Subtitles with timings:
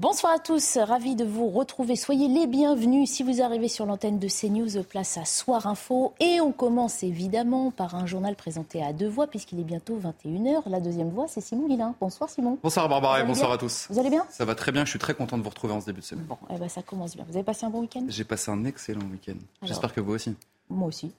[0.00, 1.94] Bonsoir à tous, ravi de vous retrouver.
[1.94, 6.14] Soyez les bienvenus si vous arrivez sur l'antenne de CNews, place à Soir Info.
[6.20, 10.62] Et on commence évidemment par un journal présenté à deux voix, puisqu'il est bientôt 21h.
[10.70, 11.94] La deuxième voix, c'est Simon Guillain.
[12.00, 12.58] Bonsoir Simon.
[12.62, 13.88] Bonsoir Barbara et bonsoir à tous.
[13.90, 15.82] Vous allez bien Ça va très bien, je suis très content de vous retrouver en
[15.82, 16.24] ce début de semaine.
[16.24, 17.26] Bon, eh ben, ça commence bien.
[17.28, 18.06] Vous avez passé un bon week-end?
[18.08, 19.36] J'ai passé un excellent week-end.
[19.64, 20.34] J'espère que vous aussi.
[20.70, 21.12] Moi aussi.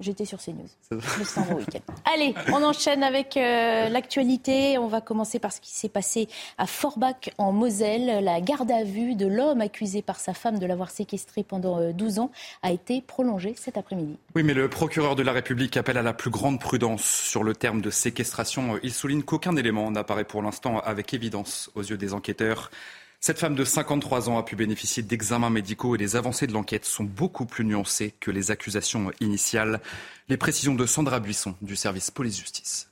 [0.00, 0.68] J'étais sur CNews.
[0.90, 1.92] Bon week-end.
[2.14, 4.78] Allez, on enchaîne avec euh, l'actualité.
[4.78, 8.24] On va commencer par ce qui s'est passé à Forbach en Moselle.
[8.24, 11.92] La garde à vue de l'homme accusé par sa femme de l'avoir séquestré pendant euh,
[11.92, 12.30] 12 ans
[12.62, 14.16] a été prolongée cet après-midi.
[14.34, 17.54] Oui, mais le procureur de la République appelle à la plus grande prudence sur le
[17.54, 18.78] terme de séquestration.
[18.82, 22.70] Il souligne qu'aucun élément n'apparaît pour l'instant avec évidence aux yeux des enquêteurs.
[23.20, 26.84] Cette femme de 53 ans a pu bénéficier d'examens médicaux et les avancées de l'enquête
[26.84, 29.80] sont beaucoup plus nuancées que les accusations initiales.
[30.28, 32.87] Les précisions de Sandra Buisson du service police-justice.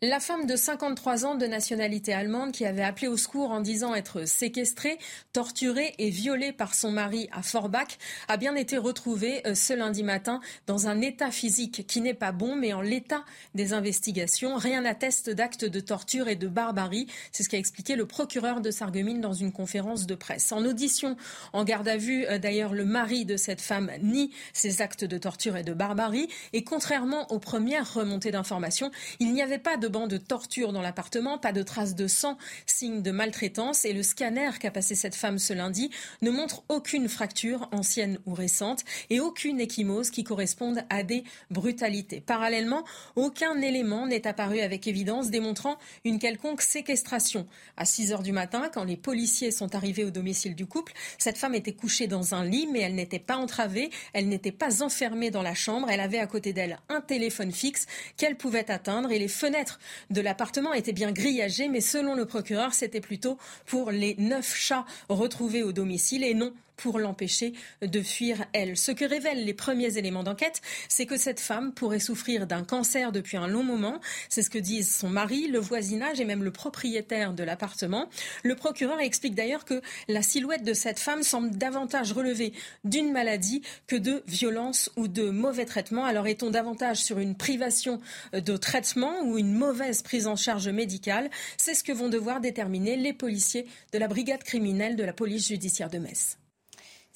[0.00, 3.96] La femme de 53 ans de nationalité allemande qui avait appelé au secours en disant
[3.96, 4.96] être séquestrée,
[5.32, 10.04] torturée et violée par son mari à Forbach a bien été retrouvée euh, ce lundi
[10.04, 13.24] matin dans un état physique qui n'est pas bon, mais en l'état
[13.56, 14.54] des investigations.
[14.54, 17.08] Rien n'atteste d'actes de torture et de barbarie.
[17.32, 20.52] C'est ce qu'a expliqué le procureur de Sarreguemines dans une conférence de presse.
[20.52, 21.16] En audition,
[21.52, 25.18] en garde à vue, euh, d'ailleurs, le mari de cette femme nie ces actes de
[25.18, 26.28] torture et de barbarie.
[26.52, 30.82] Et contrairement aux premières remontées d'informations, il n'y avait pas de banc de torture dans
[30.82, 33.84] l'appartement, pas de traces de sang, signe de maltraitance.
[33.84, 35.90] Et le scanner qu'a passé cette femme ce lundi
[36.22, 42.20] ne montre aucune fracture, ancienne ou récente, et aucune échymose qui corresponde à des brutalités.
[42.20, 42.84] Parallèlement,
[43.16, 47.46] aucun élément n'est apparu avec évidence démontrant une quelconque séquestration.
[47.76, 51.38] À 6 heures du matin, quand les policiers sont arrivés au domicile du couple, cette
[51.38, 55.30] femme était couchée dans un lit, mais elle n'était pas entravée, elle n'était pas enfermée
[55.30, 59.18] dans la chambre, elle avait à côté d'elle un téléphone fixe qu'elle pouvait atteindre et
[59.18, 59.77] les fenêtres
[60.10, 64.84] de l'appartement étaient bien grillagées, mais selon le procureur, c'était plutôt pour les neuf chats
[65.08, 67.52] retrouvés au domicile et non pour l'empêcher
[67.82, 68.76] de fuir elle.
[68.76, 73.12] Ce que révèlent les premiers éléments d'enquête, c'est que cette femme pourrait souffrir d'un cancer
[73.12, 74.00] depuis un long moment.
[74.28, 78.08] C'est ce que disent son mari, le voisinage et même le propriétaire de l'appartement.
[78.42, 82.52] Le procureur explique d'ailleurs que la silhouette de cette femme semble davantage relever
[82.84, 86.04] d'une maladie que de violence ou de mauvais traitement.
[86.04, 88.00] Alors est-on davantage sur une privation
[88.32, 91.30] de traitement ou une mauvaise prise en charge médicale?
[91.56, 95.48] C'est ce que vont devoir déterminer les policiers de la brigade criminelle de la police
[95.48, 96.38] judiciaire de Metz.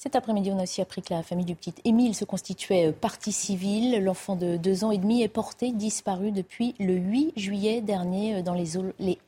[0.03, 3.31] Cet après-midi, on a aussi appris que la famille du petit Émile se constituait partie
[3.31, 4.03] civile.
[4.03, 8.53] L'enfant de deux ans et demi est porté disparu depuis le 8 juillet dernier dans
[8.53, 8.75] les,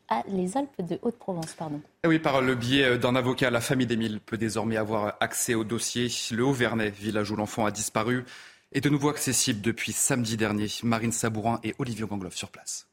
[0.09, 1.55] Alpes de Haute-Provence.
[2.03, 5.63] Et oui, par le biais d'un avocat, la famille d'Émile peut désormais avoir accès au
[5.63, 6.09] dossier.
[6.31, 8.25] Le Haut-Vernay, village où l'enfant a disparu,
[8.73, 10.67] est de nouveau accessible depuis samedi dernier.
[10.83, 12.85] Marine Sabourin et Olivier Gangloff sur place.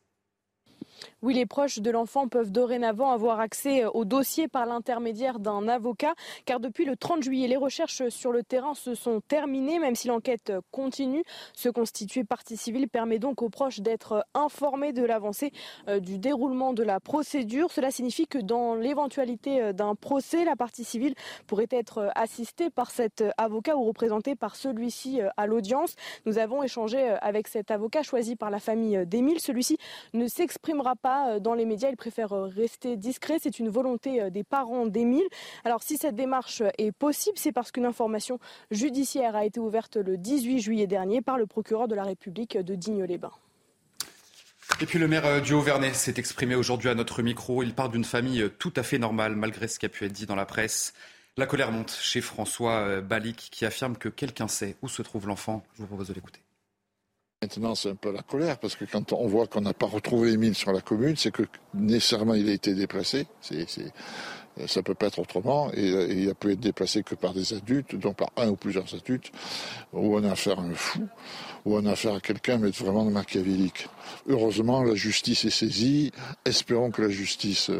[1.25, 6.15] Oui, les proches de l'enfant peuvent dorénavant avoir accès au dossier par l'intermédiaire d'un avocat,
[6.47, 10.09] car depuis le 30 juillet, les recherches sur le terrain se sont terminées, même si
[10.09, 11.23] l'enquête continue.
[11.55, 15.53] Se constituer partie civile permet donc aux proches d'être informés de l'avancée
[16.01, 17.71] du déroulement de la procédure.
[17.71, 21.15] Cela signifie que dans l'éventualité d'un procès, la partie civile
[21.47, 25.95] pourrait être assistée par cet avocat ou représentée par celui-ci à l'audience.
[26.27, 29.39] Nous avons échangé avec cet avocat choisi par la famille d'Émile.
[29.39, 29.79] Celui-ci
[30.15, 31.89] ne s'exprimera pas dans les médias.
[31.91, 33.39] Il préfère rester discret.
[33.41, 35.27] C'est une volonté des parents d'Émile.
[35.65, 38.39] Alors si cette démarche est possible, c'est parce qu'une information
[38.71, 42.75] judiciaire a été ouverte le 18 juillet dernier par le procureur de la République de
[42.75, 43.33] Digne-les-Bains.
[44.81, 47.63] Et puis le maire du Haut-Vernay s'est exprimé aujourd'hui à notre micro.
[47.63, 50.27] Il parle d'une famille tout à fait normale malgré ce qui a pu être dit
[50.27, 50.95] dans la presse.
[51.37, 55.65] La colère monte chez François Balic qui affirme que quelqu'un sait où se trouve l'enfant.
[55.75, 56.41] Je vous propose de l'écouter.
[57.43, 60.31] Maintenant, c'est un peu la colère, parce que quand on voit qu'on n'a pas retrouvé
[60.31, 61.43] Émile sur la commune, c'est que
[61.75, 63.27] nécessairement il a été déplacé.
[64.67, 67.55] Ça peut pas être autrement, et, et, il a pu être déplacé que par des
[67.55, 69.31] adultes, donc par un ou plusieurs adultes,
[69.93, 71.07] ou on a affaire à un fou,
[71.65, 73.89] ou on a affaire à quelqu'un, mais vraiment machiavélique.
[74.29, 76.13] Heureusement, la justice est saisie.
[76.45, 77.71] Espérons que la justice,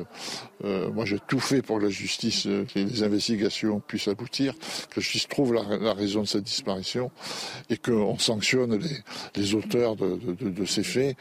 [0.65, 5.01] euh, moi j'ai tout fait pour que la justice, euh, les investigations puissent aboutir, que
[5.01, 7.11] la justice trouve la, la raison de cette disparition
[7.71, 8.99] et qu'on sanctionne les,
[9.37, 11.17] les auteurs de, de, de ces faits.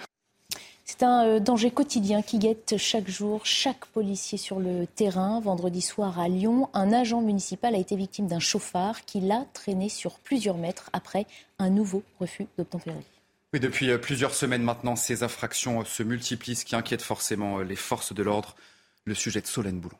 [0.91, 5.39] C'est un euh, danger quotidien qui guette chaque jour chaque policier sur le terrain.
[5.39, 9.87] Vendredi soir à Lyon, un agent municipal a été victime d'un chauffard qui l'a traîné
[9.87, 11.27] sur plusieurs mètres après
[11.59, 13.05] un nouveau refus d'obtempérer.
[13.53, 17.77] Oui, depuis euh, plusieurs semaines maintenant, ces infractions se multiplient, ce qui inquiète forcément les
[17.77, 18.57] forces de l'ordre.
[19.05, 19.97] Le sujet de Solène Boulon.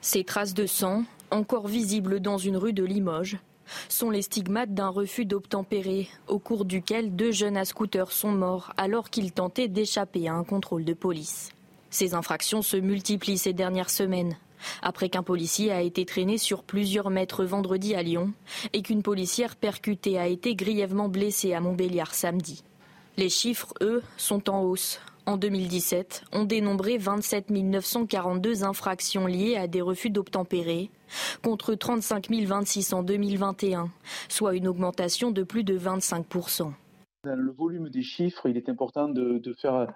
[0.00, 3.38] Ces traces de sang, encore visibles dans une rue de Limoges,
[3.88, 8.72] sont les stigmates d'un refus d'obtempérer, au cours duquel deux jeunes à scooter sont morts
[8.76, 11.50] alors qu'ils tentaient d'échapper à un contrôle de police.
[11.90, 14.36] Ces infractions se multiplient ces dernières semaines,
[14.82, 18.32] après qu'un policier a été traîné sur plusieurs mètres vendredi à Lyon
[18.72, 22.62] et qu'une policière percutée a été grièvement blessée à Montbéliard samedi.
[23.16, 25.00] Les chiffres, eux, sont en hausse.
[25.30, 30.90] En 2017, on dénombrait 27 942 infractions liées à des refus d'obtempérer,
[31.44, 33.90] contre 35 026 en 2021,
[34.28, 36.26] soit une augmentation de plus de 25
[37.22, 39.86] Dans le volume des chiffres, il est important de, faire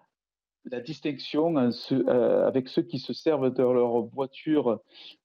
[0.66, 4.78] la distinction euh, avec ceux qui se servent de leur voiture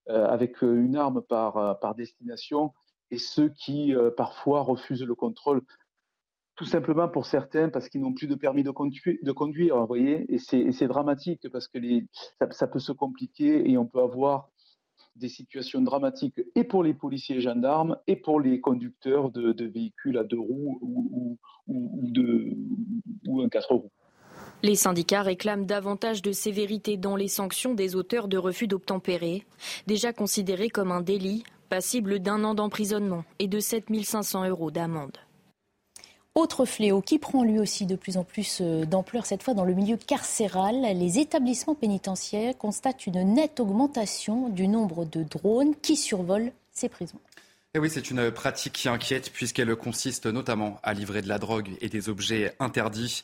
[0.10, 2.74] euh, avec une arme par, destination
[3.12, 5.62] et ceux qui euh, parfois refusent le contrôle
[6.60, 8.72] tout simplement pour certains parce qu'ils n'ont plus de permis de
[9.32, 11.80] conduire, vous voyez, et c'est dramatique parce que
[12.52, 14.50] ça, peut se compliquer et on peut avoir
[15.16, 20.18] des situations dramatiques et pour les policiers et gendarmes et pour les conducteurs de, véhicules
[20.18, 23.92] à deux roues ou, un quatre roues.
[24.62, 29.46] Les syndicats réclament davantage de sévérité dans les sanctions des auteurs de refus d'obtempérer,
[29.88, 35.20] déjà considérés comme un délit, passible d'un an d'emprisonnement et de 7 500 euros d'amende.
[36.36, 39.66] Autre fléau qui prend lui aussi de plus en plus euh, d'ampleur, cette fois dans
[39.66, 45.96] le milieu carcéral, les établissements pénitentiaires constatent une nette augmentation du nombre de drones qui
[45.96, 47.20] survolent ces prisons.
[47.74, 51.70] Eh oui, c'est une pratique qui inquiète puisqu'elle consiste notamment à livrer de la drogue
[51.82, 53.24] et des objets interdits.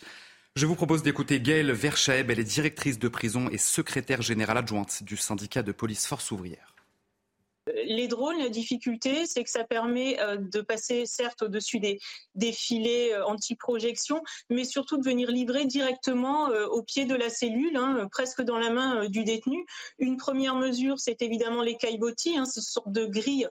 [0.55, 5.03] Je vous propose d'écouter Gaëlle Verchaeb, elle est directrice de prison et secrétaire générale adjointe
[5.03, 6.74] du syndicat de police Force ouvrière.
[7.87, 11.99] Les drones, la difficulté, c'est que ça permet euh, de passer certes au-dessus des,
[12.51, 17.75] filets euh, anti-projection, mais surtout de venir livrer directement euh, au pied de la cellule,
[17.75, 19.65] hein, presque dans la main du détenu.
[19.99, 23.47] Une première mesure, c'est évidemment les caillebotis, hein, ce sorte de grille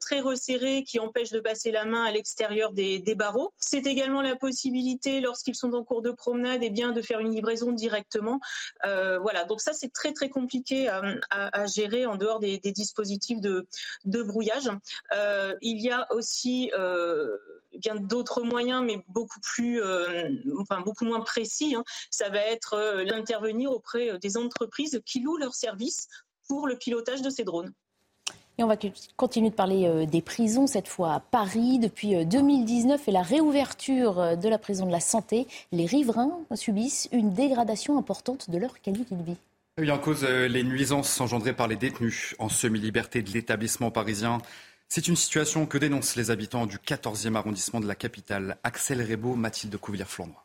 [0.00, 3.52] très resserrée qui empêche de passer la main à l'extérieur des, barreaux.
[3.58, 7.18] C'est également la possibilité, lorsqu'ils sont en cours de promenade, et eh bien, de faire
[7.18, 8.40] une livraison directement.
[8.84, 13.66] voilà, donc ça, c'est très très compliqué à, gérer en dehors des dispositifs de,
[14.04, 14.70] de brouillage.
[15.14, 17.36] Euh, il y a aussi euh,
[17.78, 20.28] bien d'autres moyens, mais beaucoup plus, euh,
[20.58, 21.74] enfin beaucoup moins précis.
[21.74, 21.84] Hein.
[22.10, 26.08] Ça va être l'intervenir auprès des entreprises qui louent leurs services
[26.48, 27.72] pour le pilotage de ces drones.
[28.58, 28.76] Et on va
[29.16, 31.78] continuer de parler des prisons, cette fois à Paris.
[31.78, 37.32] Depuis 2019 et la réouverture de la prison de la santé, les riverains subissent une
[37.32, 39.38] dégradation importante de leur qualité de vie.
[39.80, 44.36] Il en cause euh, les nuisances engendrées par les détenus en semi-liberté de l'établissement parisien.
[44.90, 48.58] C'est une situation que dénoncent les habitants du 14e arrondissement de la capitale.
[48.64, 50.36] Axel Rebaud, Mathilde Couvillière-Flournoy.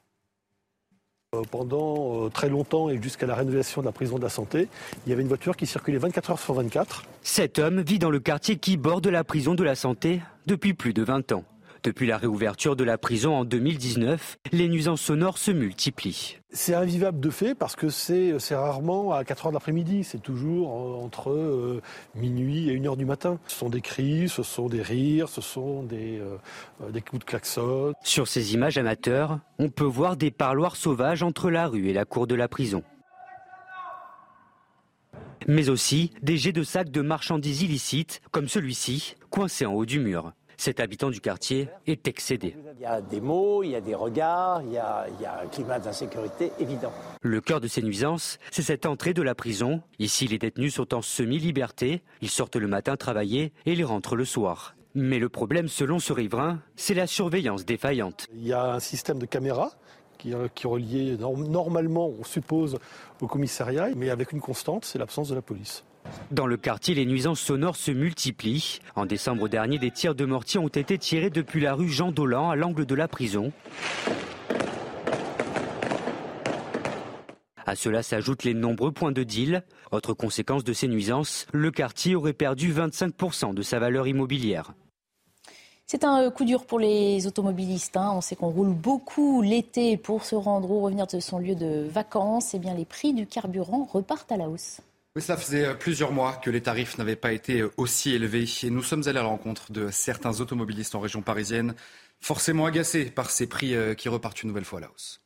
[1.35, 4.69] Euh, pendant euh, très longtemps et jusqu'à la rénovation de la prison de la santé,
[5.05, 7.03] il y avait une voiture qui circulait 24 heures sur 24.
[7.21, 10.93] Cet homme vit dans le quartier qui borde la prison de la santé depuis plus
[10.93, 11.43] de 20 ans.
[11.87, 16.35] Depuis la réouverture de la prison en 2019, les nuisances sonores se multiplient.
[16.51, 20.69] C'est invivable de fait parce que c'est rarement à 4 heures de l'après-midi, c'est toujours
[20.69, 21.81] euh, entre euh,
[22.13, 23.39] minuit et 1 heure du matin.
[23.47, 27.23] Ce sont des cris, ce sont des rires, ce sont des, euh, des coups de
[27.23, 27.93] klaxon.
[28.03, 32.03] Sur ces images amateurs, on peut voir des parloirs sauvages entre la rue et la
[32.03, 32.83] cour de la prison.
[35.47, 40.01] Mais aussi des jets de sacs de marchandises illicites, comme celui-ci, coincé en haut du
[40.01, 40.33] mur.
[40.57, 42.55] Cet habitant du quartier est excédé.
[42.75, 45.05] Il y a des mots, il y a des regards, il y a,
[45.43, 46.91] un climat d'insécurité évident.
[47.21, 49.81] Le cœur de ces nuisances, c'est cette entrée de la prison.
[49.99, 52.01] Ici, les détenus sont en semi-liberté.
[52.21, 54.75] Ils sortent le matin travailler et ils rentrent le soir.
[54.95, 58.25] Mais le problème, selon ce riverain, c'est la surveillance défaillante.
[58.33, 59.73] Il y a un système de caméras
[60.17, 62.79] qui, qui est relié normalement, on suppose,
[63.21, 65.83] au commissariat, mais avec une constante, c'est l'absence de la police.
[66.31, 68.79] Dans le quartier, les nuisances sonores se multiplient.
[68.95, 72.49] En décembre dernier, des tirs de mortier ont été tirés depuis la rue Jean Dolan
[72.49, 73.51] à l'angle de la prison.
[77.65, 79.63] À cela s'ajoutent les nombreux points de deal.
[79.91, 84.73] Autre conséquence de ces nuisances, le quartier aurait perdu 25% de sa valeur immobilière.
[85.85, 87.95] C'est un euh, coup dur pour les automobilistes.
[87.95, 88.11] Hein.
[88.13, 91.87] On sait qu'on roule beaucoup l'été pour se rendre ou revenir de son lieu de
[91.89, 92.53] vacances.
[92.53, 94.81] Eh bien, les prix du carburant repartent à la hausse.
[95.17, 98.45] Oui, ça faisait euh, plusieurs mois que les tarifs n'avaient pas été euh, aussi élevés
[98.61, 101.73] et nous sommes allés à la rencontre de certains automobilistes en région parisienne.
[102.21, 105.19] forcément agacés par ces prix qui repartent une nouvelle fois à la hausse.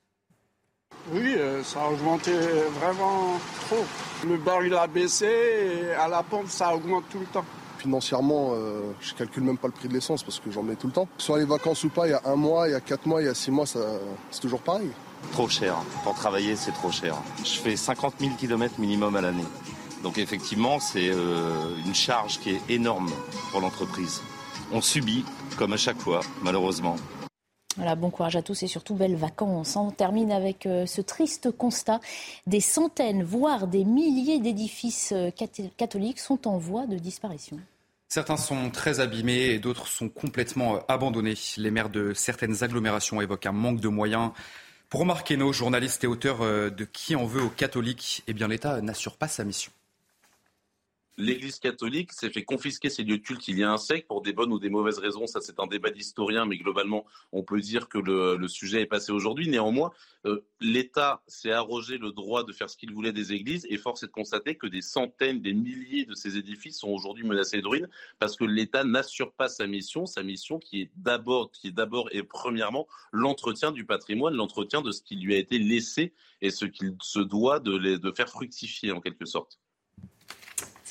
[1.12, 2.32] Oui, ça a augmenté
[2.80, 3.84] vraiment trop.
[4.26, 7.46] Le baril a baissé et à la pompe, ça augmente tout le temps.
[7.78, 8.56] Financièrement,
[9.02, 11.10] je calcule même pas le prix de l'essence parce que j'en mets tout le temps.
[11.18, 13.22] Soit les vacances ou pas, il y a un mois, il y a quatre mois,
[13.22, 14.90] il y a six mois, c'est toujours pareil.
[15.34, 15.76] Trop cher.
[16.04, 17.16] Pour travailler, c'est trop cher.
[17.44, 19.46] Je fais 50 000 km minimum à l'année.
[20.04, 23.12] Donc effectivement, c'est euh, une charge qui est énorme
[23.52, 24.22] pour l'entreprise.
[24.72, 25.24] On subit,
[25.58, 26.96] comme à chaque fois, malheureusement.
[27.78, 29.76] Voilà, bon courage à tous et surtout belles vacances.
[29.76, 32.00] On termine avec euh, ce triste constat.
[32.48, 35.30] Des centaines, voire des milliers d'édifices euh,
[35.78, 37.60] catholiques sont en voie de disparition.
[38.10, 41.36] Certains sont très abîmés et d'autres sont complètement abandonnés.
[41.58, 44.32] Les maires de certaines agglomérations évoquent un manque de moyens.
[44.90, 48.82] Pour remarquer nos journalistes et auteurs de Qui en veut aux catholiques, eh bien l'État
[48.82, 49.72] n'assure pas sa mission
[51.22, 54.22] l'Église catholique s'est fait confisquer ses lieux de culte il y a un siècle pour
[54.22, 55.28] des bonnes ou des mauvaises raisons.
[55.28, 59.12] Ça, c'est un débat d'historien, mais globalement, on peut dire que le, sujet est passé
[59.12, 59.48] aujourd'hui.
[59.48, 59.92] Néanmoins,
[60.26, 64.04] euh, l'État s'est arrogé le droit de faire ce qu'il voulait des églises et force
[64.04, 67.68] est de constater que des centaines, des milliers de ces édifices sont aujourd'hui menacés de
[67.68, 67.88] ruine
[68.20, 72.10] parce que l'État n'assure pas sa mission, sa mission qui est d'abord, qui est d'abord
[72.12, 76.66] et premièrement l'entretien du patrimoine, l'entretien de ce qui lui a été laissé et ce
[76.66, 79.60] qu'il se doit de faire fructifier en quelque sorte.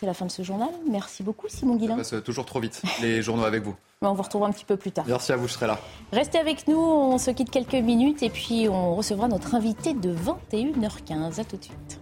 [0.01, 0.71] C'est la fin de ce journal.
[0.91, 2.03] Merci beaucoup, Simon Guillain.
[2.03, 3.75] Ça passe toujours trop vite, les journaux avec vous.
[4.01, 5.05] On vous retrouvera un petit peu plus tard.
[5.07, 5.79] Merci à vous, je serai là.
[6.11, 10.15] Restez avec nous, on se quitte quelques minutes et puis on recevra notre invité de
[10.15, 11.39] 21h15.
[11.39, 12.01] À tout de suite.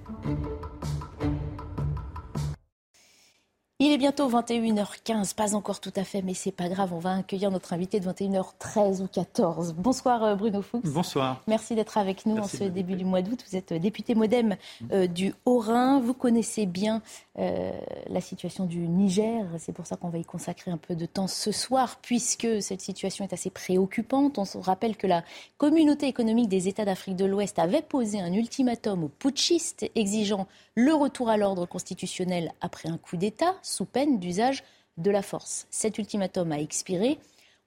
[3.80, 6.92] Il est bientôt 21h15, pas encore tout à fait, mais c'est pas grave.
[6.92, 9.74] On va accueillir notre invité de 21h13 ou 14.
[9.78, 10.82] Bonsoir euh, Bruno Fuchs.
[10.82, 11.44] Bonsoir.
[11.46, 13.44] Merci d'être avec nous en ce début du mois d'août.
[13.48, 14.56] Vous êtes euh, député modem
[14.90, 16.00] euh, du Haut-Rhin.
[16.00, 17.02] Vous connaissez bien
[17.36, 19.46] la situation du Niger.
[19.58, 22.80] C'est pour ça qu'on va y consacrer un peu de temps ce soir, puisque cette
[22.80, 24.38] situation est assez préoccupante.
[24.38, 25.22] On se rappelle que la
[25.56, 30.92] communauté économique des États d'Afrique de l'Ouest avait posé un ultimatum aux putschistes exigeant le
[30.94, 34.64] retour à l'ordre constitutionnel après un coup d'État sous peine d'usage
[34.96, 35.66] de la force.
[35.70, 37.18] Cet ultimatum a expiré.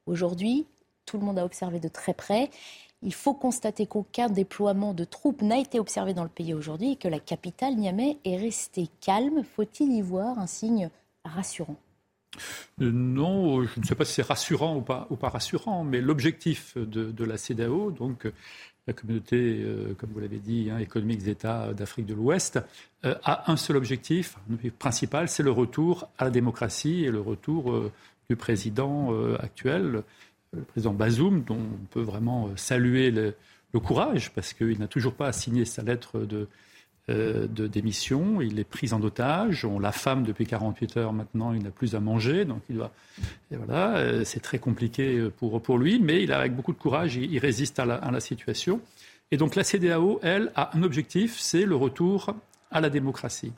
[0.05, 0.65] Aujourd'hui,
[1.05, 2.49] tout le monde a observé de très près.
[3.01, 6.95] Il faut constater qu'aucun déploiement de troupes n'a été observé dans le pays aujourd'hui et
[6.95, 9.43] que la capitale, Niamey, est restée calme.
[9.55, 10.89] Faut-il y voir un signe
[11.25, 11.77] rassurant?
[12.81, 17.11] Euh, non, je ne sais pas si c'est rassurant ou pas, rassurant, mais l'objectif de,
[17.11, 18.31] de, la CEDAO, donc
[18.87, 22.59] la communauté, euh, comme vous l'avez dit, hein, économique des d'Afrique de l'Ouest,
[23.05, 24.37] euh, a un seul objectif,
[24.79, 27.91] principal, c'est le retour à la démocratie et le retour euh,
[28.29, 30.03] du président actuel,
[30.53, 35.33] le président Bazoum, dont on peut vraiment saluer le courage, parce qu'il n'a toujours pas
[35.33, 36.47] signé sa lettre de,
[37.09, 38.41] euh, de démission.
[38.41, 39.65] Il est pris en otage.
[39.65, 41.51] On l'affame depuis 48 heures maintenant.
[41.51, 42.45] Il n'a plus à manger.
[42.45, 42.91] Donc il doit.
[43.51, 46.77] Et voilà, euh, c'est très compliqué pour, pour lui, mais il a avec beaucoup de
[46.77, 47.15] courage.
[47.15, 48.81] Il, résiste à la, situation.
[49.31, 52.35] Et donc la CDAO, elle, a un objectif, c'est le retour
[52.69, 53.53] à la démocratie.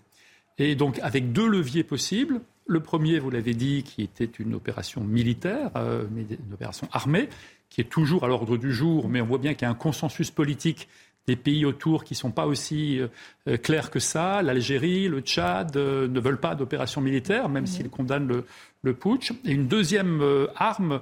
[0.58, 2.40] Et donc avec deux leviers possibles.
[2.66, 7.28] Le premier, vous l'avez dit, qui était une opération militaire, euh, une opération armée,
[7.70, 9.76] qui est toujours à l'ordre du jour, mais on voit bien qu'il y a un
[9.76, 10.88] consensus politique
[11.28, 13.08] des pays autour qui ne sont pas aussi euh,
[13.48, 14.42] euh, clairs que ça.
[14.42, 18.46] L'Algérie, le Tchad euh, ne veulent pas d'opération militaire, même s'ils condamnent le,
[18.82, 19.32] le, putsch.
[19.46, 20.22] Et une deuxième
[20.56, 21.00] arme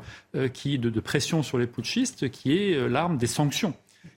[0.53, 3.73] qui, de, de, pression sur les putschistes, qui est l'arme des sanctions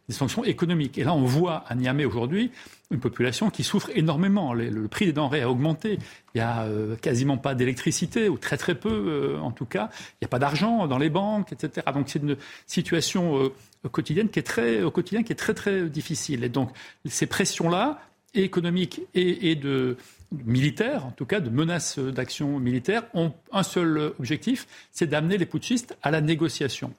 [0.08, 0.98] des sanctions économiques.
[0.98, 2.50] Et là, on voit à Niamey aujourd'hui
[2.90, 4.52] une population qui souffre énormément.
[4.52, 5.98] Le, prix des denrées a augmenté.
[6.34, 6.66] Il n'y a
[7.00, 9.88] quasiment pas d'électricité, ou très très peu en tout cas.
[10.12, 11.86] Il n'y a pas d'argent dans les banques, etc.
[11.94, 13.50] Donc c'est une situation
[13.90, 16.44] quotidienne qui est très, au quotidien qui est très très difficile.
[16.44, 16.70] Et donc
[17.06, 18.00] ces pressions-là,
[18.34, 19.96] économiques et, de
[20.44, 25.46] militaires, en tout cas de menaces d'action militaire, ont un seul objectif, c'est d'amener les
[25.46, 26.92] putschistes à la négociation.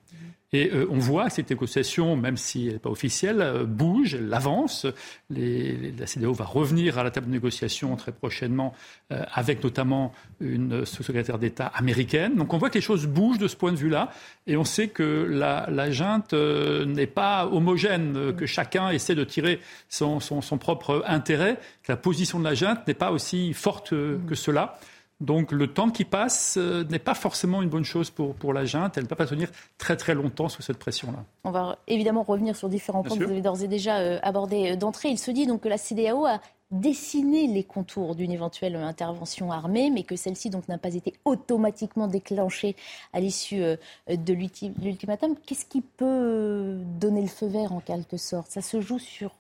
[0.55, 4.15] Et euh, on voit que cette négociation, même si elle n'est pas officielle, euh, bouge,
[4.15, 4.88] elle avance.
[5.29, 8.74] la CDO va revenir à la table de négociation très prochainement,
[9.12, 12.35] euh, avec notamment une secrétaire d'État américaine.
[12.35, 14.12] Donc on voit que les choses bougent de ce point de vue-là.
[14.47, 19.59] Et on sait que la, junte n'est pas homogène, que chacun essaie de tirer
[19.89, 23.89] son, son, son propre intérêt, que la position de la junte n'est pas aussi forte
[23.89, 24.79] que cela.
[25.22, 28.65] Donc le temps qui passe euh, n'est pas forcément une bonne chose pour, pour la
[28.65, 28.98] junte.
[28.98, 31.24] Elle ne peut pas tenir très très longtemps sous cette pression-là.
[31.45, 34.74] On va évidemment revenir sur différents points que vous avez d'ores et déjà euh, abordés
[34.74, 35.10] euh, d'entrée.
[35.10, 36.41] Il se dit donc que la CDAO a
[36.72, 42.07] dessiné les contours d'une éventuelle intervention armée, mais que celle-ci donc n'a pas été automatiquement
[42.07, 42.75] déclenchée
[43.13, 43.62] à l'issue
[44.10, 45.36] de l'ultimatum.
[45.45, 48.50] Qu'est-ce qui peut donner le feu vert en quelque sorte?
[48.50, 49.31] Ça se joue sur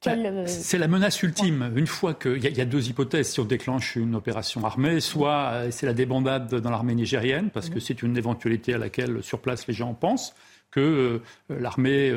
[0.00, 1.72] c'est la menace ultime.
[1.74, 5.50] Une fois qu'il y, y, a deux hypothèses si on déclenche une opération armée, soit
[5.52, 7.80] euh, c'est la débandade dans l'armée nigérienne, parce que mhm.
[7.80, 10.34] c'est une éventualité à laquelle sur place les gens pensent,
[10.70, 12.12] que l'armée,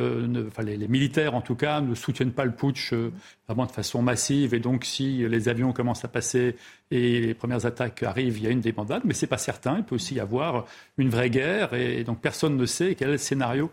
[0.47, 2.93] enfin les, militaires en tout cas, ne soutiennent pas le putsch
[3.47, 4.53] vraiment de façon massive.
[4.53, 6.57] Et donc, si les avions commencent à passer
[6.91, 9.03] et les premières attaques arrivent, il y a une débandade.
[9.05, 9.77] Mais ce n'est pas certain.
[9.77, 10.65] Il peut aussi y avoir
[10.97, 11.73] une vraie guerre.
[11.73, 13.71] Et donc, personne ne sait quel est le scénario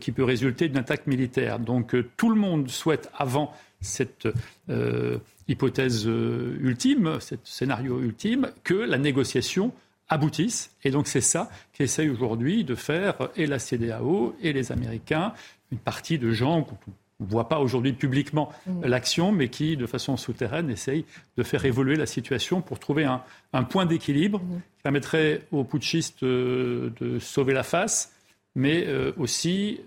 [0.00, 1.58] qui peut résulter d'une attaque militaire.
[1.58, 4.28] Donc, tout le monde souhaite, avant cette
[4.68, 9.72] euh, hypothèse euh, ultime, ce scénario ultime, que la négociation
[10.08, 10.70] aboutisse.
[10.84, 15.32] Et donc c'est ça qu'essaye aujourd'hui de faire et la CDAO et les Américains,
[15.72, 16.76] une partie de gens qu'on
[17.20, 18.86] ne voit pas aujourd'hui publiquement mmh.
[18.86, 21.04] l'action, mais qui, de façon souterraine, essayent
[21.36, 24.56] de faire évoluer la situation pour trouver un, point d'équilibre mmh.
[24.76, 28.12] qui permettrait aux putschistes euh, de sauver la face,
[28.56, 28.86] mais
[29.16, 29.80] aussi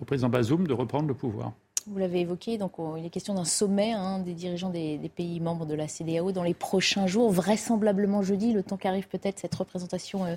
[0.00, 1.52] au président Bazoum de reprendre le pouvoir.
[1.86, 5.64] Vous l'avez évoqué, donc il est question d'un sommet hein, des dirigeants des, pays membres
[5.64, 10.26] de la CDAO dans les prochains jours, vraisemblablement jeudi, le temps qu'arrive peut-être cette représentation
[10.26, 10.36] euh,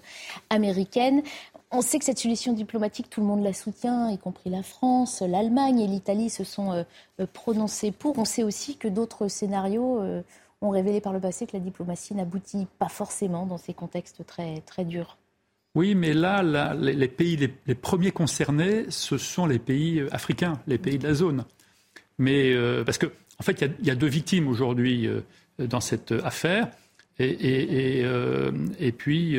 [0.49, 1.21] américaine.
[1.71, 5.21] On sait que cette solution diplomatique, tout le monde la soutient, y compris la France,
[5.21, 6.83] l'Allemagne et l'Italie se sont euh,
[7.19, 8.17] euh, prononcés pour.
[8.17, 10.01] On sait aussi que d'autres scénarios
[10.61, 14.61] ont révélé par le passé que la diplomatie n'aboutit pas forcément dans ces contextes très,
[14.61, 15.17] très durs.
[15.75, 16.43] Oui, mais là,
[16.75, 21.15] les, pays les, premiers concernés, ce sont les pays euh, africains, les pays de la
[21.15, 21.45] zone.
[22.19, 23.07] Mais euh, parce qu'en
[23.39, 25.21] en fait, il y, a deux victimes aujourd'hui euh,
[25.57, 26.67] dans cette affaire,
[27.17, 28.01] et,
[28.79, 29.37] et, puis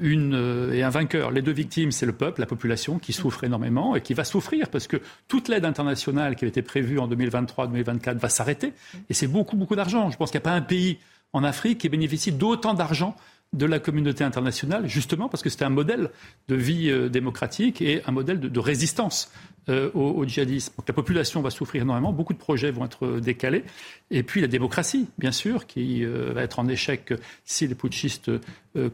[0.00, 1.30] une et un vainqueur.
[1.30, 4.70] Les deux victimes, c'est le peuple, la population, qui souffre énormément et qui va souffrir
[4.70, 4.96] parce que
[5.28, 8.72] toute l'aide internationale qui avait été prévue en 2023-2024 va s'arrêter.
[9.10, 10.10] Et c'est beaucoup, beaucoup d'argent.
[10.10, 10.98] Je pense qu'il n'y a pas un pays
[11.34, 13.14] en Afrique qui bénéficie d'autant d'argent
[13.54, 16.10] de la communauté internationale, justement parce que c'était un modèle
[16.48, 19.32] de vie euh, démocratique et un modèle de, résistance
[19.70, 20.74] euh, au, djihadisme.
[20.76, 23.64] Donc la population va souffrir énormément, beaucoup de projets vont être euh, décalés.
[24.10, 27.12] Et puis la démocratie, bien sûr, qui va être en échec
[27.44, 28.30] si les putschistes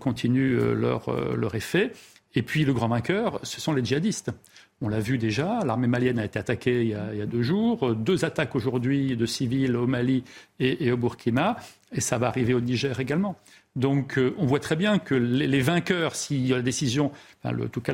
[0.01, 1.93] continuent leur, effet.
[2.35, 4.33] Et puis le grand vainqueur, ce sont les djihadistes.
[4.81, 8.25] On l'a vu déjà, l'armée malienne a été attaquée il y a, deux jours, deux
[8.25, 10.25] attaques aujourd'hui de civils au Mali
[10.59, 11.57] et, au Burkina,
[11.93, 13.39] et ça va arriver au Niger également.
[13.77, 17.11] Donc euh, on voit très bien que les, vainqueurs, si la décision,
[17.43, 17.93] en tout cas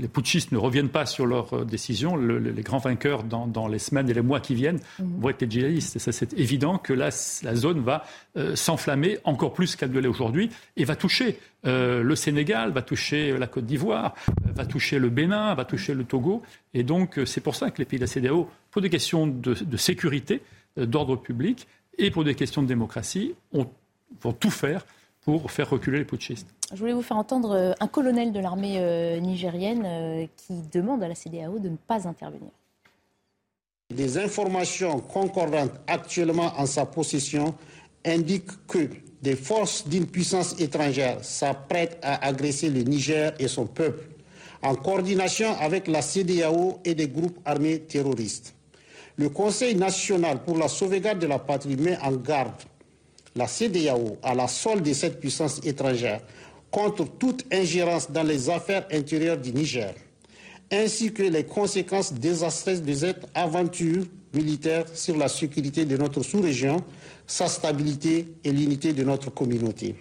[0.00, 4.08] les putschistes ne reviennent pas sur leur euh, décision, les grands vainqueurs dans, les semaines
[4.08, 5.20] et les mois qui viennent mmh.
[5.20, 5.96] vont être les djihadistes.
[5.96, 7.10] Et ça c'est évident que là,
[7.42, 8.04] la zone va
[8.38, 13.36] euh, s'enflammer encore plus qu'elle ne l'est aujourd'hui et va toucher le Sénégal, va toucher
[13.36, 14.14] la Côte d'Ivoire,
[14.54, 16.42] va toucher le Bénin, va toucher le Togo.
[16.72, 19.52] Et donc c'est pour ça que les pays de la CDAO, pour des questions de,
[19.52, 20.40] de sécurité,
[20.76, 21.66] d'ordre public
[21.98, 24.86] et pour des questions de démocratie, vont tout faire
[25.28, 26.46] pour faire reculer les putschistes.
[26.72, 31.02] Je voulais vous faire entendre euh, un colonel de l'armée euh, nigérienne euh, qui demande
[31.02, 32.48] à la CDAO de ne pas intervenir.
[33.94, 37.54] Des informations concordantes actuellement en sa possession
[38.06, 38.88] indiquent que
[39.20, 44.08] des forces d'une puissance étrangère s'apprêtent à agresser le Niger et son peuple,
[44.62, 48.54] en coordination avec la CDAO et des groupes armés terroristes.
[49.16, 52.54] Le Conseil national pour la sauvegarde de la patrie met en garde
[53.38, 56.20] la CDAO à la solde de cette puissance étrangère
[56.72, 59.94] contre toute ingérence dans les affaires intérieures du Niger,
[60.70, 66.82] ainsi que les conséquences désastreuses de cette aventure militaire sur la sécurité de notre sous-région,
[67.26, 69.94] sa stabilité et l'unité de notre communauté.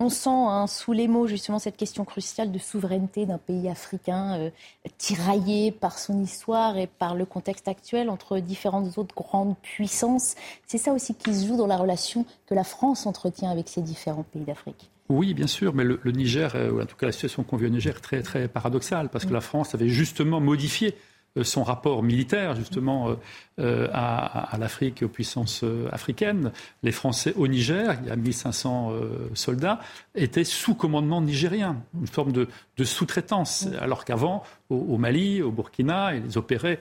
[0.00, 4.38] On sent hein, sous les mots justement cette question cruciale de souveraineté d'un pays africain
[4.38, 4.50] euh,
[4.98, 10.34] tiraillé par son histoire et par le contexte actuel entre différentes autres grandes puissances.
[10.66, 13.82] C'est ça aussi qui se joue dans la relation que la France entretient avec ces
[13.82, 14.90] différents pays d'Afrique.
[15.10, 17.66] Oui, bien sûr, mais le, Niger, euh, ou en tout cas la situation qu'on vit
[17.66, 20.94] au Niger, est très, très paradoxale, parce que la France avait justement modifié
[21.42, 23.14] son rapport militaire justement euh,
[23.58, 26.52] euh, à, l'Afrique et aux puissances africaines.
[26.82, 28.92] Les Français au Niger, il y a 1500
[29.34, 29.80] soldats,
[30.14, 32.48] étaient sous commandement nigérien, une forme de,
[32.82, 36.80] sous-traitance, alors qu'avant, au, Mali, au Burkina, ils opéraient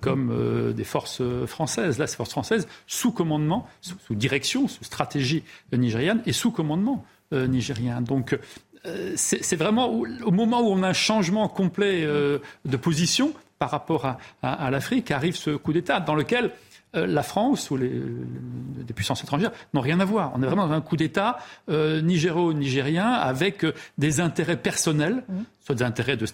[0.00, 1.98] comme des forces françaises.
[1.98, 8.00] Là, ces forces françaises, sous commandement, sous, direction, sous stratégie nigériane et sous commandement nigérien.
[8.00, 8.38] Donc,
[9.16, 14.70] c'est vraiment au moment où on a un changement complet de position, par rapport à,
[14.70, 16.50] l'Afrique, arrive ce coup d'État dans lequel
[16.94, 17.90] euh, la France ou les,
[18.94, 20.32] puissances étrangères n'ont rien à voir.
[20.34, 21.38] On est vraiment dans un coup d'État
[21.68, 25.34] euh, nigéro-nigérien avec euh, des intérêts personnels, mmh.
[25.60, 26.26] soit des intérêts de,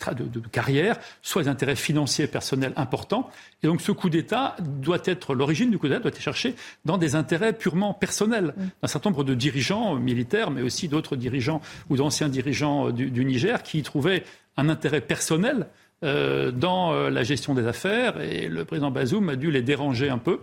[0.53, 3.31] carrière, soit des intérêts financiers personnels importants.
[3.63, 6.55] Et donc ce coup d'État doit être, l'origine du coup d'État doit être cherchée
[6.85, 8.63] dans des intérêts purement personnels mmh.
[8.83, 13.25] d'un certain nombre de dirigeants militaires, mais aussi d'autres dirigeants ou d'anciens dirigeants du, du
[13.25, 14.25] Niger qui y trouvaient
[14.57, 15.67] un intérêt personnel euh,
[16.03, 20.19] dans euh, la gestion des affaires et le président Bazoum a dû les déranger un
[20.19, 20.41] peu.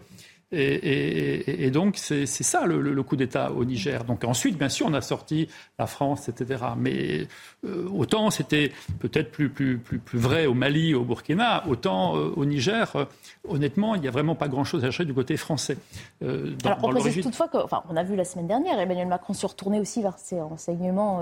[0.52, 4.04] Et, donc, c'est ça le, coup d'État au Niger.
[4.04, 6.64] Donc ensuite, bien sûr, on a sorti la France, etc.
[6.78, 7.28] Mais
[7.66, 12.32] euh, autant c'était peut-être plus, plus, plus, plus, vrai au Mali, au Burkina, autant euh,
[12.36, 13.06] au Niger, euh,
[13.48, 15.78] honnêtement, il n'y a vraiment pas grand-chose à chercher du côté français.
[16.22, 16.28] Dans,
[16.66, 19.46] Alors, on précise toutefois que, enfin, on a vu la semaine dernière, Emmanuel Macron se
[19.46, 21.22] retourner aussi vers ses renseignements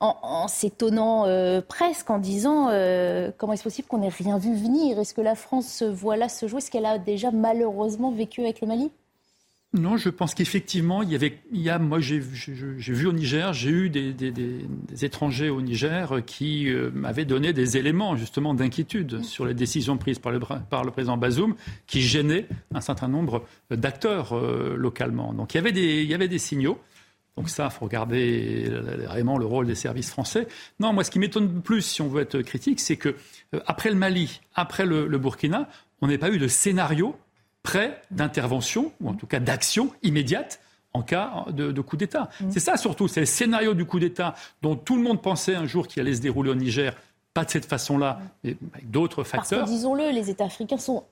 [0.00, 1.26] en, en s'étonnant
[1.68, 2.68] presque, en disant
[3.36, 4.98] comment est-ce possible qu'on n'ait rien vu venir?
[4.98, 6.58] Est-ce que la France voit là se jouer?
[6.58, 8.90] Est-ce qu'elle a déjà malheureusement vécu avec le Mali?
[9.76, 13.52] Non, je pense qu'effectivement, il y avait, il y a, moi j'ai vu au Niger,
[13.52, 18.54] j'ai eu des, des, des, étrangers au Niger qui euh, m'avaient donné des éléments justement
[18.54, 21.56] d'inquiétude sur les décisions prises par le, par le président Bazoum
[21.88, 25.34] qui gênaient un certain nombre d'acteurs euh, localement.
[25.34, 26.78] Donc il y avait des, il y avait des signaux.
[27.36, 28.70] Donc ça, il faut regarder
[29.08, 30.46] vraiment le rôle des services français.
[30.78, 33.16] Non, moi ce qui m'étonne plus, si on veut être critique, c'est que
[33.54, 35.68] euh, après le Mali, après le, le Burkina,
[36.00, 37.16] on n'a pas eu de scénario
[37.64, 40.60] prêt d'intervention, ou en tout cas d'action immédiate
[40.92, 42.30] en cas de, coup d'État.
[42.40, 42.50] Mm.
[42.52, 45.66] C'est ça surtout, c'est le scénario du coup d'État dont tout le monde pensait un
[45.66, 46.94] jour qu'il allait se dérouler au Niger,
[47.32, 49.66] pas de cette façon-là, mais avec d'autres facteurs.
[49.66, 51.02] Disons-le, les États africains sont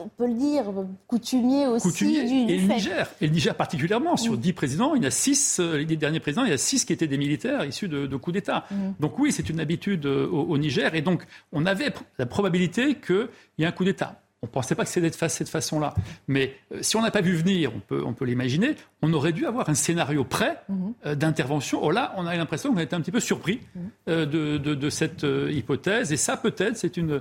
[0.00, 0.64] on peut le dire,
[1.06, 2.20] coutumiers aussi coutumier.
[2.52, 5.78] et, le Niger, et le Niger particulièrement, sur dix présidents, il y a six, euh,
[5.78, 8.66] les derniers présidents, il y a six qui étaient des militaires issus de, coups d'État.
[8.70, 8.90] Mm.
[9.00, 13.28] Donc oui, c'est une habitude euh, au, Niger, et donc on avait la probabilité qu'il
[13.58, 14.20] y ait un coup d'État.
[14.42, 15.94] On ne pensait pas que c'était de cette façon-là.
[16.28, 19.32] Mais euh, si on n'a pas vu venir, on peut, on peut l'imaginer, on aurait
[19.32, 20.94] dû avoir un scénario prêt mhm.
[21.06, 21.80] euh, d'intervention.
[21.82, 23.90] Oh là, on a l'impression qu'on a été un petit peu surpris mhm.
[24.08, 26.12] euh, de, cette hypothèse.
[26.12, 27.20] Et ça, peut-être, c'est une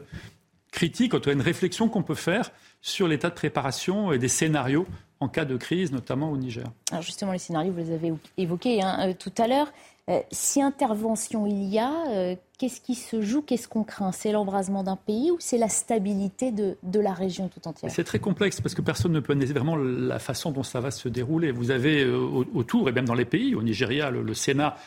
[0.72, 2.52] critique, en une réflexion qu'on peut faire
[2.82, 4.86] sur l'état de préparation et des scénarios
[5.20, 6.66] en cas de crise, notamment au Niger.
[6.92, 9.72] Alors justement, les scénarios, vous les avez évoqués hein, tout à l'heure.
[10.32, 14.12] Si intervention il y a, qu'est-ce qui se joue Qu'est-ce qu'on craint?
[14.12, 17.92] C'est l'embrasement d'un pays ou c'est la stabilité de, la région tout entière?
[17.92, 20.92] C'est très complexe parce que personne ne peut analyser vraiment la façon dont ça va
[20.92, 21.52] se dérouler.
[21.52, 22.18] Vous avez euh,
[22.54, 24.78] autour, et même dans les pays, au Nigeria, le, Sénat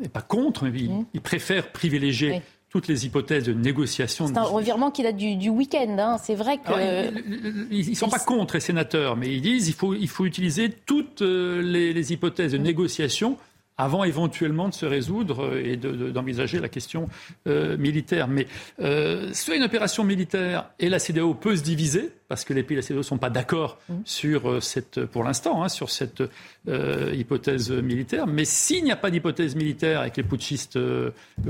[0.00, 1.06] n'est pas contre, mais mmh.
[1.14, 2.42] il, préfère privilégier.
[2.70, 4.26] toutes les hypothèses de négociation.
[4.26, 5.96] C'est un revirement qui date du, week-end.
[5.98, 6.16] Hein.
[6.22, 7.70] C'est vrai que.
[7.70, 10.70] ils ne sont pas contre les sénateurs, mais ils disent qu'il faut, il faut utiliser
[10.70, 12.62] toutes les, les hypothèses de mmh.
[12.62, 13.36] négociation
[13.78, 17.08] avant éventuellement de se résoudre euh, et d'envisager la question
[17.46, 18.28] euh, militaire.
[18.28, 18.46] Mais
[18.80, 22.76] euh, soit une opération militaire et la CDAO peut se diviser, parce que les pays
[22.76, 23.94] de la CDAO ne sont pas d'accord mmh.
[24.04, 26.22] sur cette, pour l'instant, hein, sur cette
[27.12, 28.26] hypothèse militaire.
[28.26, 30.78] Mais s'il n'y a pas d'hypothèse militaire et que les putschistes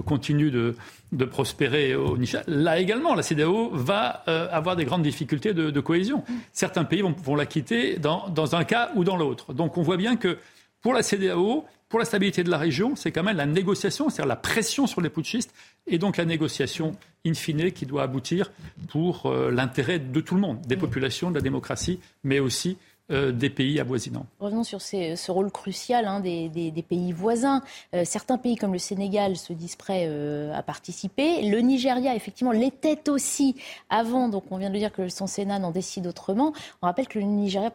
[0.07, 0.75] continuent de,
[1.13, 6.25] de, prospérer au Niger, là également, la CDAO va avoir des grandes difficultés de, cohésion.
[6.29, 6.33] Mmh.
[6.53, 9.53] Certains pays vont, vont la quitter dans, dans un cas ou dans l'autre.
[9.53, 10.39] Donc on voit bien que
[10.83, 14.27] pour la CDAO, pour la stabilité de la région, c'est quand même la négociation, c'est-à-dire
[14.27, 15.53] la pression sur les putschistes,
[15.87, 18.51] et donc la négociation in fine qui doit aboutir
[18.89, 22.79] pour euh, l'intérêt de tout le monde, des populations, de la démocratie, mais aussi
[23.11, 24.25] euh, des pays avoisinants.
[24.41, 27.61] Revenons sur ce rôle crucial hein, des, pays voisins.
[27.95, 30.09] Euh, certains pays comme le Sénégal se disent prêts
[30.55, 31.43] à participer.
[31.43, 33.55] Le Nigeria, effectivement, l'était aussi
[33.91, 34.31] avant.
[34.31, 36.55] Donc on vient de dire que son Sénat n'en décide autrement.
[36.81, 37.71] On rappelle que le Nigeria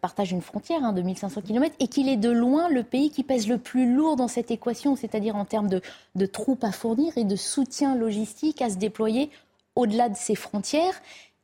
[0.00, 3.22] partage une frontière hein, de 1500 km et qu'il est de loin le pays qui
[3.22, 7.24] pèse le plus lourd dans cette équation, c'est-à-dire en termes de, troupes à fournir et
[7.24, 9.30] de soutien logistique à se déployer
[9.76, 10.94] au-delà de ses frontières.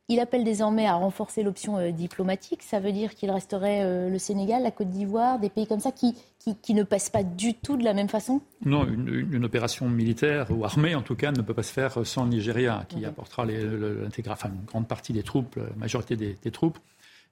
[0.07, 2.61] Il appelle désormais à renforcer l'option euh, diplomatique.
[2.61, 5.91] Ça veut dire qu'il resterait euh, le Sénégal, la Côte d'Ivoire, des pays comme ça
[5.91, 6.13] qui,
[6.61, 8.39] qui, ne pèsent pas du tout de la même façon?
[8.63, 12.25] Non, une, opération militaire ou armée, en tout cas, ne peut pas se faire sans
[12.25, 16.77] le Nigeria, qui apportera l'intégration, une grande partie des troupes, la majorité des troupes.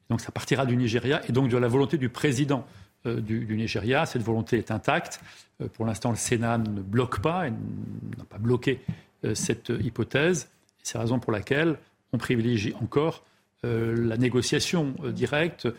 [0.10, 2.66] Donc ça partira du Nigeria et donc de la volonté du président
[3.06, 4.06] euh, du, Nigeria.
[4.06, 5.20] Cette volonté est intacte.
[5.62, 8.80] Euh, pour l'instant, le Sénat ne bloque pas, n'a pas bloqué
[9.26, 10.50] euh, cette hypothèse.
[10.84, 11.78] C'est la raison pour laquelle
[12.14, 13.24] on privilégie encore
[13.66, 15.70] la négociation directe.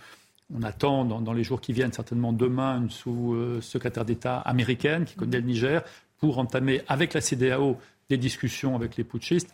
[0.54, 5.38] On attend dans, les jours qui viennent, certainement demain, une sous-secrétaire d'État américaine qui connaît
[5.38, 5.82] le Niger
[6.18, 9.52] pour entamer avec la CDAO des discussions avec les putschistes.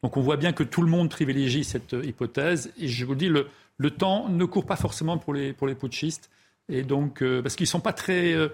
[0.00, 2.72] Donc on voit bien que tout le monde privilégie cette hypothèse.
[2.78, 5.74] Et je vous dis, le, le temps ne court pas forcément pour les, pour les
[5.74, 6.30] putschistes.
[6.68, 8.48] Et donc, euh, parce qu'ils sont pas très, euh,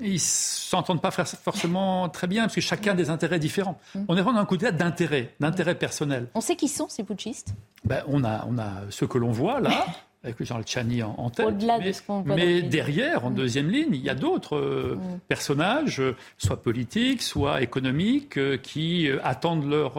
[0.00, 3.78] ils s'entendent pas forcément très bien, parce que chacun a des intérêts différents.
[3.94, 4.04] Mm.
[4.08, 6.28] On est vraiment dans un côté d'intérêt, d'intérêt personnel.
[6.34, 7.54] On sait qui sont ces putschistes?
[7.84, 9.86] Ben, on a, on a ceux que l'on voit là.
[10.24, 11.46] avec Jean Chani en, en tête.
[11.46, 13.34] Au-delà mais, de ce qu'on Mais derrière, en mm.
[13.34, 15.20] deuxième ligne, il y a d'autres euh, mm.
[15.28, 16.02] personnages,
[16.38, 19.98] soit politiques, soit économiques, qui attendent leur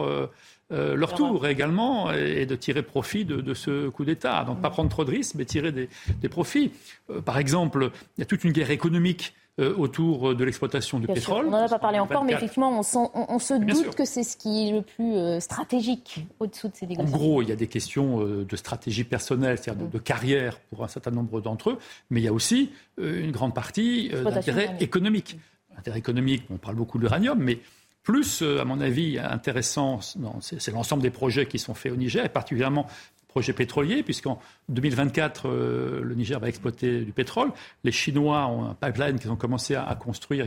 [0.72, 4.44] euh, leur tour également est de tirer profit de, ce coup d'État.
[4.44, 6.72] Donc pas prendre trop de risques, mais tirer des, profits.
[7.10, 9.34] Euh, par exemple, il y a toute une guerre économique
[9.76, 11.46] autour de l'exploitation du pétrole.
[11.46, 14.68] on n'en a pas parlé encore, mais effectivement, on, se doute que c'est ce qui
[14.68, 17.14] est le plus stratégique au-dessous de ces négociations.
[17.14, 20.88] En gros, il y a des questions de stratégie personnelle, c'est-à-dire de, carrière pour un
[20.88, 21.78] certain nombre d'entre eux,
[22.10, 25.38] mais il y a aussi une grande partie d'intérêt économique.
[25.78, 27.60] Intérêt économique, on parle beaucoup de l'uranium, mais
[28.04, 29.98] plus, à mon avis, intéressant,
[30.40, 32.86] c'est l'ensemble des projets qui sont faits au Niger, et particulièrement
[33.34, 37.50] projet pétrolier, puisqu'en 2024, euh, le Niger va exploiter du pétrole.
[37.82, 40.46] Les Chinois ont un pipeline qu'ils ont commencé à, construire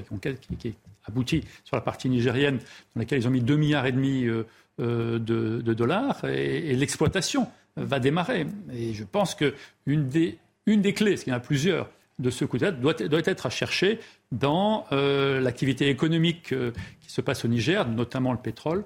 [0.57, 2.59] qui, est abouti sur la partie nigérienne,
[2.95, 4.45] dans laquelle ils ont mis 2,5 milliards et demi euh,
[4.79, 8.47] euh, de, dollars, et, l'exploitation va démarrer.
[8.71, 12.29] Et je pense qu'une des, une des clés, parce qu'il y en a plusieurs, de
[12.29, 13.99] ce côté-là, doit, doit, être à chercher
[14.31, 16.53] dans l'activité économique
[17.01, 18.85] qui se passe au Niger, notamment le pétrole,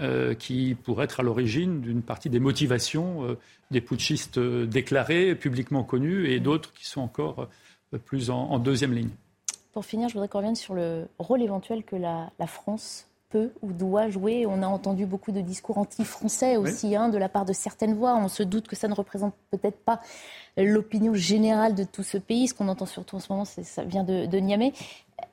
[0.00, 3.38] euh, qui pourrait être à l'origine d'une partie des motivations euh,
[3.70, 7.48] des putschistes euh, déclarés, publiquement connus, et d'autres qui sont encore
[8.04, 9.08] plus en, deuxième ligne.
[9.72, 13.72] Pour finir, je voudrais qu'on revienne sur le rôle éventuel que la, France peut ou
[13.72, 14.46] doit jouer.
[14.46, 18.16] On a entendu beaucoup de discours anti-français aussi hein, de la part de certaines voix.
[18.16, 20.00] On se doute que ça ne représente peut-être pas
[20.56, 22.48] l'opinion générale de tout ce pays.
[22.48, 24.72] Ce qu'on entend surtout en ce moment, ça vient de, de Niamey.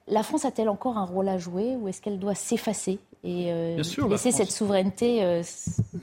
[0.07, 3.81] La France a-t-elle encore un rôle à jouer ou est-ce qu'elle doit s'effacer et euh,
[4.09, 5.43] laisser cette souveraineté euh,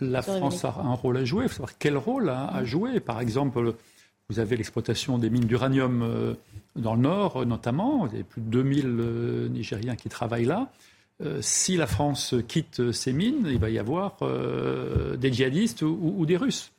[0.00, 1.44] La France a un rôle à jouer.
[1.44, 2.98] Il faut savoir quel rôle à, jouer.
[2.98, 3.74] Par exemple,
[4.30, 6.34] vous avez l'exploitation des mines d'uranium euh,
[6.76, 8.08] dans le Nord, notamment.
[8.10, 10.70] Il y a plus de 2000 Nigériens qui travaillent là.
[11.40, 14.16] Si la France quitte ces mines, il va y avoir
[15.18, 16.72] des djihadistes ou, des Russes.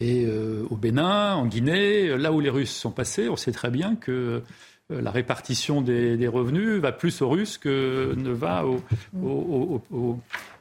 [0.00, 0.26] Et
[0.70, 4.42] au Bénin, en Guinée, là où les Russes sont passés, on sait très bien que
[4.90, 10.20] euh, la répartition des, revenus va plus aux Russes que ne va aux,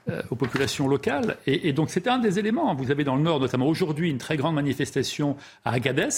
[0.09, 1.37] euh, populations locales.
[1.45, 2.73] Et, donc c'est un des éléments.
[2.75, 6.09] Vous avez dans le Nord notamment aujourd'hui une très grande manifestation à Agadez,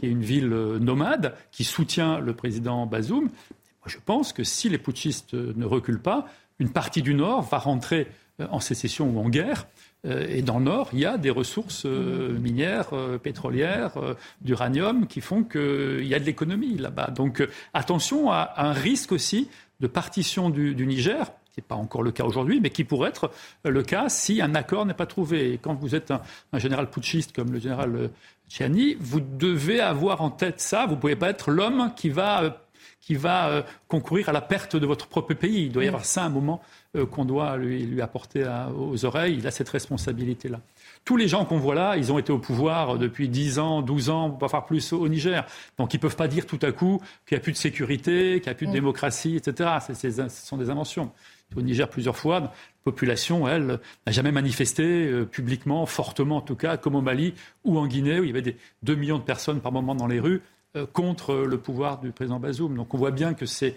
[0.00, 3.24] qui est une ville euh, nomade, qui soutient le président Bazoum.
[3.24, 6.26] Moi, je pense que si les putschistes ne reculent pas,
[6.62, 8.06] une partie du Nord va rentrer
[8.38, 9.66] en sécession ou en guerre.
[10.06, 13.92] Euh, et dans le Nord, il y a des ressources euh, minières, euh, pétrolières,
[14.40, 17.10] d'uranium qui font qu'il y a de l'économie là-bas.
[17.14, 19.48] Donc attention à un risque aussi
[19.80, 23.30] de partition du, Niger, qui n'est pas encore le cas aujourd'hui, mais qui pourrait être
[23.64, 25.52] le cas si un accord n'est pas trouvé.
[25.52, 28.10] Et quand vous êtes un, général putschiste comme le général
[28.48, 30.86] Chiani, vous devez avoir en tête ça.
[30.86, 32.61] Vous ne pouvez pas être l'homme qui va,
[33.02, 35.66] qui va concourir à la perte de votre propre pays.
[35.66, 36.62] Il doit y avoir ça un moment
[36.96, 39.36] euh, qu'on doit lui, apporter aux oreilles.
[39.38, 40.60] Il a cette responsabilité-là.
[41.04, 44.10] Tous les gens qu'on voit là, ils ont été au pouvoir depuis 10 ans, 12
[44.10, 45.44] ans, voire plus au Niger.
[45.78, 48.40] Donc ils ne peuvent pas dire tout à coup qu'il n'y a plus de sécurité,
[48.40, 49.70] qu'il n'y a plus de démocratie, etc.
[49.80, 51.10] ce sont des inventions.
[51.56, 52.52] Au Niger, plusieurs fois, la
[52.84, 57.34] population, elle, n'a jamais manifesté euh, publiquement, fortement en tout cas, comme au Mali
[57.64, 60.06] ou en Guinée, où il y avait des 2 millions de personnes par moment dans
[60.06, 60.51] les rues euh,
[60.92, 62.76] contre le pouvoir du président Bazoum.
[62.76, 63.76] Donc on voit bien que c'est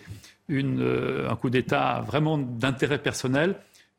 [0.51, 3.55] euh, un coup d'État vraiment d'intérêt personnel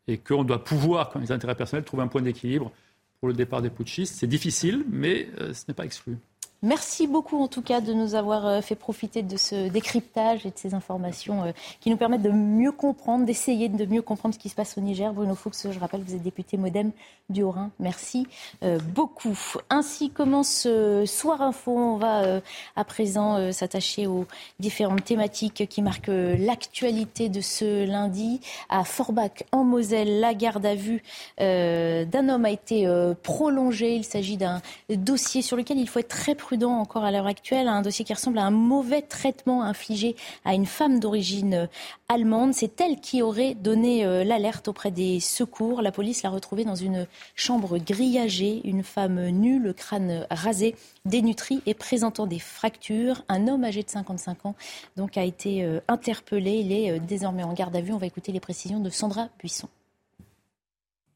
[0.08, 2.70] et qu'on doit pouvoir, quand les intérêts personnels, trouver un point d'équilibre
[3.18, 4.14] pour le départ des putschistes.
[4.16, 6.16] C'est difficile, mais euh, ce n'est pas exclu.
[6.62, 10.50] Merci beaucoup en tout cas de nous avoir euh, fait profiter de ce décryptage et
[10.50, 14.38] de ces informations euh, qui nous permettent de mieux comprendre, d'essayer de mieux comprendre ce
[14.38, 15.12] qui se passe au Niger.
[15.12, 16.92] Bruno Fuchs, je rappelle, vous êtes député modem
[17.28, 17.70] du Haut-Rhin.
[17.78, 18.26] Merci
[18.62, 19.36] euh, beaucoup.
[19.68, 20.66] Ainsi commence
[21.04, 21.76] Soir Info.
[21.76, 22.40] On va
[22.76, 24.26] à présent s'attacher aux
[24.60, 28.40] différentes thématiques qui marquent l'actualité de ce lundi.
[28.68, 31.02] À Forbach, en Moselle, la garde à vue
[31.38, 32.88] d'un homme a été
[33.22, 33.96] prolongée.
[33.96, 37.66] Il s'agit d'un dossier sur lequel il faut être très prudent encore à l'heure actuelle,
[37.66, 41.66] un dossier qui ressemble à un mauvais traitement infligé à une femme d'origine euh,
[42.08, 42.54] allemande.
[42.54, 45.82] C'est elle qui aurait donné euh, l'alerte auprès des secours.
[45.82, 51.62] La police l'a retrouvée dans une chambre grillagée, une femme nue, le crâne rasé, dénutrie
[51.66, 53.24] et présentant des fractures.
[53.28, 54.54] Un homme âgé de 55 ans
[54.96, 56.60] donc a été euh, interpellé.
[56.60, 57.92] Il est désormais en garde à vue.
[57.92, 59.66] On va écouter les précisions de Sandra Buisson.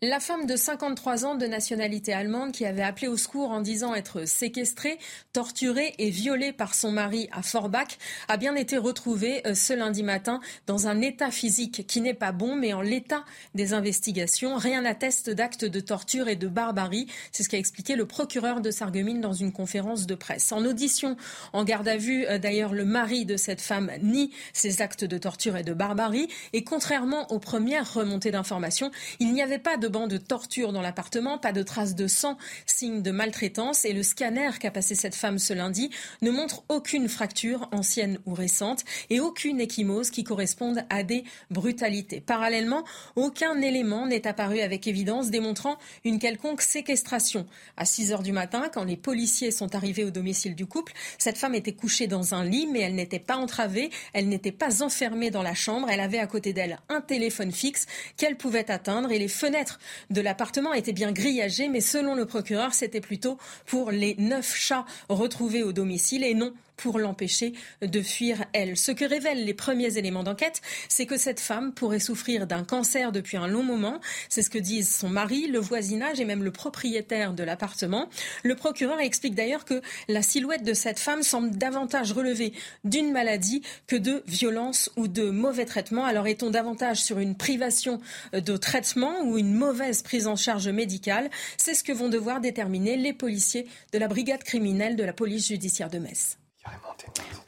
[0.03, 3.95] La femme de 53 ans de nationalité allemande qui avait appelé au secours en disant
[3.95, 4.99] être séquestrée,
[5.35, 10.03] torturée et violée par son mari à Forbach a bien été retrouvée euh, ce lundi
[10.03, 14.57] matin dans un état physique qui n'est pas bon, mais en l'état des investigations.
[14.57, 17.07] Rien n'atteste d'actes de torture et de barbarie.
[17.31, 20.51] C'est ce qu'a expliqué le procureur de Sarreguemines dans une conférence de presse.
[20.51, 21.19] En audition,
[21.53, 25.19] en garde à vue, euh, d'ailleurs, le mari de cette femme nie ces actes de
[25.19, 26.29] torture et de barbarie.
[26.55, 30.81] Et contrairement aux premières remontées d'informations, il n'y avait pas de bancs de torture dans
[30.83, 33.85] l'appartement, pas de traces de sang, signe de maltraitance.
[33.85, 35.91] Et le scanner qu'a passé cette femme ce lundi
[36.23, 42.21] ne montre aucune fracture, ancienne ou récente, et aucune échymose qui corresponde à des brutalités.
[42.21, 42.85] Parallèlement,
[43.17, 47.47] aucun élément n'est apparu avec évidence démontrant une quelconque séquestration.
[47.77, 51.37] À 6 heures du matin, quand les policiers sont arrivés au domicile du couple, cette
[51.37, 55.31] femme était couchée dans un lit, mais elle n'était pas entravée, elle n'était pas enfermée
[55.31, 59.19] dans la chambre, elle avait à côté d'elle un téléphone fixe qu'elle pouvait atteindre et
[59.19, 59.80] les fenêtres
[60.11, 64.85] de l'appartement étaient bien grillagées, mais selon le procureur, c'était plutôt pour les neuf chats
[65.09, 68.77] retrouvés au domicile et non pour l'empêcher de fuir elle.
[68.77, 73.13] Ce que révèlent les premiers éléments d'enquête, c'est que cette femme pourrait souffrir d'un cancer
[73.13, 74.01] depuis un long moment.
[74.31, 78.09] C'est ce que disent son mari, le voisinage et même le propriétaire de l'appartement.
[78.45, 83.63] Le procureur explique d'ailleurs que la silhouette de cette femme semble davantage relever d'une maladie
[83.87, 86.05] que de violence ou de mauvais traitement.
[86.07, 88.01] Alors est-on davantage sur une privation
[88.33, 91.29] de traitement ou une mauvaise prise en charge médicale?
[91.59, 95.49] C'est ce que vont devoir déterminer les policiers de la brigade criminelle de la police
[95.49, 96.39] judiciaire de Metz.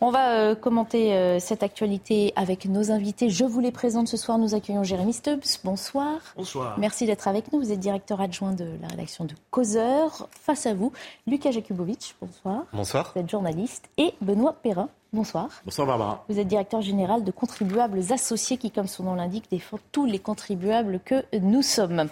[0.01, 3.31] On va euh, commenter euh, cette actualité avec nos invités.
[3.31, 4.39] Je vous les présente ce soir.
[4.39, 5.61] Nous accueillons Jérémy Stubbs.
[5.63, 6.19] Bonsoir.
[6.37, 6.77] Bonsoir.
[6.79, 7.61] Merci d'être avec nous.
[7.61, 10.29] Vous êtes directeur adjoint de la rédaction de Causeur.
[10.33, 10.93] Face à vous,
[11.27, 12.17] Lucas Jakubowicz.
[12.21, 12.65] Bonsoir.
[12.73, 13.13] Bonsoir.
[13.15, 13.89] Vous êtes journaliste.
[13.97, 14.89] Et Benoît Perrin.
[15.15, 15.51] Bonsoir.
[15.67, 16.25] Bonsoir Barbara.
[16.31, 20.19] Vous êtes directeur général de Contribuables Associés qui, comme son nom l'indique, défend tous les
[20.19, 22.09] contribuables que nous sommes.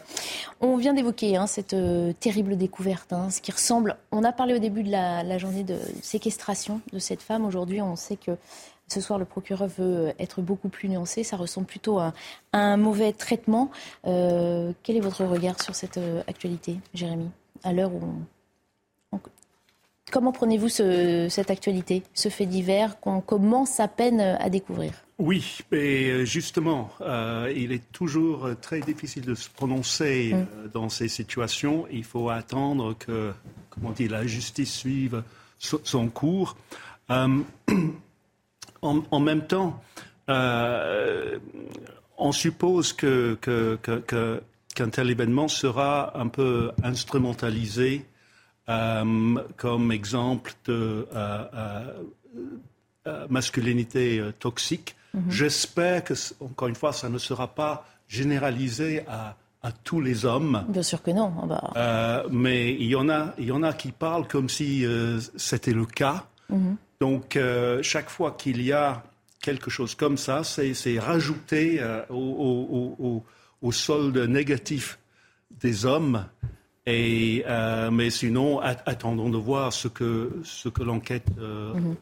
[0.61, 3.97] On vient d'évoquer hein, cette euh, terrible découverte, hein, ce qui ressemble.
[4.13, 7.47] On a parlé au début de la, journée de séquestration de cette femme.
[7.47, 8.33] Aujourd'hui, on sait que
[8.87, 11.25] ce soir, le procureur veut être beaucoup plus nuancé.
[11.25, 12.13] Ça ressemble plutôt à,
[12.53, 13.71] un mauvais traitement.
[14.07, 17.31] Euh, quel est votre regard sur cette euh, actualité, Jérémy?
[17.65, 18.03] À l'heure où
[20.11, 24.93] Comment prenez-vous cette actualité, ce fait divers qu'on commence à peine à découvrir?
[25.21, 30.37] Oui, et euh, justement, euh, il est toujours très difficile de se prononcer mm.
[30.37, 31.87] euh, dans ces situations.
[31.93, 33.35] Il faut attendre que,
[33.69, 35.23] comment dire, la justice suive
[35.59, 36.57] son cours.
[37.11, 37.29] en,
[39.21, 39.83] même temps,
[40.27, 43.37] on suppose que,
[44.75, 48.10] qu'un tel événement sera un peu instrumentalisé euh,
[49.57, 51.45] comme exemple de euh,
[53.07, 54.97] euh, masculinité toxique.
[55.15, 55.31] Mhm.
[55.31, 59.37] J'espère que, encore une fois, ça ne sera pas généralisé à,
[59.85, 60.65] tous les hommes.
[60.69, 61.31] Bien sûr que non.
[61.43, 62.25] Ah bah.
[62.31, 64.87] mais il y, en a, il y en a qui parlent comme si
[65.37, 66.25] c'était le cas.
[66.49, 66.77] Mhm.
[67.01, 67.39] Donc,
[67.83, 69.03] chaque fois qu'il y a
[69.43, 70.73] quelque chose comme ça, c'est
[72.09, 73.25] au, au,
[73.61, 74.99] au, solde négatif
[75.61, 76.25] des hommes
[77.47, 81.97] euh, mais sinon, attendons de voir ce que, ce que l'enquête euh, mhm.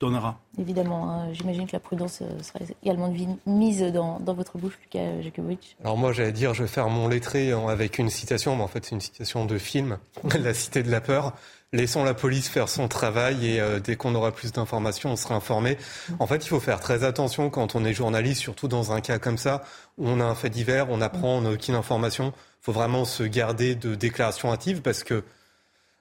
[0.00, 0.38] donnera.
[0.58, 3.12] Évidemment, hein, j'imagine que la prudence euh, sera également
[3.46, 5.76] mise dans, dans votre bouche, Lucas Jakubowicz.
[5.82, 8.84] Alors moi, j'allais dire, je vais faire mon lettré avec une citation, mais en fait,
[8.84, 9.98] c'est une citation de film,
[10.42, 11.32] La Cité de la Peur.
[11.74, 15.76] Laissons la police faire son travail et dès qu'on aura plus d'informations, on sera informé.
[16.08, 16.16] Mhm.
[16.18, 19.18] En fait, il faut faire très attention quand on est journaliste, surtout dans un cas
[19.18, 19.62] comme ça,
[19.98, 23.94] où on a un fait divers, on n'apprend aucune information faut vraiment se garder de
[23.94, 25.24] déclarations hâtives parce que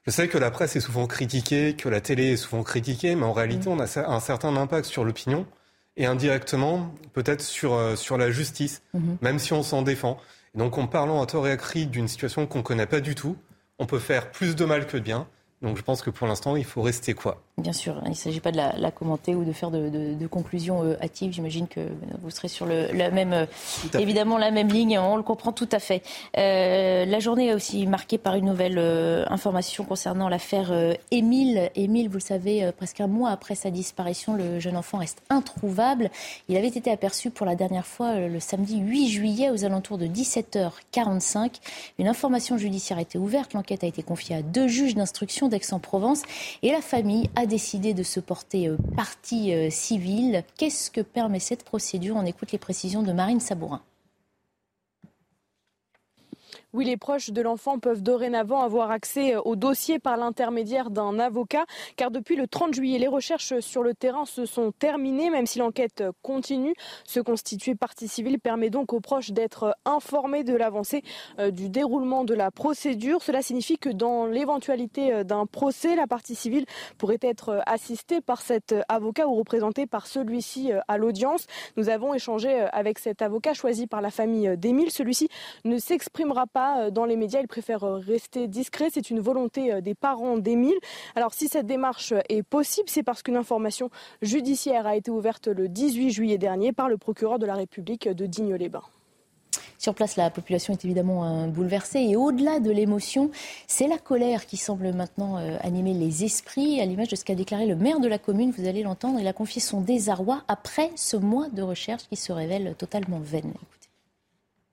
[0.06, 3.26] je sais que la presse est souvent critiquée, que la télé est souvent critiquée, mais
[3.26, 5.46] en réalité, on a un certain impact sur l'opinion
[5.98, 9.18] et indirectement, peut-être sur, euh, sur la justice, mhm.
[9.22, 10.18] même si on s'en défend.
[10.56, 13.16] donc, en parlant à tort et à cri d'une situation qu'on ne connaît pas du
[13.16, 13.36] tout,
[13.80, 15.28] on peut faire plus de mal que de bien.
[15.62, 18.40] Donc je pense que pour l'instant, il faut rester quoi Bien sûr, il ne s'agit
[18.40, 21.32] pas de la, commenter ou de faire de, conclusions euh, hâtives.
[21.32, 21.80] J'imagine que
[22.22, 23.46] vous serez sur le, la même, euh,
[23.98, 25.00] évidemment la même ligne.
[25.00, 26.04] On le comprend tout à fait.
[26.38, 28.78] Euh, la journée est aussi marquée par une nouvelle
[29.28, 30.72] information concernant l'affaire
[31.10, 31.72] Émile.
[31.74, 36.12] Émile, vous le savez, presque un mois après sa disparition, le jeune enfant reste introuvable.
[36.50, 40.06] Il avait été aperçu pour la dernière fois le samedi 8 juillet aux alentours de
[40.06, 41.56] 17h45.
[41.98, 43.54] Une information judiciaire a été ouverte.
[43.54, 46.22] L'enquête a été confiée à deux juges d'instruction d'Aix-en-Provence
[46.62, 50.44] et la famille a décidé de se porter euh, partie euh, civile.
[50.58, 52.16] Qu'est-ce que permet cette procédure?
[52.16, 53.82] On écoute les précisions de Marine Sabourin.
[56.78, 61.66] Oui, les proches de l'enfant peuvent dorénavant avoir accès au dossier par l'intermédiaire d'un avocat,
[61.96, 65.58] car depuis le 30 juillet, les recherches sur le terrain se sont terminées, même si
[65.58, 66.76] l'enquête continue.
[67.04, 71.02] Se constituer partie civile permet donc aux proches d'être informés de l'avancée
[71.40, 73.24] euh, du déroulement de la procédure.
[73.24, 76.68] Cela signifie que dans l'éventualité euh, d'un procès, la partie civile
[77.00, 81.48] pourrait être assistée par cet avocat ou représentée par celui-ci euh, à l'audience.
[81.76, 84.92] Nous avons échangé avec cet avocat choisi par la famille d'Émile.
[84.92, 85.28] Celui-ci
[85.66, 87.42] ne s'exprimera pas euh, dans les médias.
[87.42, 88.90] Ils préfèrent euh, rester discrets.
[88.92, 90.78] C'est une volonté euh, des parents d'Émile.
[91.16, 93.90] Alors si cette démarche est possible, c'est parce qu'une information
[94.22, 98.26] judiciaire a été ouverte le 18 juillet dernier par le procureur de la République de
[98.26, 98.84] Digne-les-Bains.
[99.80, 103.30] Sur place, la population est évidemment bouleversée et au-delà de l'émotion,
[103.68, 107.68] c'est la colère qui semble maintenant animer les esprits, à l'image de ce qu'a déclaré
[107.68, 111.16] le maire de la commune, vous allez l'entendre, il a confié son désarroi après ce
[111.16, 113.54] mois de recherche qui se révèle totalement vaine.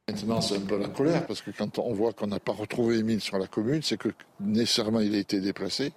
[0.07, 2.99] Maintenant, c'est un peu la colère, parce que quand on voit qu'on n'a pas retrouvé
[2.99, 5.95] Émile sur la commune, c'est que nécessairement il a été déplacé.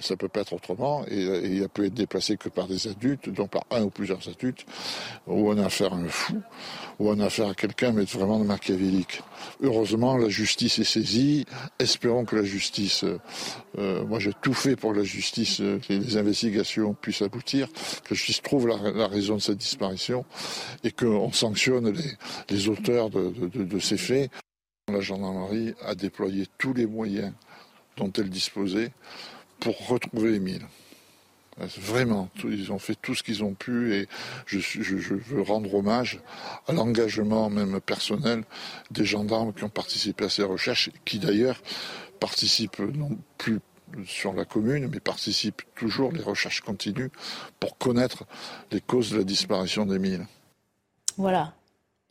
[0.00, 3.28] Ça peut pas être autrement, et, il il peut être déplacé que par des adultes,
[3.28, 4.64] donc par un ou plusieurs adultes,
[5.26, 6.40] ou on a affaire à un fou,
[6.98, 9.22] ou on a affaire à quelqu'un, mais vraiment de machiavélique.
[9.62, 11.46] Heureusement, la justice est saisie.
[11.78, 13.04] Espérons que la justice,
[13.78, 17.68] euh, moi j'ai tout fait pour que la justice, euh, les investigations puissent aboutir,
[18.04, 20.24] que la justice trouve la, raison de cette disparition,
[20.84, 21.92] et qu'on sanctionne
[22.50, 24.30] les, auteurs de ces faits.
[24.92, 27.32] La gendarmerie a déployé tous les moyens
[27.96, 28.90] dont elle disposait
[29.62, 30.66] pour retrouver Émile.
[31.58, 34.08] Vraiment, ils ont fait tout ce qu'ils ont pu et
[34.46, 34.58] je,
[34.94, 36.18] veux rendre hommage
[36.66, 38.42] à l'engagement même personnel
[38.90, 41.62] des gendarmes qui ont participé à ces recherches, qui d'ailleurs
[42.18, 43.60] participent non plus
[44.06, 47.10] sur la commune, mais participent toujours, les recherches continuent,
[47.60, 48.24] pour connaître
[48.72, 50.26] les causes de la disparition d'Émile.
[51.18, 51.54] Voilà,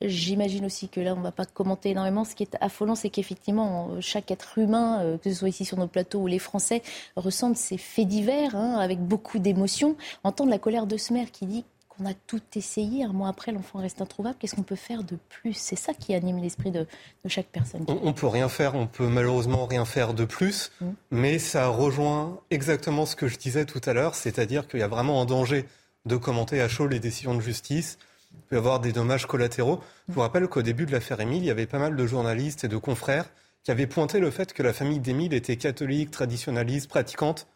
[0.01, 2.23] J'imagine aussi que là, on ne va pas commenter énormément.
[2.23, 5.77] Ce qui est affolant, c'est qu'effectivement, chaque être humain, euh, que ce soit ici sur
[5.77, 6.81] nos plateaux ou les Français,
[7.15, 9.95] ressentent ces faits divers hein, avec beaucoup d'émotions.
[10.23, 13.51] Entendre la colère de ce maire qui dit qu'on a tout essayé, un mois après,
[13.51, 14.35] l'enfant reste introuvable.
[14.39, 15.53] Qu'est-ce qu'on peut faire de plus?
[15.53, 16.87] C'est ça qui anime l'esprit de,
[17.27, 17.85] chaque personne.
[17.87, 20.85] On, ne peut rien faire, on peut malheureusement rien faire de plus, mmh.
[21.11, 24.87] mais ça rejoint exactement ce que je disais tout à l'heure, c'est-à-dire qu'il y a
[24.87, 25.65] vraiment un danger
[26.05, 27.97] de commenter à chaud les décisions de justice
[28.33, 29.81] il peut y avoir des dommages collatéraux.
[30.07, 32.63] Je vous rappelle qu'au début de l'affaire Émile, il y avait pas mal de journalistes
[32.63, 33.25] et de confrères
[33.63, 37.47] qui avaient pointé le fait que la famille d'Émile était catholique, traditionnaliste, pratiquante,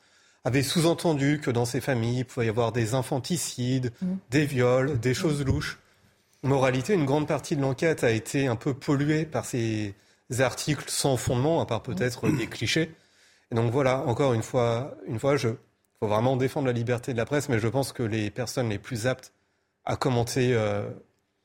[0.43, 4.13] avait sous-entendu que dans ces familles, il pouvait y avoir des infanticides, mmh.
[4.29, 5.79] des viols, des choses louches.
[6.43, 9.95] Moralité, une grande partie de l'enquête a été un peu polluée par ces
[10.37, 12.91] articles sans fondement, à part peut-être des clichés.
[13.51, 15.49] Et donc voilà, encore une fois, une fois, je
[15.99, 18.79] faut vraiment défendre la liberté de la presse, mais je pense que les personnes les
[18.79, 19.33] plus aptes
[19.85, 20.89] à commenter euh,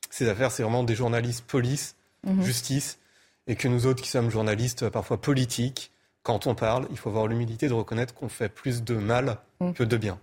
[0.09, 0.51] ces affaires.
[0.51, 2.43] C'est vraiment des journalistes police, mhm.
[2.43, 2.99] justice,
[3.47, 5.91] et que nous autres qui sommes journalistes parfois politiques,
[6.23, 9.73] quand on parle, il faut avoir l'humilité de reconnaître qu'on fait plus de mal mhm.
[9.73, 10.19] que de bien.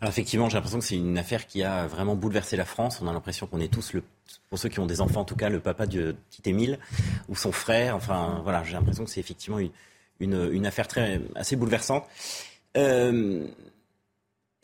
[0.00, 3.00] Alors effectivement, j'ai l'impression que c'est une affaire qui a vraiment bouleversé la France.
[3.02, 4.04] On a l'impression qu'on est tous, le,
[4.48, 6.78] pour ceux qui ont des enfants en tout cas, le papa de petit Émile
[7.28, 7.96] ou son frère.
[7.96, 9.70] Enfin voilà, j'ai l'impression que c'est effectivement une,
[10.20, 12.04] une, une, affaire très, assez bouleversante.
[12.76, 13.48] Euh,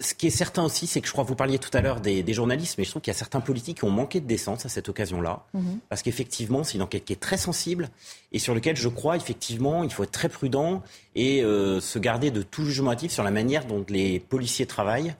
[0.00, 2.00] ce qui est certain aussi, c'est que je crois que vous parliez tout à l'heure
[2.00, 4.64] des, journalistes, mais je trouve qu'il y a certains politiques qui ont manqué de décence
[4.64, 5.44] à cette occasion-là.
[5.52, 5.78] Mhm.
[5.88, 7.90] Parce qu'effectivement, c'est une enquête qui est très sensible
[8.32, 10.82] et sur laquelle je crois, effectivement, il faut être très prudent
[11.14, 15.14] et euh, se garder de tout jugement hâtif sur la manière dont les policiers travaillent.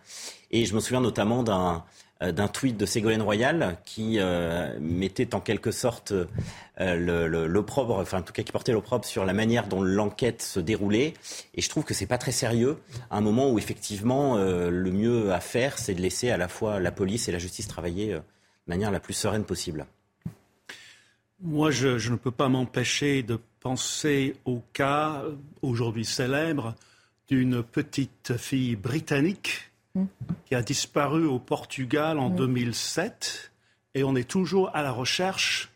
[0.51, 1.85] Et je me souviens notamment d'un
[2.21, 8.23] d'un tweet de Ségolène Royal qui euh, mettait en quelque sorte euh, l'opprobre, enfin en
[8.23, 11.15] tout cas qui portait l'opprobre sur la manière dont l'enquête se déroulait.
[11.55, 12.79] Et je trouve que c'est pas très sérieux
[13.11, 16.81] à un moment où effectivement le mieux à faire, c'est de laisser à la fois
[16.81, 18.23] la police et la justice travailler de
[18.67, 19.87] manière la plus sereine possible.
[21.43, 25.23] Moi, je ne peux pas m'empêcher de penser au cas
[25.63, 26.75] aujourd'hui célèbre
[27.29, 29.70] d'une petite fille britannique
[30.47, 33.51] qui a disparu au Portugal en 2007
[33.95, 35.71] et on est toujours à la recherche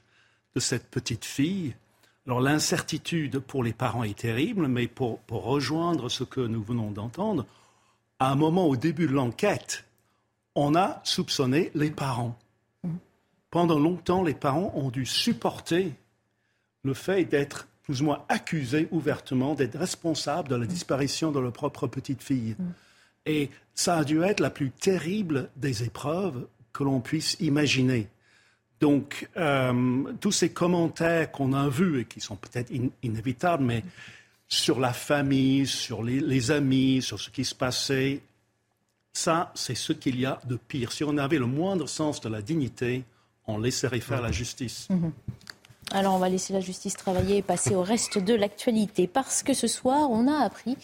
[0.54, 1.74] de cette petite fille.
[2.26, 7.44] Alors l'incertitude pour les parents est terrible, mais pour, rejoindre ce que nous venons d'entendre,
[8.18, 9.84] à un moment au début de l'enquête,
[10.54, 12.38] on a soupçonné les parents.
[13.50, 15.92] Pendant longtemps, les parents ont dû supporter
[16.82, 21.52] le fait d'être plus ou moins accusés ouvertement d'être responsables de la disparition de leur
[21.52, 22.56] propre petite fille.
[23.27, 28.09] Et ça a dû être la plus terrible des épreuves que l'on puisse imaginer.
[28.81, 32.70] Donc, euh, tous ces commentaires qu'on a vus et qui sont peut-être
[33.03, 33.83] inévitables, mais
[34.49, 38.20] sur la famille, sur les, amis, sur ce qui se passait,
[39.12, 40.93] ça, c'est ce qu'il y a de pire.
[40.93, 43.05] Si on avait le moindre sens de la dignité,
[43.47, 44.89] on laisserait faire la justice.
[44.91, 45.12] Mhm.
[45.93, 49.55] Alors on va laisser la justice travailler et passer au reste de l'actualité parce que
[49.55, 50.76] ce soir on a appris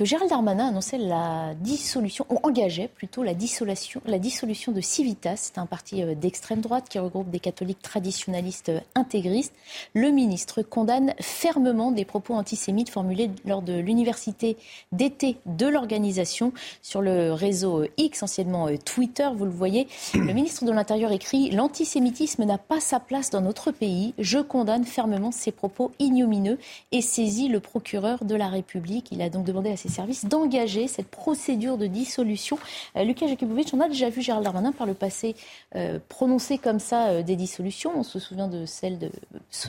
[0.00, 5.36] que Gérald Darmanin annonçait la dissolution, ou engageait plutôt la dissolution, la dissolution de Civitas,
[5.36, 9.52] c'est un parti euh, d'extrême droite qui regroupe des catholiques traditionnalistes euh, intégristes.
[9.94, 14.56] Le ministre condamne fermement des propos antisémites formulés lors de l'université
[14.90, 19.86] d'été de l'organisation sur le réseau X, anciennement euh, Twitter, vous le voyez.
[20.14, 24.84] Le ministre de l'Intérieur écrit L'antisémitisme n'a pas sa place dans notre pays Je condamne
[24.84, 26.56] fermement ces propos ignomineux
[26.92, 29.08] et saisit le procureur de la République.
[29.10, 32.56] Il a donc demandé à ses services d'engager cette procédure de dissolution.
[32.96, 35.34] Euh, Lucas Jakubowicz, on a déjà vu Gérald Darmanin par le passé
[35.74, 37.90] euh, prononcer comme ça euh, des dissolutions.
[37.96, 39.10] On se souvient de celle de,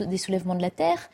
[0.06, 1.10] des soulèvements de la Terre.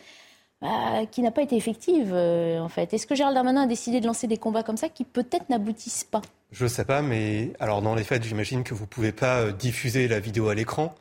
[0.60, 2.92] Bah, qui n'a pas été effective, en fait.
[2.92, 6.04] Est-ce que Gérald Darmanin a décidé de lancer des combats comme ça qui peut-être n'aboutissent
[6.04, 6.20] pas?
[6.50, 9.52] Je ne sais pas, mais alors dans les faits, j'imagine que vous ne pouvez pas
[9.52, 10.92] diffuser la vidéo à l'écran,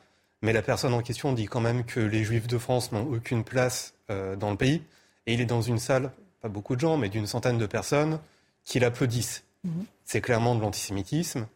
[0.42, 3.44] mais la personne en question dit quand même que les Juifs de France n'ont aucune
[3.44, 4.82] place dans le pays,
[5.26, 6.10] et il est dans une salle,
[6.40, 8.18] pas beaucoup de gens, mais d'une centaine de personnes,
[8.64, 9.44] qui l'applaudissent.
[9.64, 9.84] Mhm.
[10.04, 11.46] C'est clairement de l'antisémitisme.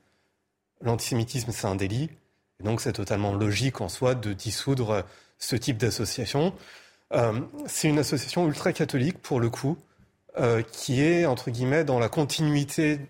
[0.80, 2.10] L'antisémitisme, c'est un délit.
[2.60, 5.04] Et donc, c'est totalement logique en soi de dissoudre
[5.38, 6.54] ce type d'association.
[7.12, 9.76] Euh, c'est une association ultra-catholique, pour le coup,
[10.38, 13.00] euh, qui est, entre guillemets, dans la continuité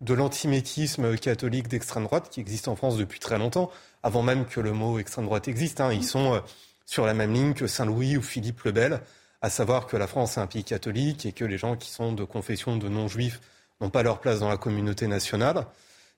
[0.00, 3.70] de l'antisémitisme catholique d'extrême droite, qui existe en France depuis très longtemps,
[4.06, 5.80] avant même que le mot extrême droite existe.
[5.80, 5.92] Hein.
[5.92, 6.40] Ils sont euh,
[6.86, 9.00] sur la même ligne que Saint-Louis ou Philippe le Bel,
[9.42, 12.12] à savoir que la France est un pays catholique et que les gens qui sont
[12.12, 13.40] de confession de non-juifs
[13.80, 15.66] n'ont pas leur place dans la communauté nationale.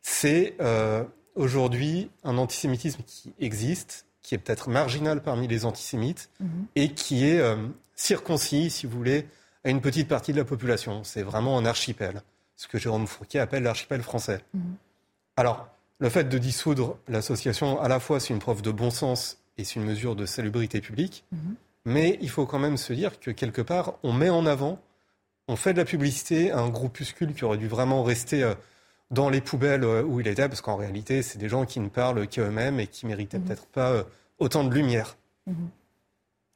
[0.03, 1.03] C'est euh,
[1.34, 6.66] aujourd'hui un antisémitisme qui existe, qui est peut-être marginal parmi les antisémites mhm.
[6.76, 7.57] et qui est euh,
[7.97, 9.26] circoncis, si vous voulez,
[9.64, 11.05] à une petite partie de la population.
[11.05, 12.20] C'est vraiment un archipel,
[12.55, 14.45] ce que Jérôme Fourquier appelle l'archipel français.
[14.53, 14.76] Mhm.
[15.39, 15.68] Alors,
[15.99, 19.65] le fait de dissoudre l'association, à la fois, c'est une preuve de bon sens et
[19.65, 21.55] c'est une mesure de salubrité publique, mhm.
[21.85, 24.81] mais il faut quand même se dire que quelque part, on met en avant
[25.49, 28.55] on fait de la publicité à un groupuscule qui aurait dû vraiment rester euh,
[29.11, 31.89] dans les poubelles euh, où il était, parce qu'en réalité, c'est des gens qui ne
[31.89, 33.45] parlent qu'eux-mêmes et qui méritaient mhm.
[33.45, 34.03] peut-être pas euh,
[34.39, 35.17] autant de lumière.
[35.47, 35.69] Mhm.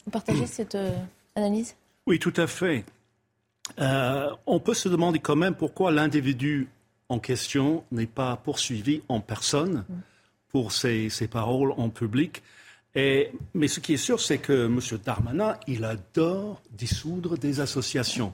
[0.05, 0.76] Vous partagez cette
[1.34, 1.74] analyse?
[2.07, 2.84] Oui, tout à fait.
[3.78, 6.68] on peut se demander quand même pourquoi l'individu
[7.12, 10.00] en question n'est pas poursuivi en personne mhm.
[10.48, 12.42] pour ses, ses, paroles en public.
[12.94, 14.80] Et, mais ce qui est sûr, c'est que M.
[15.04, 18.32] Darmanin, il adore dissoudre des associations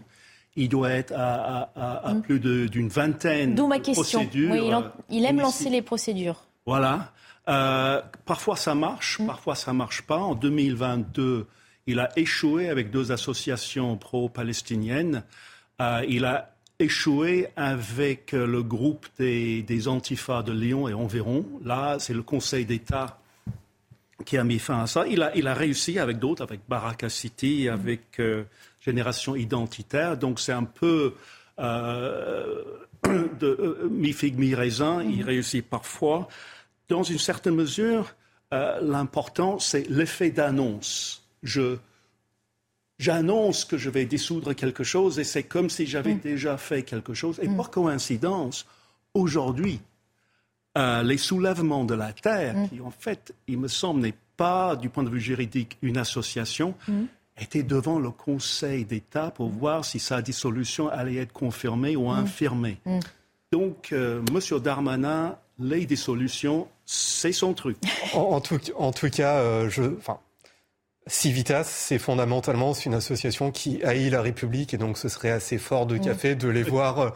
[0.58, 2.22] il doit être à, mm.
[2.22, 4.24] plus d'une vingtaine D'où ma question.
[4.24, 4.92] procédures.
[5.08, 6.46] il, aime lancer les procédures.
[6.66, 7.12] Voilà.
[7.48, 9.26] Euh, parfois ça marche, mm.
[9.26, 10.18] parfois ça marche pas.
[10.18, 11.46] En 2022,
[11.86, 15.22] il a échoué avec deux associations pro-palestiniennes.
[15.80, 21.44] Euh, il a échoué avec le groupe des, des Antifas de Lyon et environ.
[21.64, 23.18] Là, c'est le Conseil d'État
[24.24, 25.06] qui a mis fin à ça.
[25.06, 28.44] Il a, il a réussi avec d'autres, avec Baraka City, avec euh,
[28.80, 30.16] génération identitaire.
[30.16, 31.14] Donc c'est un peu
[31.58, 32.62] euh,
[33.04, 35.02] de euh, mi-figue, mi-raisin.
[35.02, 35.24] Il mhm.
[35.24, 36.28] réussit parfois.
[36.88, 38.14] Dans une certaine mesure,
[38.50, 41.22] l'important, c'est l'effet d'annonce.
[41.42, 41.76] Je,
[42.98, 46.20] j'annonce que je vais dissoudre quelque chose et c'est comme si j'avais mhm.
[46.20, 47.38] déjà fait quelque chose.
[47.42, 47.56] Et mhm.
[47.56, 48.66] par coïncidence,
[49.14, 49.80] aujourd'hui,
[50.76, 55.02] les soulèvements de la Terre, qui en fait, il me semble, n'est pas, du point
[55.02, 56.76] de vue juridique, une association,
[57.40, 62.10] était devant le Conseil d'État pour voir si sa dissolution allait être confirmée ou mm.
[62.10, 62.78] infirmée.
[62.84, 62.98] Mm.
[63.52, 64.60] Donc, euh, M.
[64.60, 67.78] Darmanin, les dissolutions, c'est son truc.
[68.14, 70.18] En, tout, en tout, cas, euh, je, enfin,
[71.08, 75.86] Civitas, c'est fondamentalement une association qui haït la République et donc ce serait assez fort
[75.86, 76.00] de mm.
[76.00, 77.10] café de les voir euh,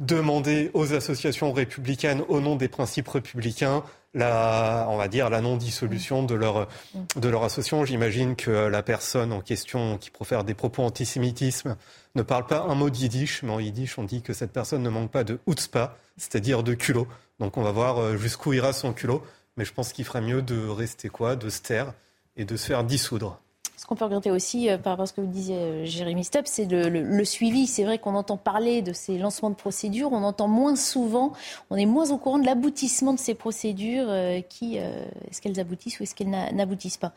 [0.00, 3.82] demander aux associations républicaines, au nom des principes républicains,
[4.14, 6.68] la, on va dire, la non-dissolution de leur,
[7.16, 7.84] de leur association.
[7.84, 11.76] J'imagine que la personne en question qui profère des propos antisémitisme
[12.14, 14.90] ne parle pas un mot yiddish, mais en yiddish, on dit que cette personne ne
[14.90, 17.06] manque pas de chutzpah, c'est-à-dire de culot.
[17.40, 19.22] Donc on va voir euh, jusqu'où ira son culot.
[19.56, 21.92] Mais je pense qu'il ferait mieux de rester quoi, de se taire
[22.36, 23.42] et de se faire dissoudre.
[23.82, 26.22] Ce qu'on peut regretter aussi, euh, par rapport à ce que vous disiez, euh, Jérémy
[26.22, 27.66] Stubb, c'est le, suivi.
[27.66, 31.32] C'est vrai qu'on entend parler de ces lancements de procédures, on entend moins souvent,
[31.68, 35.98] on est moins au courant de l'aboutissement de ces procédures, euh, qui, est-ce qu'elles aboutissent
[35.98, 37.12] ou est-ce qu'elles n'aboutissent pas.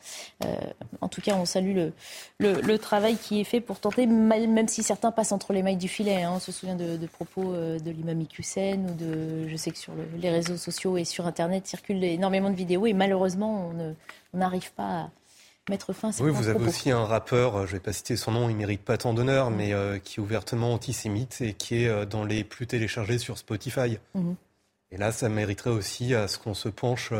[1.01, 1.89] en tout cas, on salue
[2.39, 5.87] le, travail qui est fait pour tenter, même si certains passent entre les mailles du
[5.87, 6.23] filet.
[6.23, 6.31] Hein.
[6.35, 10.29] On se souvient de, propos de l'imam Hussein ou de, je sais que sur les
[10.31, 13.95] réseaux sociaux et sur Internet circulent énormément de vidéos et malheureusement, on
[14.35, 15.09] n'arrive pas à
[15.69, 18.15] mettre fin à Oui, vous avez aussi un rappeur, euh, je ne vais pas citer
[18.15, 21.53] son nom, il ne mérite pas tant d'honneur, mais euh, qui est ouvertement antisémite et
[21.53, 23.97] qui est euh, dans les plus téléchargés sur Spotify.
[24.13, 24.35] Mhm.
[24.91, 27.11] Et là, ça mériterait aussi à ce qu'on se penche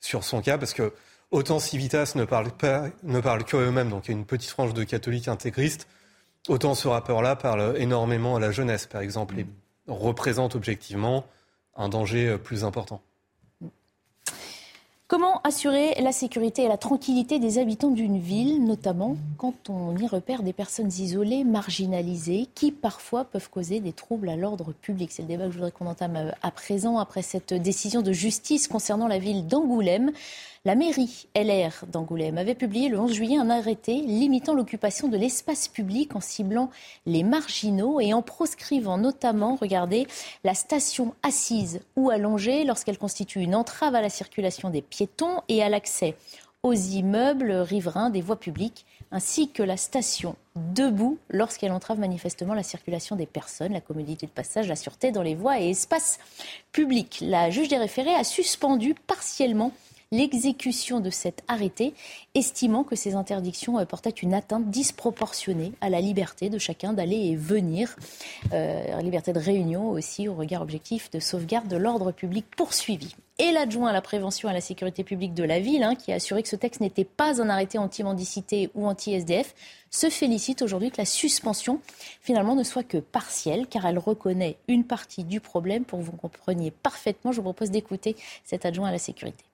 [0.00, 0.92] sur son cas, parce que
[1.30, 4.50] autant Civitas ne parle, pas, ne parle que eux-mêmes, donc il y a une petite
[4.50, 5.88] frange de catholiques intégristes,
[6.46, 9.46] autant ce rappeur-là parle énormément à la jeunesse, par exemple, et
[9.88, 11.24] représente objectivement
[11.74, 13.02] un danger plus important.
[15.06, 20.06] Comment assurer la sécurité et la tranquillité des habitants d'une ville, notamment quand on y
[20.06, 25.12] repère des personnes isolées, marginalisées, qui parfois peuvent causer des troubles à l'ordre public?
[25.12, 28.12] C'est le débat que je voudrais qu'on entame euh, à présent après cette décision de
[28.12, 30.10] justice concernant la ville d'Angoulême.
[30.66, 35.68] La mairie LR d'Angoulême avait publié le 11 juillet un arrêté limitant l'occupation de l'espace
[35.68, 36.70] public en ciblant
[37.04, 40.06] les marginaux et en proscrivant notamment, regardez,
[40.42, 45.62] la station assise ou allongée lorsqu'elle constitue une entrave à la circulation des piétons et
[45.62, 46.16] à l'accès
[46.62, 52.62] aux immeubles riverains des voies publiques, ainsi que la station debout lorsqu'elle entrave manifestement la
[52.62, 56.18] circulation des personnes, la commodité de passage, la sûreté dans les voies et espaces
[56.72, 57.18] publics.
[57.20, 59.72] La juge des référés a suspendu partiellement
[60.14, 61.92] l'exécution de cet arrêté,
[62.34, 67.16] estimant que ces interdictions euh, portaient une atteinte disproportionnée à la liberté de chacun d'aller
[67.16, 67.96] et venir,
[68.52, 73.14] euh, liberté de réunion aussi au regard objectif de sauvegarde de l'ordre public poursuivi.
[73.38, 76.12] Et l'adjoint à la prévention et à la sécurité publique de la ville, hein, qui
[76.12, 79.54] a assuré que ce texte n'était pas un arrêté anti-mendicité ou anti-SDF,
[79.90, 81.80] se félicite aujourd'hui que la suspension,
[82.20, 85.84] finalement, ne soit que partielle, car elle reconnaît une partie du problème.
[85.84, 89.44] Pour que vous compreniez parfaitement, je vous propose d'écouter cet adjoint à la sécurité.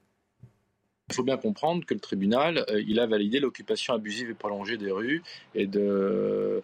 [1.10, 4.76] Il faut bien comprendre que le tribunal, euh, il a validé l'occupation abusive et prolongée
[4.76, 5.22] des rues
[5.56, 6.60] et euh,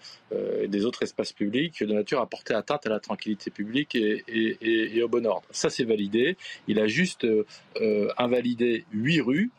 [0.69, 5.09] des autres espaces publics de nature à porter atteinte à la tranquillité publique et, au
[5.09, 5.47] bon ordre.
[5.51, 6.37] Ça, c'est validé.
[6.69, 9.51] Il a juste euh, invalidé huit rues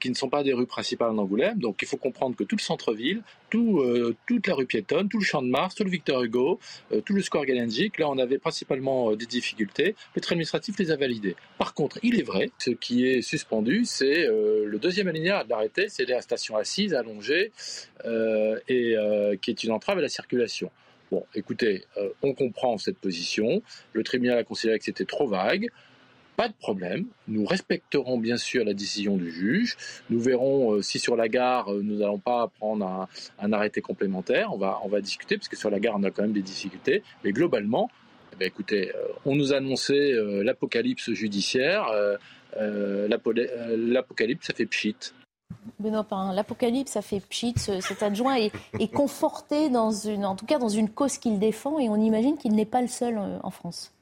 [0.00, 1.58] qui ne sont pas des rues principales d'Angoulême.
[1.58, 5.18] Donc il faut comprendre que tout le centre-ville, tout, euh, toute la rue piétonne, tout
[5.18, 6.58] le champ de Mars, tout le Victor Hugo,
[6.92, 9.94] euh, tout le square Galenjic, là on avait principalement des difficultés.
[10.14, 11.36] Le train administratif les a validés.
[11.58, 15.88] Par contre, il est vrai, ce qui est suspendu, c'est le deuxième alinéa de l'arrêté,
[15.88, 17.52] c'est la station assise allongée
[18.04, 18.96] et
[19.40, 20.70] qui est une entrave à la circulation.
[21.10, 21.84] Bon, écoutez,
[22.22, 23.62] on comprend cette position.
[23.92, 25.68] Le tribunal a considéré que c'était trop vague.
[26.36, 27.06] Pas de problème.
[27.28, 29.76] Nous respecterons bien sûr la décision du juge.
[30.08, 33.06] Nous verrons euh, si sur la gare, euh, nous n'allons pas prendre
[33.38, 34.52] un, arrêté complémentaire.
[34.52, 36.42] On va, on va discuter, parce que sur la gare, on a quand même des
[36.42, 37.02] difficultés.
[37.22, 37.90] Mais globalement,
[38.32, 40.12] eh ben, écoutez, euh, on nous a annoncé
[40.42, 41.86] l'apocalypse judiciaire.
[42.58, 44.96] l'apocalypse, ça fait pchit.
[45.78, 47.54] Benoît l'apocalypse, ça fait pchit.
[47.58, 51.78] Cet adjoint est, est, conforté dans une, en tout cas dans une cause qu'il défend,
[51.78, 53.92] et on imagine qu'il n'est pas le seul en France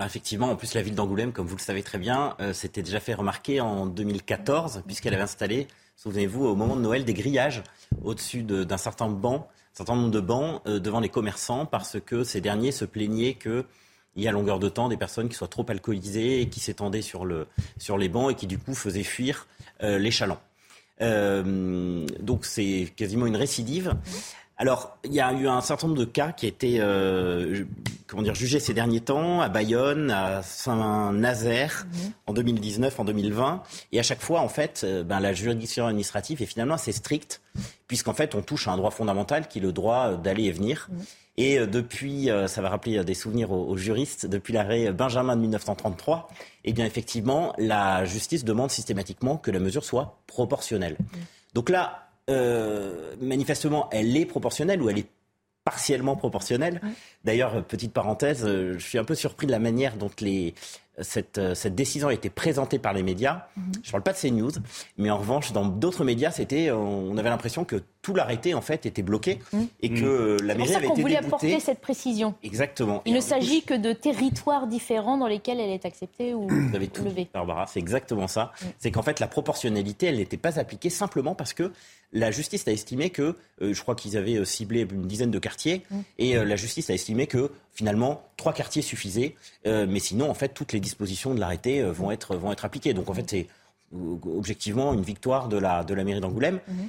[0.00, 3.00] effectivement, en plus la ville d'Angoulême, comme vous le savez très bien, euh, s'était déjà
[3.00, 7.62] fait remarquer en 2014, puisqu'elle avait installé, souvenez-vous, au moment de Noël, des grillages
[8.02, 12.24] au-dessus d'un certain banc, un certain nombre de bancs euh, devant les commerçants, parce que
[12.24, 13.64] ces derniers se plaignaient que
[14.14, 17.00] il y a longueur de temps des personnes qui soient trop alcoolisées et qui s'étendaient
[17.00, 17.46] sur, le,
[17.78, 19.46] sur les bancs et qui du coup faisaient fuir
[19.82, 20.40] euh, les chalands.
[21.00, 23.94] donc c'est quasiment une récidive.
[24.58, 27.64] Alors, il y a eu un certain nombre de cas qui étaient euh,
[28.06, 32.12] comment dire, jugés ces derniers temps, à Bayonne, à Saint-Nazaire, mhm.
[32.26, 33.62] en 2019, en 2020.
[33.92, 37.40] Et à chaque fois, en fait, euh, ben, la juridiction administrative est finalement assez stricte,
[37.88, 40.88] puisqu'en fait, on touche à un droit fondamental qui est le droit d'aller et venir.
[40.90, 41.04] Mhm.
[41.38, 46.28] Et euh, depuis, ça va rappeler des souvenirs aux, juristes, depuis l'arrêt Benjamin de 1933,
[46.64, 50.96] eh bien effectivement, la justice demande systématiquement que la mesure soit proportionnelle.
[51.00, 51.20] Mhm.
[51.54, 52.11] Donc là, euh,
[53.20, 55.08] manifestement, elle est proportionnelle ou elle est
[55.64, 56.80] partiellement proportionnelle.
[57.24, 60.54] D'ailleurs, petite parenthèse, euh, je suis un peu surpris de la manière dont les,
[61.00, 63.46] cette, euh, cette, décision a été présentée par les médias.
[63.56, 63.72] Mhm.
[63.82, 64.50] Je ne parle pas de CNews,
[64.98, 68.84] mais en revanche, dans d'autres médias, c'était, on avait l'impression que tout l'arrêté en fait
[68.84, 69.68] était bloqué mhm.
[69.80, 72.34] et que la mairie avait été voulait apporter cette précision.
[72.42, 73.02] Exactement.
[73.06, 76.88] Il ne s'agit que de territoires différents dans lesquels elle est acceptée ou Vous avez
[76.88, 77.28] tout levée.
[77.32, 78.52] Barbara, c'est exactement ça.
[78.78, 81.72] C'est qu'en fait, la proportionnalité, elle n'était pas appliquée simplement parce que
[82.12, 85.38] la justice a estimé que, euh, je crois qu'ils avaient euh, ciblé une dizaine de
[85.38, 85.82] quartiers,
[86.18, 89.34] et la justice a estimé que finalement trois quartiers suffisaient,
[89.64, 92.94] mais sinon en fait toutes les dispositions de l'arrêté euh, vont, être, vont être appliquées.
[92.94, 93.46] Donc en fait, c'est
[93.94, 96.60] euh, objectivement une victoire de la, de la mairie d'Angoulême.
[96.68, 96.88] Mhm.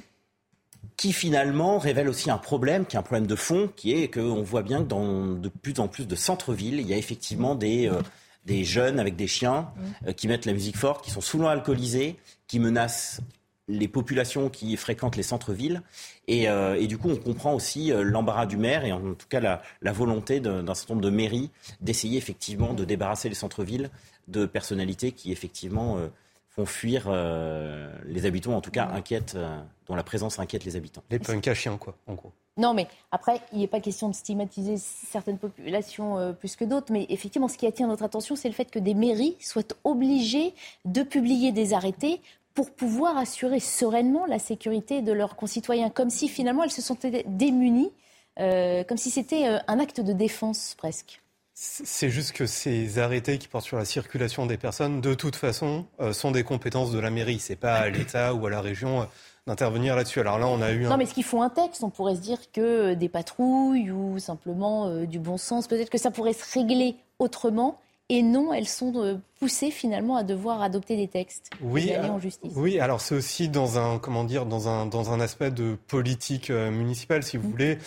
[0.96, 4.42] qui finalement révèle aussi un problème, qui est un problème de fond, qui est qu'on
[4.42, 7.88] voit bien que dans de plus en plus de centres-villes, il y a effectivement des,
[7.88, 8.00] euh,
[8.44, 9.70] des jeunes avec des chiens
[10.04, 10.14] mhm.
[10.14, 12.16] qui mettent la musique forte, qui sont souvent alcoolisés,
[12.46, 13.20] qui menacent
[13.68, 15.82] les populations qui fréquentent les centres-villes.
[16.28, 19.62] Et, et, du coup, on comprend aussi l'embarras du maire et en tout cas la,
[19.80, 21.50] la volonté d'un certain nombre de mairies
[21.80, 23.90] d'essayer effectivement de débarrasser les centres-villes
[24.28, 26.08] de personnalités qui effectivement euh,
[26.48, 30.76] font fuir euh, les habitants, en tout cas inquiètent, euh, dont la présence inquiète les
[30.76, 31.02] habitants.
[31.10, 32.32] Les punks à chiens, quoi, en gros.
[32.56, 37.04] Non, mais après, il n'est pas question de stigmatiser certaines populations plus que d'autres, mais
[37.08, 40.54] effectivement, ce qui attire notre attention, c'est le fait que des mairies soient obligées
[40.84, 42.20] de publier des arrêtés
[42.54, 47.24] pour pouvoir assurer sereinement la sécurité de leurs concitoyens, comme si finalement elles se sentaient
[47.26, 47.92] démunies,
[48.36, 51.20] comme si c'était un acte de défense presque.
[51.56, 55.86] C'est juste que ces arrêtés qui portent sur la circulation des personnes, de toute façon,
[56.00, 57.38] euh, sont des compétences de la mairie.
[57.38, 59.04] C'est pas à l'État ou à la région euh,
[59.46, 60.18] d'intervenir là-dessus.
[60.18, 60.88] Alors là, on a eu un...
[60.88, 64.18] Non, mais ce qu'il faut un texte On pourrait se dire que des patrouilles ou
[64.18, 67.78] simplement du bon sens, peut-être que ça pourrait se régler autrement
[68.10, 72.10] et non, elles sont euh, poussées finalement à devoir adopter des textes oui, et aller
[72.10, 72.52] en justice.
[72.54, 76.50] Oui, alors c'est aussi dans un comment dire dans un dans un aspect de politique
[76.50, 77.50] euh, municipale, si vous mm.
[77.50, 77.78] voulez.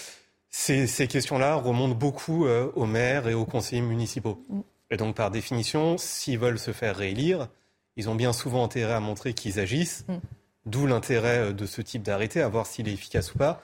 [0.50, 4.44] Ces, ces questions-là remontent beaucoup euh, aux maires et aux conseillers municipaux.
[4.50, 4.60] Mm.
[4.90, 7.48] Et donc par définition, s'ils veulent se faire réélire,
[7.96, 10.06] ils ont bien souvent intérêt à montrer qu'ils agissent.
[10.08, 10.18] Mm.
[10.66, 13.64] D'où l'intérêt de ce type d'arrêté, à voir s'il est efficace ou pas.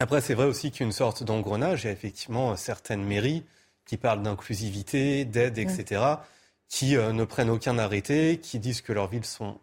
[0.00, 1.86] Après, c'est vrai aussi qu'il y a une sorte d'engrenage.
[1.86, 3.42] A effectivement certaines mairies
[3.86, 6.02] qui parlent d'inclusivité, d'aide, etc.,
[6.68, 9.58] qui euh, ne prennent aucun arrêté, qui disent que leurs villes sont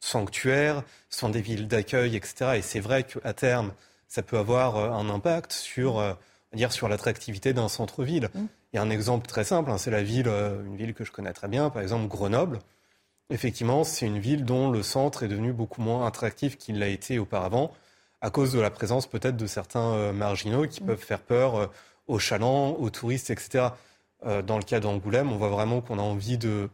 [0.00, 2.52] sanctuaires, sont des villes d'accueil, etc.
[2.56, 3.72] Et c'est vrai qu'à terme,
[4.06, 6.14] ça peut avoir euh, un impact sur, euh,
[6.52, 8.28] dire, sur l'attractivité d'un centre-ville.
[8.34, 8.46] Mm.
[8.72, 11.12] Il y a un exemple très simple, hein, c'est la ville, une ville que je
[11.12, 12.58] connais très bien, par exemple Grenoble.
[13.30, 17.18] Effectivement, c'est une ville dont le centre est devenu beaucoup moins attractif qu'il l'a été
[17.18, 17.72] auparavant,
[18.20, 20.86] à cause de la présence peut-être de certains marginaux qui mm.
[20.86, 21.70] peuvent faire peur
[22.06, 23.68] aux chalands, aux touristes, etc.
[24.26, 26.68] Euh, dans le cas d'Angoulême, on voit vraiment qu'on a envie de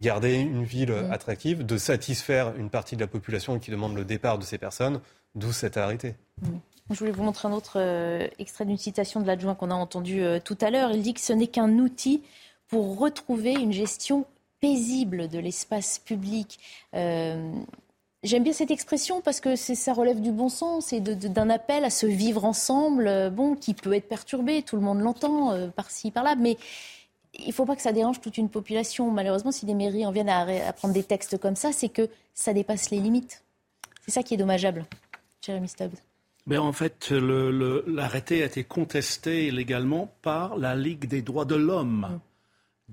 [0.00, 1.12] garder une ville mmh.
[1.12, 5.00] attractive, de satisfaire une partie de la population qui demande le départ de ces personnes,
[5.34, 6.14] d'où cet arrêté.
[6.42, 6.48] Mmh.
[6.90, 10.22] Je voulais vous montrer un autre euh, extrait d'une citation de l'adjoint qu'on a entendu
[10.22, 10.90] euh, tout à l'heure.
[10.92, 12.22] Il dit que ce n'est qu'un outil
[12.68, 14.26] pour retrouver une gestion
[14.60, 16.58] paisible de l'espace public.
[18.24, 21.90] J'aime bien cette expression parce que ça relève du bon sens et d'un appel à
[21.90, 26.10] se vivre ensemble, euh, bon, qui peut être perturbé, tout le monde l'entend euh, par-ci,
[26.10, 26.56] par-là, mais
[27.38, 29.10] il ne faut pas que ça dérange toute une population.
[29.10, 32.54] Malheureusement, si des mairies en viennent à, prendre des textes comme ça, c'est que ça
[32.54, 33.42] dépasse les limites.
[34.06, 34.86] C'est ça qui est dommageable.
[35.44, 35.96] Jérémy Stubbs.
[36.46, 42.06] Mais en fait, l'arrêté a été contesté légalement par la Ligue des droits de l'homme.
[42.10, 42.20] Mm.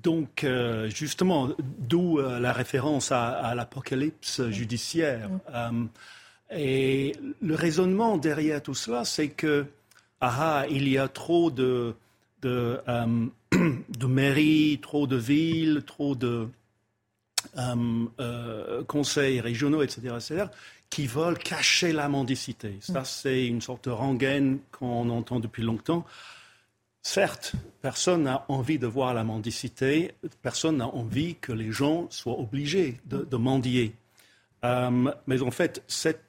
[0.03, 5.29] Donc, euh, justement, d'où euh, la référence à, l'apocalypse judiciaire.
[5.53, 5.85] Euh,
[6.51, 9.65] et le raisonnement derrière tout cela, c'est que,
[10.19, 11.95] ah, il y a trop de,
[12.41, 12.79] de,
[13.51, 16.47] de mairies, trop de villes, trop de
[18.87, 20.45] conseils régionaux, etc., etc.,
[20.89, 22.77] qui veulent cacher la mendicité.
[22.81, 26.05] Ça, c'est une sorte de rengaine qu'on entend depuis longtemps.
[27.03, 32.39] Certes, personne n'a envie de voir la mendicité, personne n'a envie que les gens soient
[32.39, 33.95] obligés de, mendier.
[34.63, 35.83] Euh, mais en fait,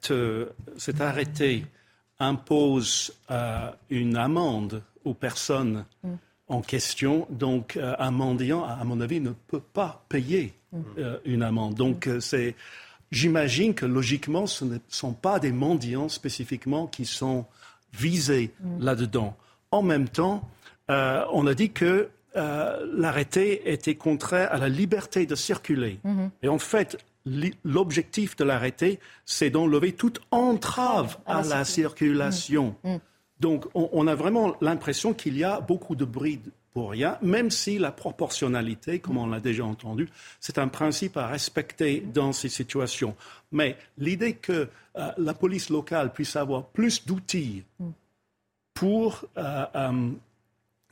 [0.09, 0.47] euh,
[0.77, 1.65] cet arrêté
[2.19, 6.13] impose euh, une amende aux personnes mm.
[6.47, 7.27] en question.
[7.29, 10.79] Donc, un mendiant, à mon avis, ne peut pas payer mm.
[11.25, 11.75] une amende.
[11.75, 12.55] Donc, c'est,
[13.11, 17.45] j'imagine que logiquement, ce ne sont pas des mendiants spécifiquement qui sont
[17.93, 18.83] visés mm.
[18.83, 19.37] là-dedans.
[19.69, 20.49] En même temps,
[20.89, 25.99] euh, on a dit que euh, l'arrêté était contraire à la liberté de circuler.
[26.03, 26.31] Mhm.
[26.41, 26.97] Et en fait,
[27.63, 32.75] l'objectif de l'arrêté, c'est d'enlever toute entrave à, la, circulation.
[32.83, 32.93] Mhm.
[32.93, 32.99] Mhm.
[33.39, 36.39] Donc, on, a vraiment l'impression qu'il y a beaucoup de bruit
[36.71, 40.09] pour rien, même si la proportionnalité, comme on l'a déjà entendu,
[40.39, 43.15] c'est un principe à respecter dans ces situations.
[43.51, 47.63] Mais l'idée que euh, la police locale puisse avoir plus d'outils
[48.73, 49.25] pour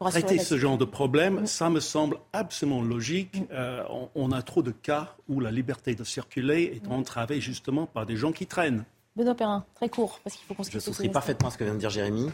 [0.10, 3.42] traiter ce genre de problème, ça me semble absolument logique.
[3.42, 3.46] Mm.
[3.52, 3.84] Euh,
[4.16, 8.16] on, a trop de cas où la liberté de circuler est entravée justement par des
[8.16, 8.84] gens qui traînent.
[9.16, 11.74] Benoît Perrin, très court, parce qu'il faut qu'on Je souscris parfaitement à ce que vient
[11.74, 12.30] de dire Jérémy.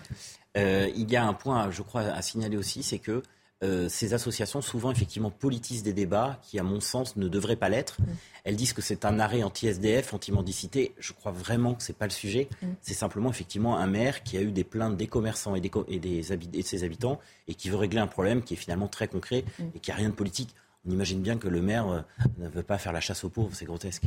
[0.58, 3.24] Euh, il y a un point, je crois, à signaler aussi, c'est que
[3.64, 7.70] euh, ces associations souvent effectivement politisent des débats qui, à mon sens, ne devraient pas
[7.70, 8.00] l'être.
[8.00, 8.06] Mm.
[8.44, 10.94] Elles disent que c'est un arrêt anti-SDF, anti-mendicité.
[11.00, 12.50] Je crois vraiment que ce n'est pas le sujet.
[12.62, 12.68] Mm.
[12.82, 16.00] C'est simplement effectivement un maire qui a eu des plaintes des commerçants et, des, et,
[16.00, 19.08] des et de ses habitants et qui veut régler un problème qui est finalement très
[19.08, 19.64] concret mm.
[19.76, 20.54] et qui n'a rien de politique.
[20.88, 22.02] On imagine bien que le maire euh,
[22.38, 24.04] ne veut pas faire la chasse aux pauvres, c'est grotesque.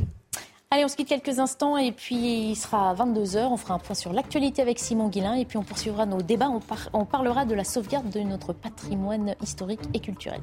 [0.73, 3.39] Allez, on se quitte quelques instants et puis il sera 22h.
[3.39, 6.49] On fera un point sur l'actualité avec Simon Guillain et puis on poursuivra nos débats.
[6.93, 10.39] On, parlera de la sauvegarde de notre patrimoine historique et culturel.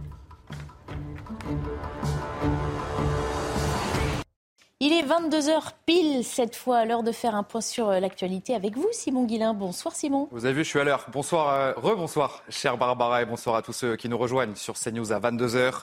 [4.80, 8.76] Il est 22h pile cette fois, l'heure de faire un point sur euh, l'actualité avec
[8.76, 9.52] vous, Simon Guillain.
[9.52, 10.28] Bonsoir Simon.
[10.30, 11.06] Vous avez vu, je suis à l'heure.
[11.12, 15.10] Bonsoir, euh, rebonsoir, chère Barbara, et bonsoir à tous ceux qui nous rejoignent sur CNews
[15.10, 15.82] à 22h.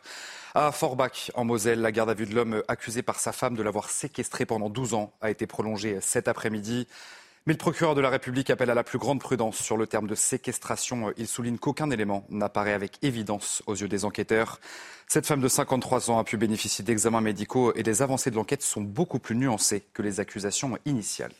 [0.53, 3.63] À Forbach, en Moselle, la garde à vue de l'homme accusé par sa femme de
[3.63, 6.87] l'avoir séquestré pendant 12 ans a été prolongée cet après-midi.
[7.47, 10.07] Mais le procureur de la République appelle à la plus grande prudence sur le terme
[10.07, 11.13] de séquestration.
[11.15, 14.59] Il souligne qu'aucun élément n'apparaît avec évidence aux yeux des enquêteurs.
[15.07, 18.63] Cette femme de 53 ans a pu bénéficier d'examens médicaux et les avancées de l'enquête
[18.63, 21.33] sont beaucoup plus nuancées que les accusations initiales.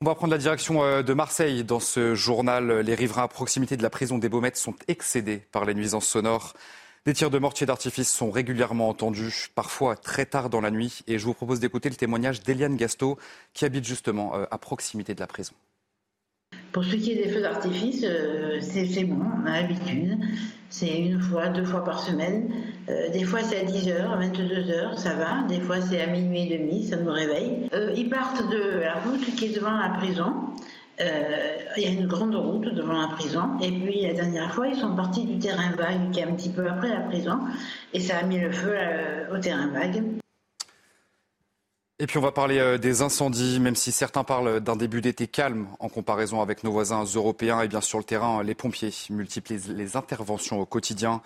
[0.00, 1.62] On va prendre la direction euh, de Marseille.
[1.62, 5.64] Dans ce journal, les riverains à proximité de la prison des Baumettes sont excédés par
[5.64, 6.52] les nuisances sonores.
[7.06, 11.02] Des tirs de mortier d'artifice sont régulièrement entendus, parfois très tard dans la nuit.
[11.06, 13.18] Et je vous propose d'écouter le témoignage d'Eliane Gasto,
[13.52, 15.52] qui habite justement euh, à proximité de la prison.
[16.72, 20.18] Pour ce qui est des feux d'artifice, euh, c'est bon, on a l'habitude.
[20.70, 22.50] C'est une fois, deux fois par semaine.
[22.88, 25.42] Euh, des fois c'est à 10h, 22h, ça va.
[25.46, 27.68] Des fois c'est à minuit et demi, ça nous réveille.
[27.96, 30.32] Ils partent de la route qui est devant la prison.
[30.98, 33.58] Il y a une grande route devant la prison.
[33.60, 36.50] Et puis la dernière fois, ils sont partis du terrain vague qui est un petit
[36.50, 37.40] peu après la prison.
[37.92, 38.76] Et ça a mis le feu
[39.32, 40.02] au terrain vague.
[42.00, 45.28] Et puis on va parler euh, des incendies, même si certains parlent d'un début d'été
[45.28, 47.60] calme en comparaison avec nos voisins européens.
[47.60, 51.22] Et bien sur le terrain, les pompiers multiplient les interventions au quotidien.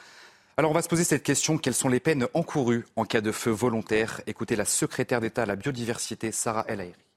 [0.59, 3.33] Alors on va se poser cette question, quelles sont les peines encourues en cas de
[3.33, 4.21] feu volontaire?
[4.27, 7.08] Écoutez la secrétaire d'État à la biodiversité, Sarah El Haïri.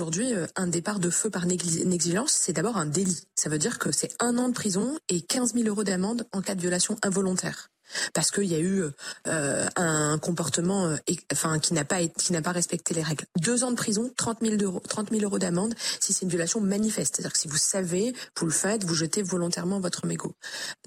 [0.00, 3.24] Aujourd'hui, euh, un départ de feu par négligence, c'est d'abord un délit.
[3.34, 6.40] Ça veut dire que c'est un an de prison et 15 000 euros d'amende en
[6.40, 7.68] cas de violation involontaire
[8.14, 8.84] parce qu'il y a eu
[9.26, 10.96] euh, un comportement euh,
[11.32, 13.24] enfin qui n'a pas qui n'a pas respecté les règles.
[13.38, 16.60] Deux ans de prison, 30 000 euros, 30 000 euros d'amende si c'est une violation
[16.60, 20.34] manifeste, c'est-à-dire que si vous savez, vous le faites, vous jetez volontairement votre mégot.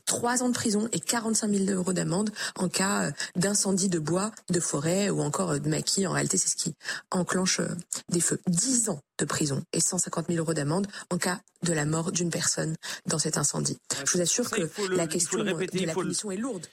[0.05, 4.31] Trois ans de prison et 45 000 euros d'amende en cas euh, d'incendie de bois,
[4.49, 6.07] de forêt ou encore de maquis.
[6.07, 6.75] En réalité, c'est ce qui
[7.11, 7.61] enclenche
[8.09, 8.39] des feux.
[8.47, 12.29] Dix ans de prison et 150 000 euros d'amende en cas de la mort d'une
[12.29, 12.75] personne
[13.05, 13.77] dans cet incendie.
[14.05, 16.65] Je vous assure que la question de la punition est lourde.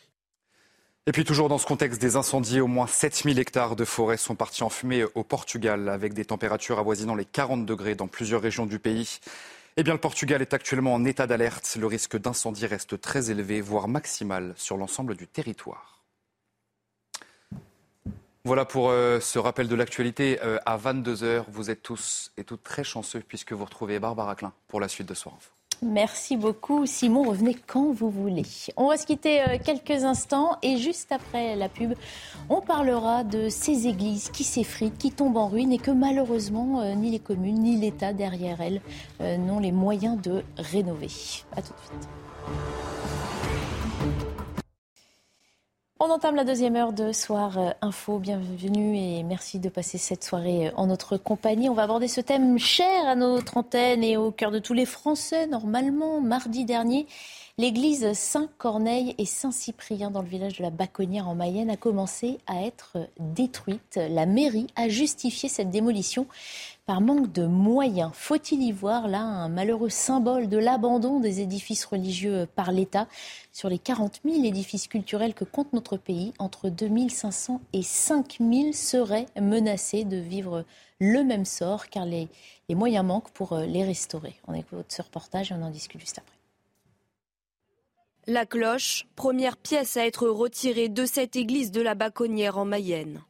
[1.06, 4.34] Et puis toujours dans ce contexte des incendies, au moins 7000 hectares de forêt sont
[4.34, 8.66] partis en fumée au Portugal avec des températures avoisinant les 40 degrés dans plusieurs régions
[8.66, 9.18] du pays.
[9.78, 11.76] Eh bien, le Portugal est actuellement en état d'alerte.
[11.80, 16.02] Le risque d'incendie reste très élevé, voire maximal sur l'ensemble du territoire.
[18.44, 20.38] Voilà pour euh, ce rappel de l'actualité.
[20.42, 24.52] Euh, à 22h, vous êtes tous et toutes très chanceux puisque vous retrouvez Barbara Klein
[24.68, 25.38] pour la suite de Soir.
[25.82, 26.84] Merci beaucoup.
[26.84, 28.44] Simon, revenez quand vous voulez.
[28.76, 31.94] On va se quitter euh, quelques instants et juste après la pub,
[32.50, 36.94] on parlera de ces églises qui s'effritent, qui tombent en ruine et que malheureusement, euh,
[36.94, 38.82] ni les communes ni l'État derrière elles
[39.22, 41.10] euh, n'ont les moyens de rénover.
[41.56, 42.08] A tout de suite.
[46.02, 48.18] On entame la deuxième heure de Soir euh, Info.
[48.18, 51.68] Bienvenue et merci de passer cette soirée euh, en notre compagnie.
[51.68, 54.86] On va aborder ce thème cher à notre antenne et au cœur de tous les
[54.86, 56.22] Français, normalement.
[56.22, 57.06] Mardi dernier,
[57.58, 62.62] l'église Saint-Corneille et Saint-Cyprien dans le village de la Baconnière en Mayenne a commencé à
[62.62, 64.00] être détruite.
[64.08, 66.26] La mairie a justifié cette démolition
[66.90, 68.10] par manque de moyens.
[68.14, 73.06] Faut-il y voir là un malheureux symbole de l'abandon des édifices religieux par l'État
[73.52, 79.26] Sur les 40 000 édifices culturels que compte notre pays, entre 2500 et 5000 seraient
[79.40, 80.64] menacés de vivre
[80.98, 82.28] le même sort car les,
[82.68, 84.34] les moyens manquent pour euh, les restaurer.
[84.48, 86.36] On écoute ce reportage et on en discute juste après.
[88.26, 93.22] La cloche, première pièce à être retirée de cette église de la Baconnière en Mayenne.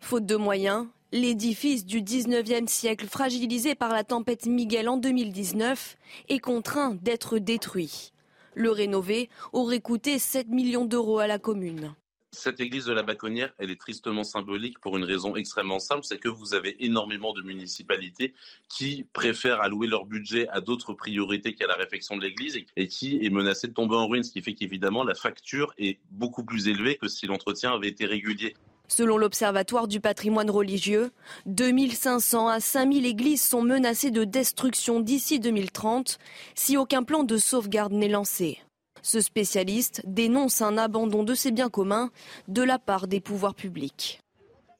[0.00, 5.96] Faute de moyens, L'édifice du 19e siècle, fragilisé par la tempête Miguel en 2019,
[6.28, 8.12] est contraint d'être détruit.
[8.54, 11.96] Le rénover aurait coûté 7 millions d'euros à la commune.
[12.30, 16.18] Cette église de la Baconnière, elle est tristement symbolique pour une raison extrêmement simple, c'est
[16.18, 18.32] que vous avez énormément de municipalités
[18.68, 23.18] qui préfèrent allouer leur budget à d'autres priorités qu'à la réfection de l'église et qui
[23.20, 26.68] est menacée de tomber en ruine, ce qui fait qu'évidemment la facture est beaucoup plus
[26.68, 28.54] élevée que si l'entretien avait été régulier.
[28.90, 31.12] Selon l'Observatoire du patrimoine religieux,
[31.46, 36.18] 2500 à 5000 églises sont menacées de destruction d'ici 2030
[36.56, 38.58] si aucun plan de sauvegarde n'est lancé.
[39.00, 42.10] Ce spécialiste dénonce un abandon de ses biens communs
[42.48, 44.20] de la part des pouvoirs publics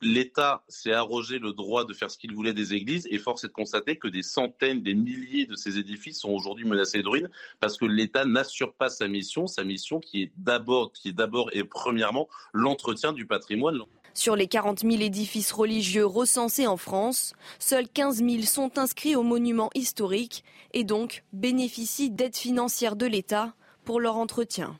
[0.02, 3.48] l'État s'est arrogé le droit de faire ce qu'il voulait des églises et force est
[3.48, 7.28] de constater que des centaines, des milliers de ces édifices sont aujourd'hui menacés de ruine
[7.60, 11.50] parce que l'État n'assure pas sa mission, sa mission qui est d'abord, qui est d'abord
[11.52, 13.80] et premièrement l'entretien du patrimoine.
[14.14, 19.22] Sur les 40 000 édifices religieux recensés en France, seuls 15 000 sont inscrits aux
[19.22, 23.54] monuments historiques et donc bénéficient d'aides financières de l'État
[23.84, 24.76] pour leur entretien.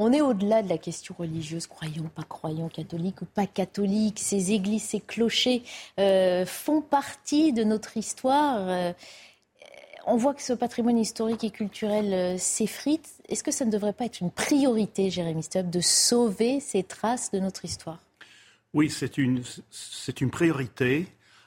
[0.00, 4.18] On est au-delà de la question religieuse, croyants, pas croyants, catholiques ou pas catholiques.
[4.18, 5.62] Ces églises, ces clochers
[6.00, 8.56] euh, font partie de notre histoire.
[8.58, 8.92] Euh,
[10.06, 13.08] on voit que ce patrimoine historique et culturel euh, s'effrite.
[13.28, 17.30] Est-ce que ça ne devrait pas être une priorité, Jérémy Stubb, de sauver ces traces
[17.30, 17.98] de notre histoire?
[18.72, 21.06] Oui, c'est une, c'est une priorité,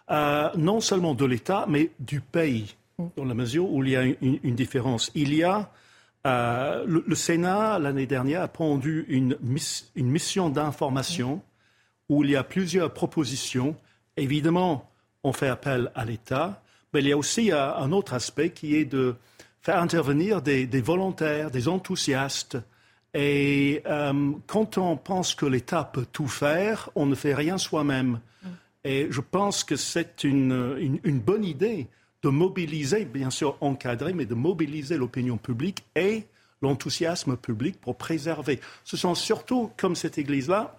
[0.09, 3.05] non seulement de l'État, mais du pays, mm.
[3.17, 5.11] dans la mesure où il y a une, une différence.
[5.13, 5.69] Il y a
[6.27, 9.37] euh, le, Sénat, l'année dernière, a pondu une,
[9.95, 11.41] mission d'information
[12.09, 13.75] où il y a plusieurs propositions.
[14.17, 14.89] Évidemment,
[15.23, 16.61] on fait appel à l'État.
[16.97, 19.13] Mais il y a aussi un autre aspect qui est de
[19.61, 22.57] faire intervenir des, volontaires, des enthousiastes.
[23.13, 23.83] Et
[24.47, 28.19] quand on pense que l'État peut tout faire, on ne fait rien soi-même.
[28.41, 28.47] Mm.
[28.83, 31.85] Et je pense que c'est une, une, bonne idée
[32.23, 36.25] de mobiliser, bien sûr encadrer, mais de mobiliser l'opinion publique et
[36.63, 38.59] l'enthousiasme public pour préserver.
[38.83, 40.76] Ce sont surtout, comme cette église-là,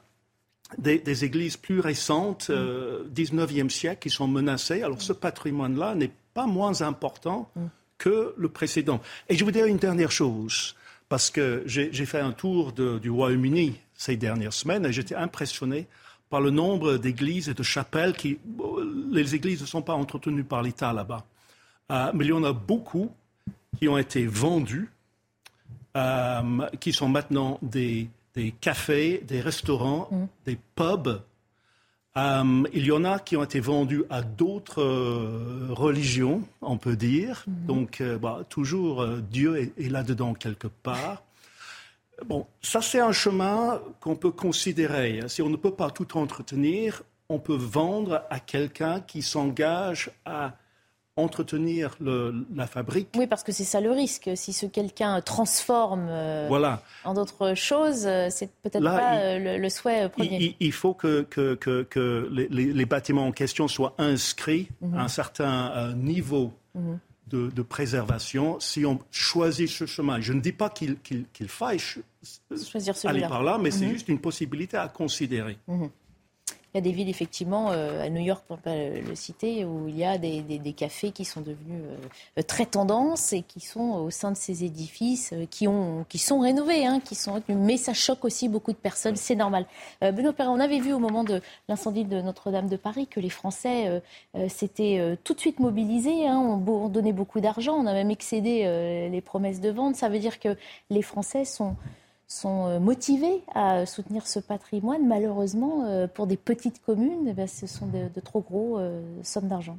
[0.76, 4.82] des, églises plus récentes, 19e euh, siècle, qui sont menacées.
[4.82, 7.50] Alors ce patrimoine-là n'est pas moins important
[7.96, 9.00] que le précédent.
[9.28, 10.76] Et je vous dire une dernière chose,
[11.08, 15.86] parce que j'ai fait un tour du Royaume-Uni ces dernières semaines et j'étais impressionné
[16.30, 18.38] par le nombre d'églises et de chapelles qui...
[19.10, 21.24] Les églises ne sont pas entretenues par l'État là-bas.
[21.90, 23.10] Euh, mais il y en a beaucoup
[23.78, 24.90] qui ont été vendues,
[25.96, 28.08] euh, qui sont maintenant des,
[28.39, 30.26] des cafés, des restaurants, mm.
[30.47, 31.22] des pubs.
[32.16, 34.82] Euh, il y en a qui ont été vendus à d'autres
[35.70, 37.45] religions, on peut dire.
[37.47, 37.66] Mm.
[37.66, 41.22] Donc, bah, toujours Dieu est, est là-dedans quelque part.
[42.26, 45.20] Bon, ça c'est un chemin qu'on peut considérer.
[45.28, 50.55] Si on ne peut pas tout entretenir, on peut vendre à quelqu'un qui s'engage à
[51.18, 53.08] entretenir la fabrique.
[53.16, 54.30] Oui, parce que c'est ça le risque.
[54.34, 56.48] Si ce quelqu'un transforme euh,
[57.04, 60.56] en d'autres choses, euh, c'est peut-être pas euh, le, souhait premier.
[60.60, 61.26] Il, faut que,
[62.30, 65.08] les, bâtiments en question soient inscrits à un mhm.
[65.08, 66.52] certain niveau.
[66.74, 66.98] Mhm.
[67.30, 70.18] De, préservation si on choisit ce chemin.
[70.18, 70.96] Je ne dis pas qu'il
[71.46, 73.92] faille Choisir aller par là, mais c'est mhm.
[73.92, 75.58] juste une possibilité à considérer.
[76.74, 79.64] Il y a des villes, effectivement, euh, à New York, pour ne pas le citer,
[79.64, 81.82] où il y a des, cafés qui sont devenus
[82.38, 86.18] euh, très tendances et qui sont au sein de ces édifices euh, qui, ont, qui
[86.18, 89.64] sont rénovés, hein, qui sont Mais ça choque aussi beaucoup de personnes, c'est normal.
[90.02, 93.30] Benoît Perret, on avait vu au moment de l'incendie de Notre-Dame de Paris que les
[93.30, 94.02] Français
[94.48, 99.20] s'étaient tout de suite mobilisés, hein, ont, donné beaucoup d'argent, on a même excédé les
[99.20, 99.96] promesses de vente.
[99.96, 100.56] Ça veut dire que
[100.90, 101.76] les Français sont
[102.28, 105.06] sont euh, motivés à soutenir ce patrimoine.
[105.06, 109.78] Malheureusement, euh, pour des petites communes, eh ce sont de, trop gros euh, sommes d'argent.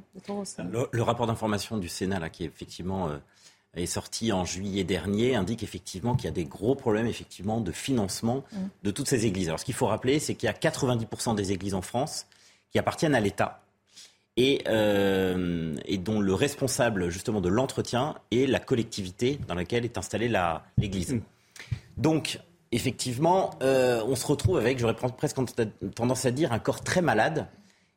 [0.58, 3.08] Le, rapport d'information du Sénat, là, qui effectivement
[3.74, 7.70] est sorti en juillet dernier, indique effectivement qu'il y a des gros problèmes effectivement de
[7.70, 8.56] financement mm.
[8.82, 9.48] de toutes ces églises.
[9.48, 12.26] Alors ce qu'il faut rappeler, c'est qu'il y a 90% des églises en France
[12.72, 13.62] qui appartiennent à l'État.
[14.36, 20.32] Et, et, dont le responsable justement de l'entretien est la collectivité dans laquelle est installée
[20.78, 21.20] l'église.
[22.00, 22.02] Mm.
[22.02, 22.40] Donc,
[22.72, 25.36] effectivement, euh, on se retrouve avec, j'aurais presque
[25.94, 27.46] tendance à dire, un corps très malade.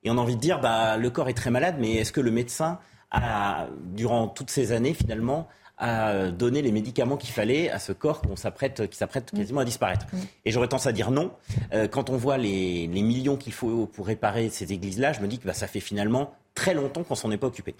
[0.03, 2.21] Et on a envie de dire, bah, le corps est très malade, mais est-ce que
[2.21, 2.79] le médecin
[3.11, 5.47] a, durant toutes ces années, finalement,
[5.77, 9.65] a donné les médicaments qu'il fallait à ce corps qu'on s'apprête, qui s'apprête quasiment à
[9.65, 10.05] disparaître.
[10.45, 11.31] Et j'aurais tendance à dire non.
[11.73, 15.39] Euh, quand on voit les, millions qu'il faut pour réparer ces églises-là, je me dis
[15.39, 17.75] que bah, ça fait finalement très longtemps qu'on s'en est pas occupé.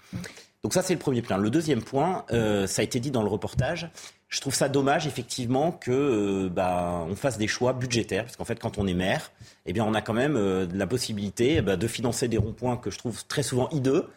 [0.62, 1.36] Donc ça, c'est le premier point.
[1.36, 3.90] Le deuxième point, euh, ça a été dit dans le reportage,
[4.34, 8.44] je trouve ça dommage effectivement que euh, bah, on fasse des choix budgétaires, parce qu'en
[8.44, 9.30] fait, quand on est maire,
[9.64, 12.90] eh bien, on a quand même euh, la possibilité bah, de financer des ronds-points que
[12.90, 14.08] je trouve très souvent hideux,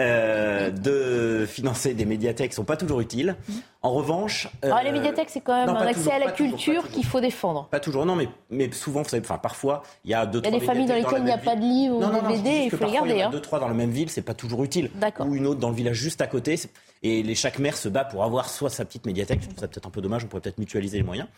[0.00, 3.36] euh, de financer des médiathèques qui sont pas toujours utiles.
[3.82, 7.20] En revanche, ah, les médiathèques, c'est quand même un accès à la culture qu'il faut
[7.20, 7.68] défendre.
[7.70, 10.40] Pas toujours, non, mais, mais souvent, vous savez, enfin, parfois, il y a deux.
[10.40, 12.28] Il y a des familles dans lesquelles il n'y a pas de lit ou de
[12.28, 13.10] DVD, il faut les garder.
[13.10, 13.30] Il y a hein.
[13.30, 14.90] deux, trois dans la même ville, c'est pas toujours utile.
[15.20, 16.58] Ou une autre dans le village juste à côté.
[17.02, 19.40] Et les, chaque maire se bat pour avoir soit sa petite médiathèque.
[19.40, 20.24] Je trouve ça peut-être un peu dommage.
[20.24, 21.28] On pourrait peut-être mutualiser les moyens.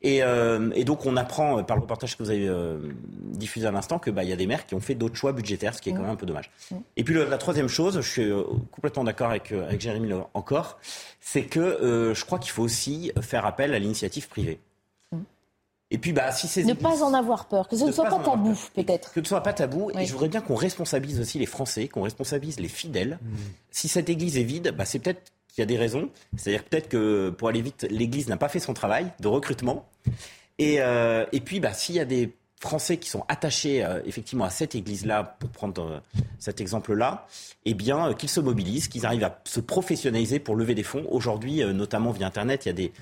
[0.00, 2.78] Et, euh, et, donc on apprend euh, par le reportage que vous avez euh,
[3.10, 5.32] diffusé à l'instant que bah il y a des maires qui ont fait d'autres choix
[5.32, 6.50] budgétaires, ce qui est quand même un peu dommage.
[6.96, 8.30] Et puis la troisième chose, je suis
[8.70, 10.78] complètement d'accord avec avec Jérémy encore,
[11.20, 14.60] c'est que je crois qu'il faut aussi faire appel à l'initiative privée.
[15.90, 18.18] Et puis, bah, si c'est ne pas en avoir peur, que ce ne soit pas
[18.18, 19.08] tabou, peut-être.
[19.08, 19.90] Que ce ne soit pas tabou.
[19.98, 23.18] Et je voudrais bien qu'on responsabilise aussi les Français, qu'on responsabilise les fidèles.
[23.22, 23.36] Mmh.
[23.70, 26.10] Si cette église est vide, bah, c'est peut-être qu'il y a des raisons.
[26.36, 29.86] C'est-à-dire peut-être que pour aller vite, l'Église n'a pas fait son travail de recrutement.
[30.58, 34.44] Et, euh, et puis, bah, s'il y a des Français qui sont attachés euh, effectivement
[34.44, 36.00] à cette Église-là, pour prendre euh,
[36.38, 37.26] cet exemple-là,
[37.64, 41.04] eh bien, qu'ils se mobilisent, qu'ils arrivent à se professionnaliser pour lever des fonds.
[41.08, 42.92] Aujourd'hui, notamment via Internet, il y a des,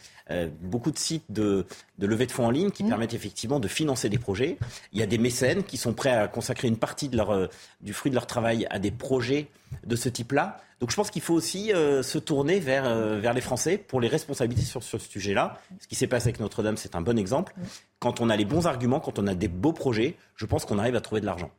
[0.60, 1.66] beaucoup de sites de,
[1.98, 2.88] de levée de fonds en ligne qui mmh.
[2.88, 4.58] permettent effectivement de financer des projets.
[4.92, 7.48] Il y a des mécènes qui sont prêts à consacrer une partie de leur,
[7.80, 9.48] du fruit de leur travail à des projets
[9.86, 10.58] de ce type-là.
[10.80, 14.00] Donc je pense qu'il faut aussi euh, se tourner vers, euh, vers les Français pour
[14.00, 15.58] les responsabiliser sur, ce sujet-là.
[15.80, 17.54] Ce qui s'est passé avec Notre-Dame, c'est un bon exemple.
[17.98, 20.78] Quand on a les bons arguments, quand on a des beaux projets, je pense qu'on
[20.78, 21.50] arrive à trouver de l'argent.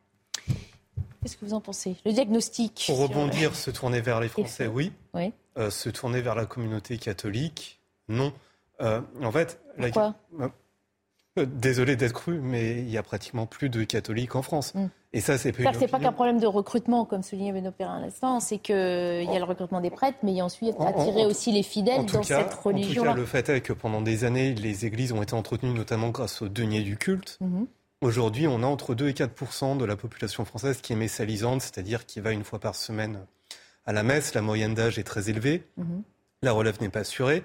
[1.24, 1.96] Qu'est-ce que vous en pensez?
[2.06, 4.94] Le diagnostic Pour rebondir, se tourner vers les Français, oui.
[5.14, 5.34] oui.
[5.58, 8.32] Euh, se tourner vers la communauté catholique, non.
[8.80, 10.16] en fait, Pourquoi?
[11.46, 14.74] Désolé d'être cru, mais il y a pratiquement plus de catholiques en France.
[14.74, 14.88] Mm.
[15.14, 15.72] Et ça, c'est pas.
[15.74, 19.36] C'est pas qu'un problème de recrutement, comme soulignait Benoît Perrin à l'instant, c'est qu'il y
[19.36, 22.24] a le recrutement des prêtres, mais il y a ensuite attirer aussi les fidèles dans
[22.24, 23.12] cette religion-là.
[23.12, 25.74] En tout cas, le fait est que pendant des années, les églises ont été entretenues
[25.74, 27.38] notamment grâce aux deniers du culte.
[27.42, 27.68] Mhm.
[28.02, 32.06] Aujourd'hui, on a entre 2 et 4 de la population française qui est messalisante, c'est-à-dire
[32.06, 33.26] qui va une fois par semaine
[33.86, 34.36] à la messe.
[34.36, 35.64] La moyenne d'âge est très élevée.
[35.78, 36.04] Mhm.
[36.44, 37.44] La relève n'est pas assurée.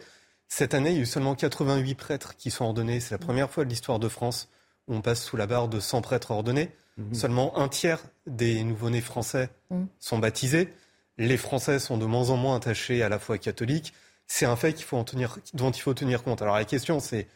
[0.55, 3.00] Cette année, il y a eu seulement 88 prêtres qui sont ordonnés.
[3.00, 3.24] C'est la Mhm.
[3.24, 4.50] première fois de l'histoire de France
[4.86, 6.68] où on passe sous la barre de 100 prêtres ordonnés.
[6.98, 7.14] Mhm.
[7.14, 9.86] Seulement un tiers des nouveau-nés français Mhm.
[9.98, 10.68] sont baptisés.
[11.16, 13.94] Les Français sont de moins en moins attachés à la foi catholique.
[14.26, 16.42] C'est un fait faut en tenir, dont il faut tenir compte.
[16.42, 17.28] Alors la question, c'est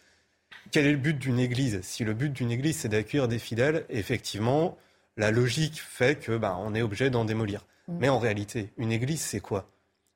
[0.71, 1.81] quel est le but d'une église?
[1.85, 4.77] Si le but d'une église, c'est d'accueillir des fidèles, effectivement,
[5.17, 7.65] la logique fait que ben, on est obligé d'en démolir.
[7.89, 9.71] Mais en réalité, une église, c'est quoi?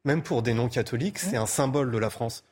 [0.05, 2.45] Même pour des non-catholiques, c'est un symbole de la France.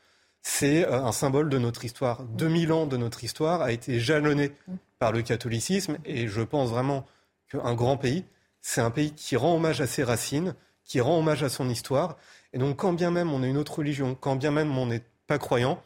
[0.51, 2.25] C'est euh, un symbole de notre histoire.
[2.25, 4.51] 2000 ans de notre histoire a été jalonné
[4.99, 7.05] par le catholicisme et je pense vraiment
[7.53, 8.25] qu'un grand pays,
[8.63, 12.17] c'est un pays qui rend hommage à ses racines, qui rend hommage à son histoire.
[12.55, 15.03] Et donc, quand bien même on a une autre religion, quand bien même on n'est
[15.27, 15.83] pas croyant,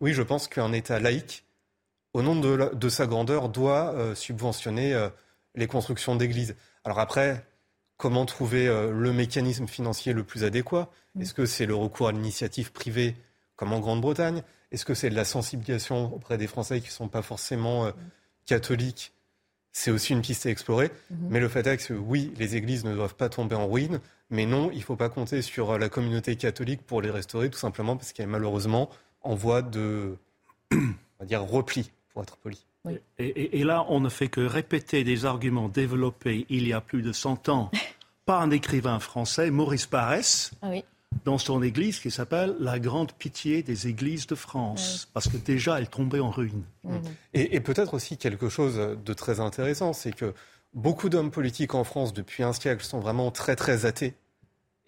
[0.00, 1.44] oui, je pense qu'un État laïque,
[2.14, 5.10] au nom de, sa grandeur, doit euh, subventionner euh,
[5.54, 6.56] les constructions d'églises.
[6.84, 7.46] Alors après,
[7.98, 10.90] comment trouver le mécanisme financier le plus adéquat?
[11.20, 13.14] Est-ce que c'est le recours à l'initiative privée
[13.56, 14.42] comme en Grande-Bretagne
[14.72, 17.90] Est-ce que c'est de la sensibilisation auprès des Français qui ne sont pas forcément euh,
[18.44, 19.12] catholiques?
[19.72, 20.90] C'est aussi une piste à explorer.
[21.10, 21.28] Mhm.
[21.30, 24.00] Mais le fait est que oui, les églises ne doivent pas tomber en ruine.
[24.30, 27.50] Mais non, il ne faut pas compter sur euh, la communauté catholique pour les restaurer,
[27.50, 28.88] tout simplement parce qu'elle est malheureusement
[29.22, 30.16] en voie de
[30.72, 30.78] on
[31.20, 32.64] va dire, repli, pour être poli.
[32.88, 36.80] Et, et- et là, on ne fait que répéter des arguments développés il y a
[36.80, 37.70] plus de 100 ans
[38.26, 40.84] par un écrivain français, Maurice Paresse, Ah oui.
[41.24, 45.08] Dans son église qui s'appelle La Grande Pitié des Églises de France.
[45.12, 46.64] Parce que déjà, elle tombait en ruine.
[47.34, 50.34] Et, et peut-être aussi quelque chose de très intéressant, c'est que
[50.74, 54.14] beaucoup d'hommes politiques en France depuis un siècle sont vraiment très très athées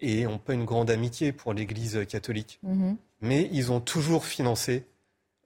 [0.00, 2.60] et n'ont pas une grande amitié pour l'Église catholique.
[2.62, 2.96] Mhm.
[3.20, 4.86] Mais ils ont toujours financé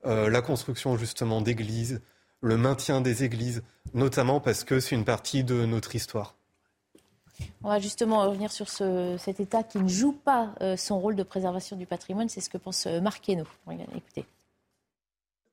[0.05, 2.01] euh, la construction justement d'églises,
[2.41, 3.63] le maintien des églises,
[3.93, 6.35] notamment parce que c'est une partie de notre histoire.
[7.63, 11.15] On va justement revenir sur ce- cet État qui ne joue pas euh, son rôle
[11.15, 12.29] de préservation du patrimoine.
[12.29, 13.47] C'est ce que pense euh, Marc Hainaut.
[13.95, 14.25] Écoutez.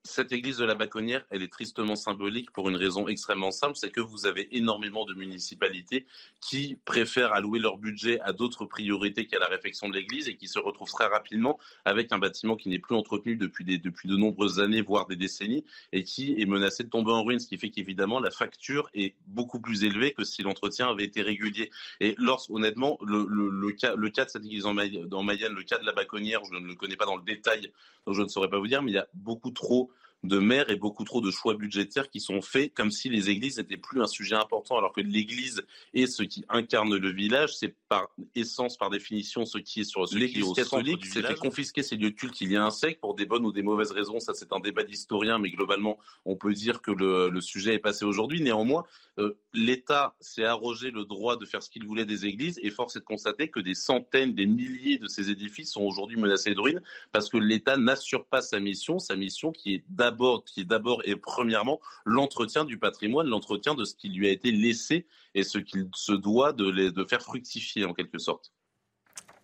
[0.03, 3.91] Cette église de la Baconnière, elle est tristement symbolique pour une raison extrêmement simple, c'est
[3.91, 6.07] que vous avez énormément de municipalités
[6.41, 10.49] qui préfèrent allouer leur budget à d'autres priorités qu'à la réfection de l'église et qui
[10.49, 14.17] se retrouvent très rapidement avec un bâtiment qui n'est plus entretenu depuis, des- depuis de
[14.17, 17.59] nombreuses années, voire des décennies, et qui est menacé de tomber en ruine, ce qui
[17.59, 21.71] fait qu'évidemment la facture est beaucoup plus élevée que si l'entretien avait été régulier.
[22.01, 25.05] Et lorsque, honnêtement, le, le- le cas, le cas de cette église en Mayenne,
[25.53, 27.71] le cas de la Baconnière, je ne le connais pas dans le détail,
[28.07, 29.90] donc je ne saurais pas vous dire, mais il y a beaucoup trop
[30.23, 33.59] de maires et beaucoup trop de choix budgétaires qui sont faits comme si les églises
[33.59, 35.63] n'étaient plus un sujet important, alors que l'église
[35.95, 40.07] est ce qui incarne le village, c'est par essence, par définition, ce qui est sur
[40.07, 42.99] ce L'église catholique s'est fait confisquer ces lieux de culte il y a un siècle
[43.01, 44.21] pour des bonnes ou des mauvaises raisons.
[44.21, 47.79] Ça, c'est un débat d'historien, mais globalement, on peut dire que le, le sujet est
[47.79, 48.43] passé aujourd'hui.
[48.43, 48.85] Néanmoins,
[49.19, 52.97] euh, l'État s'est arrogé le droit de faire ce qu'il voulait des églises et force
[52.97, 56.61] est de constater que des centaines, des milliers de ces édifices sont aujourd'hui menacés de
[56.61, 56.81] ruine
[57.13, 61.03] parce que l'État n'assure pas sa mission, sa mission qui est d'abord, qui est d'abord
[61.05, 65.59] et premièrement l'entretien du patrimoine, l'entretien de ce qui lui a été laissé et ce
[65.59, 68.53] qu'il se doit de, les- de faire fructifier en quelque sorte.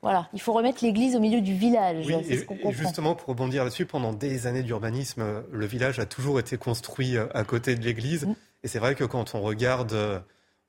[0.03, 2.07] Voilà, il faut remettre l'église au milieu du village.
[2.07, 6.07] Oui, et, ce justement, pour rebondir là-dessus, pendant des années d'urbanisme, euh, le village a
[6.07, 8.29] toujours été construit euh, à côté de l'église.
[8.63, 10.21] Et c'est vrai que quand on regarde, euh,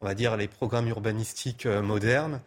[0.01, 2.41] on va dire, les programmes urbanistiques modernes,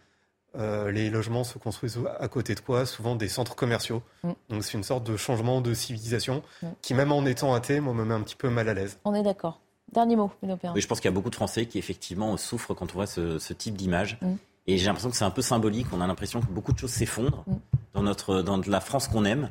[0.57, 4.01] euh, les logements se construisent à côté de quoi Souvent des centres commerciaux.
[4.23, 4.31] Mm.
[4.49, 6.67] Donc c'est une sorte de changement de civilisation Mm.
[6.81, 8.97] qui, même en étant athée, moi, me met un petit peu mal à l'aise.
[9.05, 9.61] On est d'accord.
[9.93, 10.31] Dernier mot.
[10.41, 13.07] Oui, je pense qu'il y a beaucoup de Français qui effectivement souffrent quand on voit
[13.07, 14.17] ce, ce type d'image.
[14.21, 14.33] Mm.
[14.67, 15.87] Et j'ai l'impression que c'est un peu symbolique.
[15.91, 17.53] On a l'impression que beaucoup de choses s'effondrent Mm.
[17.93, 19.49] dans notre, dans la France qu'on aime,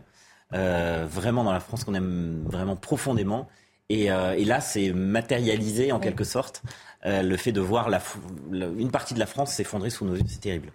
[0.55, 3.49] euh, vraiment dans la France qu'on aime vraiment profondément.
[3.89, 6.03] Et, euh, et là, c'est matérialisé en Oui.
[6.03, 6.63] quelque sorte
[7.07, 8.21] euh, le fait de voir la, fou-
[8.53, 10.23] la- une partie de la France s'effondrer sous nos yeux.
[10.29, 10.71] C'est terrible.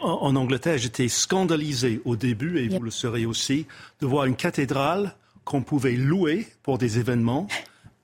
[0.00, 3.66] En, en Angleterre, j'étais scandalisé au début, et vous le serez aussi,
[4.00, 5.14] de voir une cathédrale
[5.44, 7.46] qu'on pouvait louer pour des événements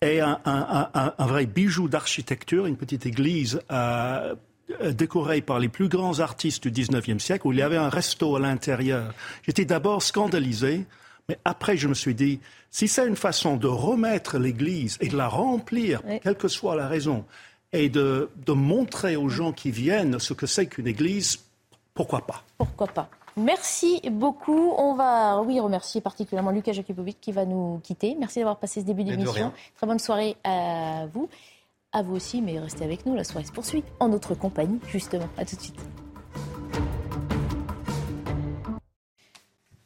[0.02, 4.34] et un, un- un- un vrai bijou d'architecture, une petite église euh,
[4.82, 7.88] euh, décorée par les plus grands artistes du 19e siècle, où il y avait un
[7.88, 9.12] resto à l'intérieur.
[9.46, 10.84] J'étais d'abord scandalisé,
[11.28, 15.16] mais après je me suis dit, si c'est une façon de remettre l'église et de
[15.16, 17.24] la remplir, quelle que soit la raison,
[17.72, 21.38] et de, de montrer aux gens qui viennent ce que c'est qu'une église,
[21.94, 24.72] pourquoi pas Pourquoi pas Merci beaucoup.
[24.76, 28.16] On va, oui, remercier particulièrement Lucas Jakubovic qui va nous quitter.
[28.18, 29.52] Merci d'avoir passé ce début d'émission.
[29.76, 31.28] Très bonne soirée à vous.
[31.92, 33.14] À vous aussi, mais restez avec nous.
[33.14, 35.28] La soirée se poursuit en notre compagnie, justement.
[35.36, 35.80] À tout de suite.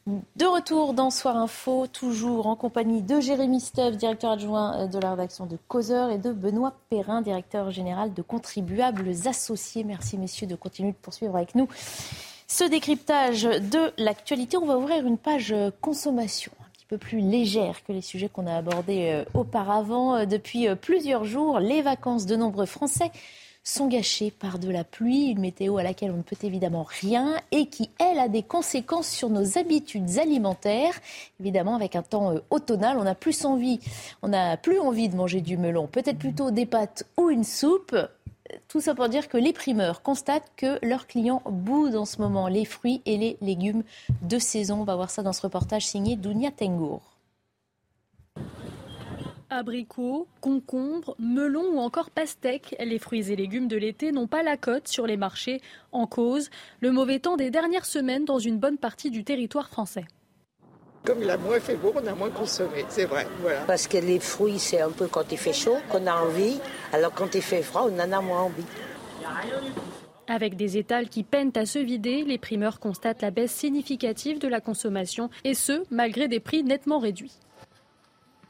[0.06, 4.98] De retour dans Soir Info, toujours en compagnie de Jérémy Stuff, directeur adjoint euh, de
[4.98, 9.82] la rédaction de Causeur, et de Benoît Perrin, directeur général de Contribuables Associés.
[9.82, 11.68] Merci messieurs de continuer de poursuivre avec nous
[12.48, 14.58] ce décryptage de l'actualité.
[14.58, 18.28] On va ouvrir une page euh, consommation un petit peu plus légère que les sujets
[18.28, 20.26] qu'on a abordés euh, auparavant.
[20.26, 23.10] Depuis plusieurs jours, les vacances de nombreux Français
[23.64, 27.34] sont gâchés par de la pluie, une météo à laquelle on ne peut évidemment rien
[27.50, 30.94] et qui, elle, a des conséquences sur nos habitudes alimentaires.
[31.40, 33.80] Évidemment, avec un temps euh, automnal, on n'a plus envie,
[34.22, 37.96] on n'a plus envie de manger du melon, peut-être plutôt des pâtes ou une soupe.
[38.68, 42.46] Tout ça pour dire que les primeurs constatent que leurs clients boudent en ce moment
[42.46, 43.82] les fruits et les légumes
[44.20, 44.82] de saison.
[44.82, 47.13] On va voir ça dans ce reportage signé Dounia Tengour.
[49.50, 54.56] Abricots, concombres, melons ou encore pastèques, les fruits et légumes de l'été n'ont pas la
[54.56, 55.60] cote sur les marchés.
[55.92, 56.50] En cause,
[56.80, 60.04] le mauvais temps des dernières semaines dans une bonne partie du territoire français.
[61.04, 63.26] Comme il a moins fait beau, on a moins consommé, c'est vrai.
[63.66, 66.58] Parce que les fruits, c'est un peu quand il fait chaud qu'on a envie,
[66.92, 68.64] alors quand il fait froid, on en a moins envie.
[70.26, 74.48] Avec des étals qui peinent à se vider, les primeurs constatent la baisse significative de
[74.48, 77.38] la consommation, et ce, malgré des prix nettement réduits.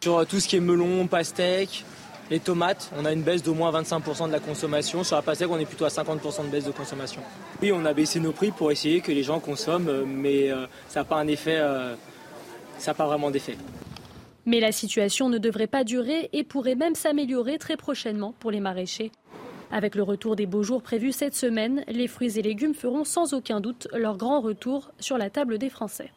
[0.05, 1.82] Sur tout ce qui est melon, pastèque,
[2.31, 5.02] les tomates, on a une baisse d'au moins 25% de la consommation.
[5.02, 7.22] Sur la pastèque, on est plutôt à 50% de baisse de consommation.
[7.62, 10.66] Oui, on a baissé nos prix pour essayer que les gens consomment, euh, mais euh,
[10.90, 11.94] ça n'a pas un effet, euh,
[12.76, 13.56] ça n'a pas vraiment d'effet.
[14.44, 18.60] Mais la situation ne devrait pas durer et pourrait même s'améliorer très prochainement pour les
[18.60, 19.10] maraîchers.
[19.72, 23.32] Avec le retour des beaux jours prévus cette semaine, les fruits et légumes feront sans
[23.32, 26.10] aucun doute leur grand retour sur la table des Français.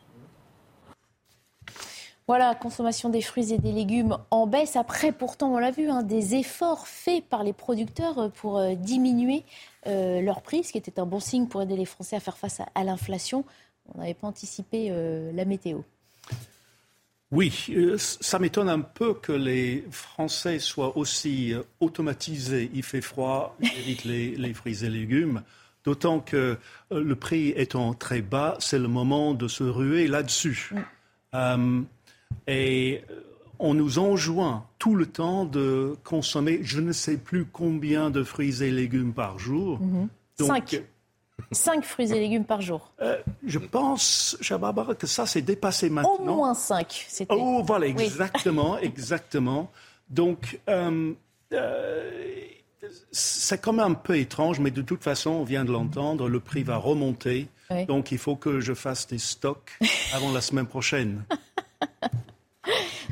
[2.27, 4.75] Voilà, consommation des fruits et des légumes en baisse.
[4.75, 9.45] Après, pourtant, on l'a vu, hein, des efforts faits par les producteurs pour euh, diminuer
[9.87, 12.37] euh, leur prix, ce qui était un bon signe pour aider les Français à faire
[12.37, 13.45] face à, l'inflation.
[13.95, 15.79] On n'avait pas anticipé euh, la météo.
[17.31, 17.53] Oui,
[17.97, 22.71] ça m'étonne un peu que les Français soient aussi automatisés.
[22.73, 23.57] Il fait froid,
[24.05, 25.43] les, les fruits et légumes.
[25.83, 26.57] D'autant que
[26.89, 30.73] le prix étant très bas, c'est le moment de se ruer là-dessus.
[31.33, 31.85] Mm.
[32.47, 33.21] Et euh,
[33.59, 38.63] on nous enjoint tout le temps de consommer je ne sais plus combien de fruits
[38.63, 39.79] et légumes par jour.
[39.79, 40.07] Mhm.
[40.39, 40.83] Cinq.
[41.51, 42.91] Cinq fruits et légumes par jour.
[43.01, 46.33] Euh, je pense, Barbara, que ça s'est dépassé maintenant.
[46.33, 47.07] Au moins cinq.
[47.29, 49.71] Oh, voilà, exactement, exactement.
[50.09, 51.13] Donc, euh,
[53.11, 56.39] c'est quand même un peu étrange, mais de toute façon, on vient de l'entendre, le
[56.39, 57.47] prix va remonter.
[57.87, 59.77] Donc, il faut que je fasse des stocks
[60.13, 61.23] avant la semaine prochaine.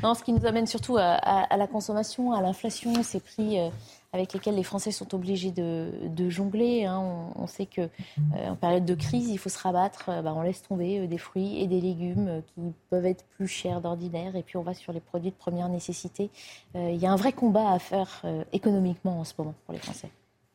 [0.02, 3.70] non, ce qui nous amène surtout à, la consommation, à l'inflation, ces prix euh,
[4.12, 6.84] avec lesquels les Français sont obligés de, jongler.
[6.84, 7.02] Hein.
[7.34, 10.08] On, sait que euh, période de crise, il faut se rabattre.
[10.08, 12.60] Euh, bah, on laisse tomber des fruits et des légumes qui
[12.90, 16.30] peuvent être plus chers d'ordinaire, et puis on va sur les produits de première nécessité.
[16.74, 20.08] il y a un vrai combat à faire économiquement en ce moment pour les Français.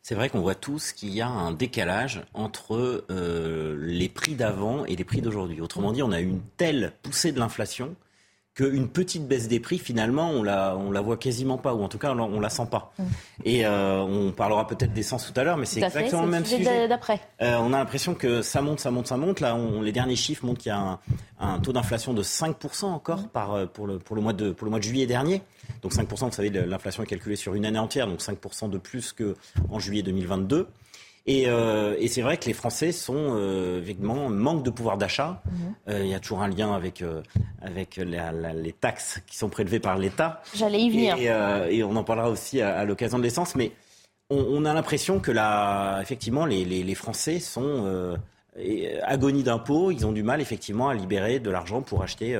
[0.03, 4.95] C'est vrai qu'on voit tous qu'il y a un décalage entre les prix d'avant et
[4.95, 5.61] les prix d'aujourd'hui.
[5.61, 7.95] Autrement dit, on a une telle poussée de l'inflation
[8.53, 11.87] qu'une petite baisse des prix, finalement, on la, on la voit quasiment pas, ou en
[11.87, 12.91] tout cas, on, la sent pas.
[12.97, 13.03] Mm.
[13.45, 16.87] Et euh, on parlera peut-être d'essence tout à l'heure, mais c'est exactement le même sujet.
[16.87, 17.21] D'après.
[17.41, 19.39] Euh, on a l'impression que ça monte, ça monte, ça monte.
[19.39, 20.99] Là, les derniers chiffres montrent qu'il y a
[21.39, 23.27] un, taux d'inflation de 5% encore mm.
[23.29, 25.41] par, euh, pour, le, pour, le mois de, pour le mois de juillet dernier.
[25.81, 29.13] Donc 5%, vous savez, l'inflation est calculée sur une année entière, donc 5% de plus
[29.13, 30.67] qu'en juillet 2022.
[31.29, 35.41] Euh, et, c'est vrai que les Français sont euh, manquent de pouvoir d'achat.
[35.45, 35.75] Mhm.
[35.89, 37.03] Euh, il y a toujours un lien avec
[37.61, 40.41] avec les taxes qui sont prélevées par l'État.
[40.55, 41.17] J'allais y venir.
[41.69, 43.55] Et, on en parlera aussi à, l'occasion de l'essence.
[43.55, 43.71] Mais
[44.29, 48.17] on, a l'impression que là, effectivement, les, Français sont
[49.03, 49.91] agonie d'impôts.
[49.91, 52.39] Ils ont du mal effectivement à libérer de l'argent pour acheter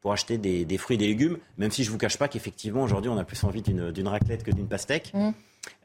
[0.00, 2.82] pour acheter des, fruits et des légumes, même si je ne vous cache pas qu'effectivement,
[2.82, 5.12] aujourd'hui, on a plus envie d'une raclette que d'une pastèque.
[5.14, 5.34] Mhm.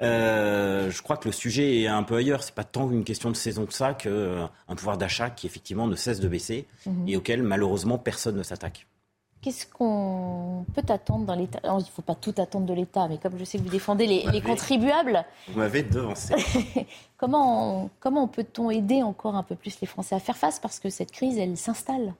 [0.01, 2.43] Euh, je crois que le sujet est un peu ailleurs.
[2.43, 5.87] C'est pas tant une question de saison que ça qu'un euh, pouvoir d'achat qui effectivement
[5.87, 7.07] ne cesse de baisser mhm.
[7.07, 8.87] et auquel malheureusement personne ne s'attaque.
[9.41, 11.59] Qu'est-ce qu'on peut attendre dans l'État?
[11.63, 14.07] Il ne faut pas tout attendre de l'État, mais comme je sais que vous défendez
[14.07, 15.25] les, contribuables.
[15.49, 16.33] Vous m'avez devancé.
[17.17, 20.59] comment comment peut-on aider encore un peu plus les Français à faire face?
[20.59, 22.13] Parce que cette crise, elle s'installe.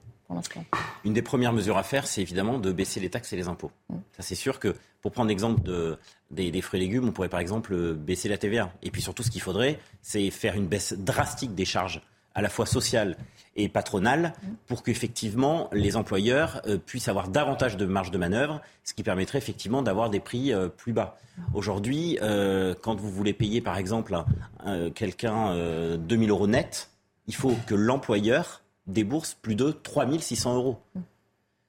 [1.04, 3.70] Une des premières mesures à faire, c'est évidemment de baisser les taxes et les impôts.
[3.88, 3.96] Mm.
[4.16, 5.98] Ça, c'est sûr que, pour prendre l'exemple de,
[6.30, 8.72] des, fruits et légumes, on pourrait par exemple baisser la TVA.
[8.82, 12.00] Et puis surtout, ce qu'il faudrait, c'est faire une baisse drastique des charges
[12.34, 13.16] à la fois sociale
[13.56, 14.32] et patronale
[14.66, 19.38] pour qu'effectivement les employeurs euh, puissent avoir davantage de marge de manœuvre, ce qui permettrait
[19.38, 21.16] effectivement d'avoir des prix euh, plus bas.
[21.52, 24.16] Aujourd'hui, euh, quand vous voulez payer par exemple
[24.94, 26.90] quelqu'un 2000 euros net,
[27.26, 30.80] il faut que l'employeur débourse plus de 3600 euros.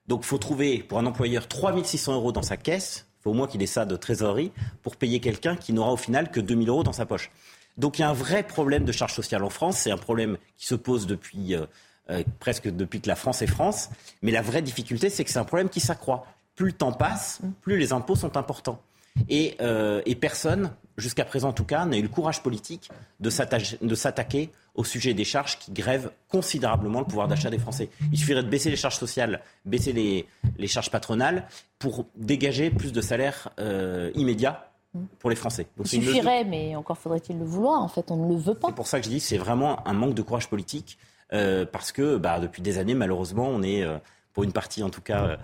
[0.08, 3.34] Donc il faut trouver pour un employeur 3600 euros dans sa caisse, il faut au
[3.34, 4.52] moins qu'il ait ça de trésorerie,
[4.84, 7.32] pour payer quelqu'un qui n'aura au final que 2000 euros dans sa poche.
[7.78, 9.78] Donc il y a un vrai problème de charge sociale en France.
[9.78, 11.66] C'est un problème qui se pose depuis euh,
[12.10, 13.90] euh, presque depuis que la France est France.
[14.22, 16.26] Mais la vraie difficulté, c'est que c'est un problème qui s'accroît.
[16.56, 18.82] Plus le temps passe, plus les impôts sont importants.
[19.28, 22.90] Et, euh, et personne, jusqu'à présent en tout cas, n'a eu le courage politique
[23.20, 27.90] de s'attaquer au sujet des charges qui grèvent considérablement le pouvoir d'achat des Français.
[28.12, 30.28] Il suffirait de baisser les charges sociales, baisser les,
[30.58, 31.48] les charges patronales
[31.80, 33.50] pour dégager plus de salaires
[34.16, 34.70] immédiats
[35.20, 35.68] pour les Français.
[35.80, 37.82] Il suffirait, mais encore faudrait-il le vouloir.
[37.82, 38.68] En fait, on ne le veut pas.
[38.70, 40.98] C'est pour ça que je dis c'est vraiment un manque de courage politique,
[41.34, 43.98] euh, parce que bah, depuis des années, malheureusement, on est, euh,
[44.34, 45.38] pour une partie en tout cas,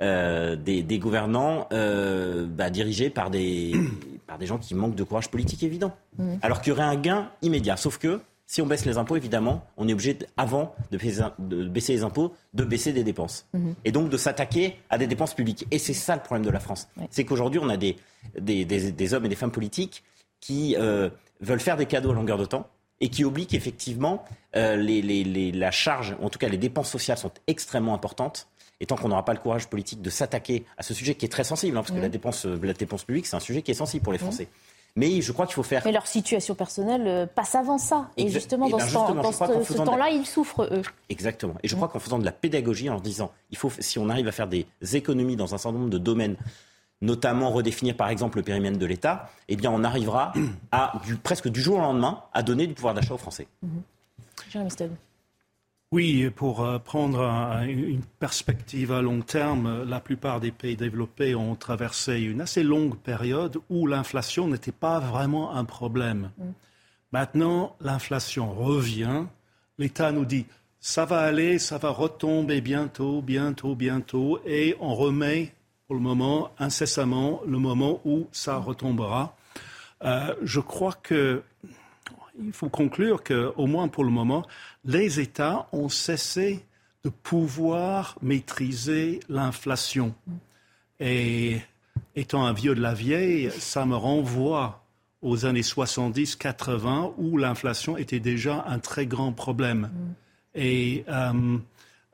[0.00, 3.74] euh, des, gouvernants bah, dirigés par des,
[4.26, 5.94] par des gens qui manquent de courage politique évident.
[6.18, 6.34] Mmh.
[6.42, 7.76] Alors qu'il y aurait un gain immédiat.
[7.76, 10.96] Sauf que si on baisse les impôts, évidemment, on est obligé, avant de
[11.68, 13.46] baisser, les impôts, de baisser des dépenses.
[13.52, 13.74] Mhm.
[13.84, 15.66] Et donc de s'attaquer à des dépenses publiques.
[15.70, 16.88] Et c'est ça le problème de la France.
[17.10, 17.96] C'est qu'aujourd'hui, on a des,
[18.40, 20.02] des, hommes et des femmes politiques
[20.40, 21.10] qui euh,
[21.42, 22.66] veulent faire des cadeaux à longueur de temps
[23.02, 24.24] et qui oublient qu'effectivement,
[24.56, 28.48] euh, les, la charge, en tout cas les dépenses sociales sont extrêmement importantes.
[28.80, 31.28] Et tant qu'on n'aura pas le courage politique de s'attaquer à ce sujet qui est
[31.28, 33.74] très sensible, hein, parce que la dépense, la dépense publique, c'est un sujet qui est
[33.74, 34.18] sensible pour les.
[34.18, 34.48] Français.
[34.98, 35.82] Mais je crois qu'il faut faire.
[35.84, 38.10] Mais leur situation personnelle euh, passe avant ça.
[38.16, 38.92] Et justement, eh dans, ce,
[39.74, 40.82] temps, là ils souffrent, eux.
[41.08, 41.54] Exactement.
[41.62, 44.26] Et je crois qu'en faisant de la pédagogie, en disant, il faut, si on arrive
[44.26, 46.34] à faire des économies dans un certain nombre de domaines,
[47.00, 50.32] notamment redéfinir par exemple le périmètre de l'État, eh bien on arrivera
[50.72, 53.46] à, du, presque du jour au lendemain, à donner du pouvoir d'achat aux Français.
[53.62, 53.78] Mm
[55.90, 57.20] oui, pour euh, prendre
[57.66, 62.96] une perspective à long terme, la plupart des pays développés ont traversé une assez longue
[62.98, 66.30] période où l'inflation n'était pas vraiment un problème.
[66.36, 66.44] Mm.
[67.12, 69.24] Maintenant, l'inflation revient.
[69.78, 70.44] L'État nous dit
[70.80, 75.52] ça va aller, ça va retomber bientôt, bientôt, bientôt, et on remet
[75.86, 79.36] pour le moment incessamment le moment où ça retombera.
[80.04, 81.42] Euh, je crois que
[82.42, 84.46] il faut conclure qu'au moins pour le moment,
[84.84, 86.64] les États ont cessé
[87.04, 90.14] de pouvoir maîtriser l'inflation.
[91.00, 91.58] Et
[92.16, 94.84] étant un vieux de la vieille, ça me renvoie
[95.22, 99.90] aux années 70-80 où l'inflation était déjà un très grand problème.
[100.54, 101.58] Et euh,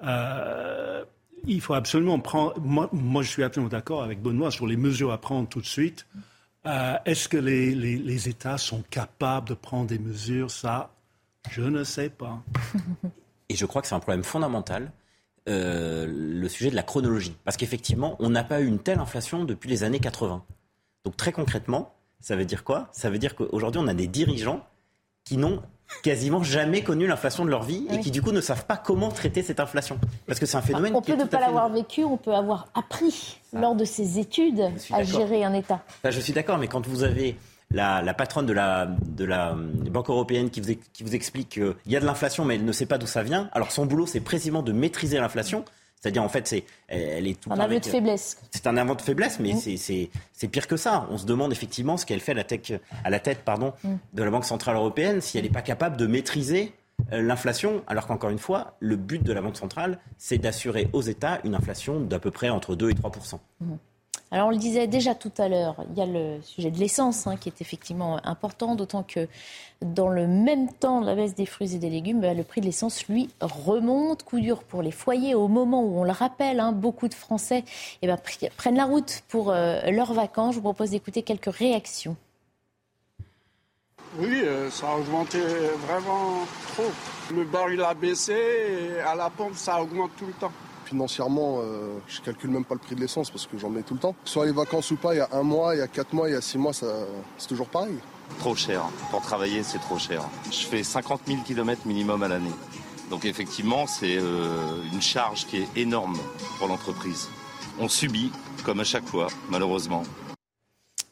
[0.03, 1.05] euh,
[1.47, 2.55] il faut absolument prendre.
[2.61, 6.07] Moi, je suis absolument d'accord avec Benoît sur les mesures à prendre tout de suite.
[6.67, 10.51] Euh, est-ce que les, États sont capables de prendre des mesures?
[10.51, 10.91] Ça,
[11.51, 12.43] je ne sais pas.
[13.49, 14.91] Et je crois que c'est un problème fondamental,
[15.49, 17.37] euh, le sujet de la chronologie.
[17.45, 20.43] Parce qu'effectivement, on n'a pas eu une telle inflation depuis les années 80.
[21.05, 22.89] Donc très concrètement, ça veut dire quoi?
[22.93, 24.67] Ça veut dire qu'aujourd'hui, on a des dirigeants
[25.25, 25.63] qui n'ont
[26.03, 29.11] quasiment jamais connu l'inflation de leur vie et qui du coup ne savent pas comment
[29.11, 29.99] traiter cette inflation.
[30.27, 30.95] Parce que c'est un phénomène.
[30.95, 35.03] on peut ne pas l'avoir vécu, on peut avoir appris lors de ses études à
[35.03, 35.81] gérer un État.
[36.05, 37.37] je suis d'accord, mais quand vous avez
[37.71, 41.97] la, patronne de la, de la Banque européenne qui vous, qui vous explique qu'il y
[41.97, 43.49] a de l'inflation, mais elle ne sait pas d'où ça vient.
[43.53, 45.65] Alors son boulot, c'est précisément de maîtriser l'inflation.
[46.05, 48.37] C'est-à-dire, en fait, c'est, elle est tout un aveu de faiblesse.
[48.51, 50.11] C'est un aveu de faiblesse, mais mm.
[50.35, 51.07] c'est pire que ça.
[51.11, 52.73] On se demande effectivement ce qu'elle fait à la, tech,
[53.05, 53.95] à la tête pardon, mm.
[54.13, 56.75] de la Banque Centrale Européenne, si elle n'est pas capable de maîtriser
[57.15, 61.01] euh, l'inflation, alors qu'encore une fois, le but de la Banque Centrale, c'est d'assurer aux
[61.01, 63.11] États une inflation d'à peu près entre 2 et 3
[64.31, 67.27] alors on le disait déjà tout à l'heure, il y a le sujet de l'essence
[67.27, 69.29] hein, qui est effectivement important, d'autant que
[69.83, 72.67] dans le même temps la baisse des fruits et des légumes, bah, le prix de
[72.67, 74.23] l'essence, lui, remonte.
[74.25, 77.65] Coup dur pour les foyers au moment où on le rappelle, hein, beaucoup de Français
[78.03, 78.19] eh ben,
[78.57, 80.55] prennent la route pour euh, leurs vacances.
[80.55, 82.17] Je vous propose d'écouter quelques réactions.
[84.19, 85.39] Oui, euh, ça a augmenté
[85.87, 86.91] vraiment trop.
[87.35, 90.53] Le baril a baissé et à la pompe, ça augmente tout le temps.
[90.85, 93.95] Financièrement, euh, je calcule même pas le prix de l'essence parce que j'en mets tout
[93.95, 94.15] le temps.
[94.25, 96.29] Soit les vacances ou pas, il y a un mois, il y a quatre mois,
[96.29, 97.97] il y a six mois, c'est toujours pareil.
[98.39, 98.83] Trop cher.
[99.11, 100.23] Pour travailler, c'est trop cher.
[100.51, 102.53] Je fais 50 000 km minimum à l'année.
[103.11, 106.19] Donc effectivement, c'est euh, une charge qui est énorme
[106.59, 107.29] pour l'entreprise.
[107.79, 108.31] On subit,
[108.65, 110.05] comme à chaque fois, malheureusement.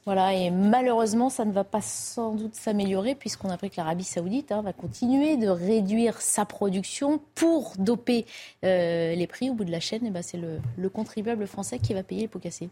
[0.04, 4.04] Voilà, et malheureusement, ça ne va pas sans doute s'améliorer puisqu'on a appris que l'Arabie
[4.04, 8.26] saoudite hein, va continuer de réduire sa production pour doper
[8.64, 10.04] euh, les prix au bout de la chaîne.
[10.04, 12.68] Et ben, c'est le, contribuable français qui va payer les pots cassés.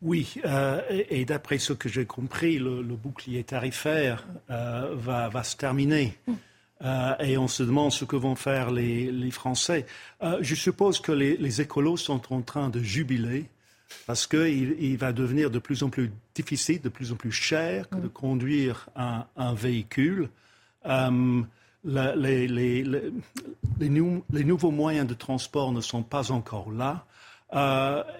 [0.00, 5.56] Oui, euh, et, d'après ce que j'ai compris, le, bouclier tarifaire euh, va, va, se
[5.56, 6.18] terminer.
[6.82, 9.86] Euh, et on se demande ce que vont faire les, Français.
[10.22, 13.46] Euh, je suppose que les, écolos sont en train de jubiler
[14.06, 17.86] parce qu'il il va devenir de plus en plus difficile, de plus en plus cher
[17.92, 20.28] de conduire un, véhicule.
[20.86, 21.42] Euh,
[21.84, 27.06] les, les, nouveaux moyens de transport ne sont pas encore là.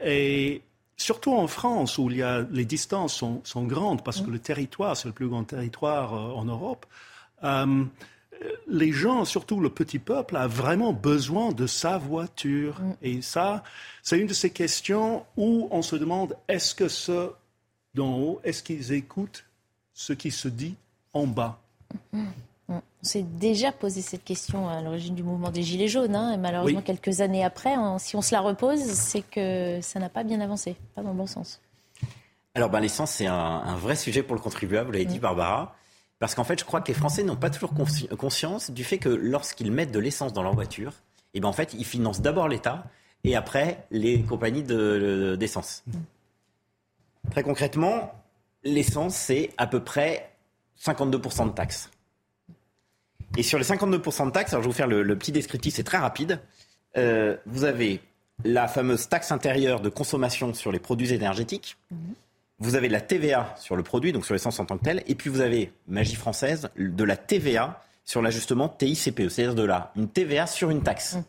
[0.05, 0.62] et
[0.97, 4.39] surtout en France, où il y a, les distances sont, sont grandes, parce que le
[4.39, 6.86] territoire, c'est le plus grand territoire en Europe
[8.69, 12.81] les gens, surtout le petit peuple, a vraiment besoin de sa voiture.
[12.81, 12.95] Mm.
[13.03, 13.62] Et ça,
[14.03, 17.33] c'est une de ces questions où on se demande est-ce que ceux
[17.95, 19.45] d'en haut, est-ce qu'ils écoutent
[19.93, 20.75] ce qui se dit
[21.12, 21.61] en bas?
[22.12, 22.25] Mm.
[22.69, 22.75] Mm.
[22.77, 26.16] On s'est déjà posé cette question à l'origine du mouvement des Gilets jaunes.
[26.16, 30.09] Hein, et malheureusement, quelques années après, si on se la repose, c'est que ça n'a
[30.09, 31.61] pas bien avancé, pas dans le bon sens.
[32.55, 35.77] Alors, ben, l'essence, c'est un, vrai sujet pour le contribuable, l'a dit Barbara.
[36.19, 39.09] Parce qu'en fait, je crois que les Français n'ont pas toujours conscience du fait que
[39.09, 40.93] lorsqu'ils mettent de l'essence dans leur voiture,
[41.35, 42.85] eh ben ils financent d'abord l'État
[43.24, 45.85] et après les compagnies d'essence.
[47.31, 48.12] Très concrètement,
[48.62, 50.31] l'essence, c'est à peu près
[50.81, 51.91] 52% de taxes.
[53.36, 55.85] Et sur les 52% de taxes, alors je vais vous faire le, petit descriptif, c'est
[55.85, 56.41] très rapide.
[56.97, 58.01] Euh, vous avez
[58.45, 61.77] la fameuse taxe intérieure de consommation sur les produits énergétiques.
[61.91, 62.15] Mhm
[62.59, 65.02] vous avez de la TVA sur le produit, donc sur l'essence en tant que telle,
[65.06, 69.93] et puis vous avez, magie française, de la TVA sur l'ajustement TICPE, c'est-à-dire de là,
[69.97, 71.14] une TVA sur une taxe.
[71.14, 71.22] Mmh.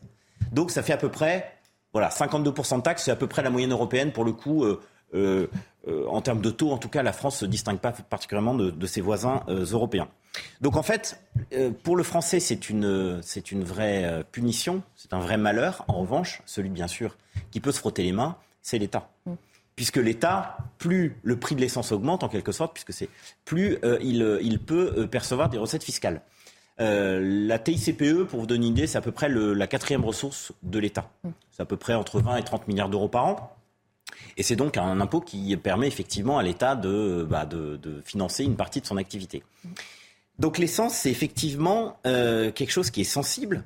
[0.51, 1.51] Donc ça fait à peu près,
[1.93, 4.63] voilà, 52% de taxes, c'est à peu près la moyenne européenne pour le coup.
[4.63, 4.81] Euh,
[5.13, 5.47] euh,
[5.87, 8.55] euh, en termes de taux, en tout cas, la France ne se distingue pas particulièrement
[8.55, 10.07] de, ses voisins européens.
[10.59, 11.21] Donc en fait,
[11.83, 15.85] pour le français, c'est une, c'est une vraie punition, c'est un vrai malheur.
[15.87, 17.17] En revanche, celui bien sûr
[17.51, 19.09] qui peut se frotter les mains, c'est l'État.
[19.75, 23.09] Puisque l'État, plus le prix de l'essence augmente en quelque sorte, puisque c'est
[23.43, 26.21] plus euh, il, euh, il, peut euh, percevoir des recettes fiscales.
[26.77, 30.79] la TICPE, pour vous donner une idée, c'est à peu près la quatrième ressource de
[30.79, 31.09] l'État.
[31.51, 33.57] C'est à peu près entre 20 et 30 milliards d'euros par an.
[34.37, 38.43] Et c'est donc un impôt qui permet effectivement à l'État de, bah, de, de, financer
[38.43, 39.43] une partie de son activité.
[40.39, 43.63] Donc l'essence, c'est effectivement quelque chose qui est sensible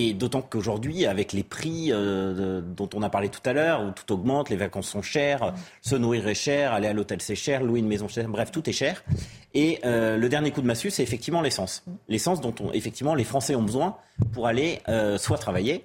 [0.00, 3.90] et d'autant qu'aujourd'hui, avec les prix euh, dont on a parlé tout à l'heure, où
[3.90, 5.52] tout augmente, les vacances sont chères,
[5.82, 8.52] se nourrir est cher, aller à l'hôtel c'est cher, louer une maison c'est cher, bref,
[8.52, 9.02] tout est cher.
[9.54, 11.84] Et euh, le dernier coup de massue, c'est effectivement l'essence.
[12.08, 13.96] L'essence dont on, effectivement les Français ont besoin
[14.32, 15.84] pour aller euh, soit travailler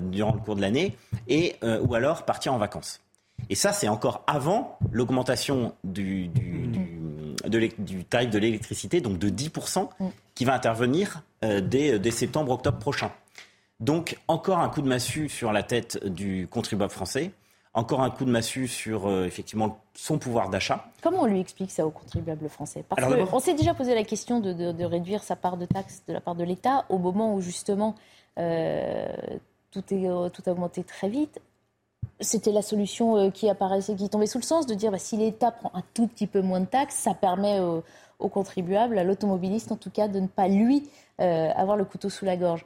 [0.00, 0.96] durant le cours de l'année,
[1.28, 3.02] et ou alors partir en vacances.
[3.50, 7.36] Et ça, c'est encore avant l'augmentation du, du,
[8.08, 9.90] tarif de l'électricité, donc de 10%,
[10.34, 13.10] qui va intervenir dès, dès septembre-octobre prochain.
[13.80, 17.32] Donc encore un coup de massue sur la tête du contribuable français,
[17.74, 20.86] encore un coup de massue sur euh, effectivement son pouvoir d'achat.
[21.02, 22.84] Comment on lui explique ça au contribuable français?
[22.88, 26.20] Parce qu'on s'est déjà posé la question de, réduire sa part de taxes de la
[26.20, 27.96] part de l'État au moment où justement
[28.38, 29.06] euh,
[29.72, 31.40] tout, est, euh, tout a augmenté très vite.
[32.20, 35.50] C'était la solution qui apparaissait, qui tombait sous le sens de dire bah, si l'État
[35.50, 39.76] prend un tout petit peu moins de taxes, ça permet au contribuable, à l'automobiliste en
[39.76, 40.88] tout cas, de ne pas lui
[41.18, 42.64] avoir le couteau sous la gorge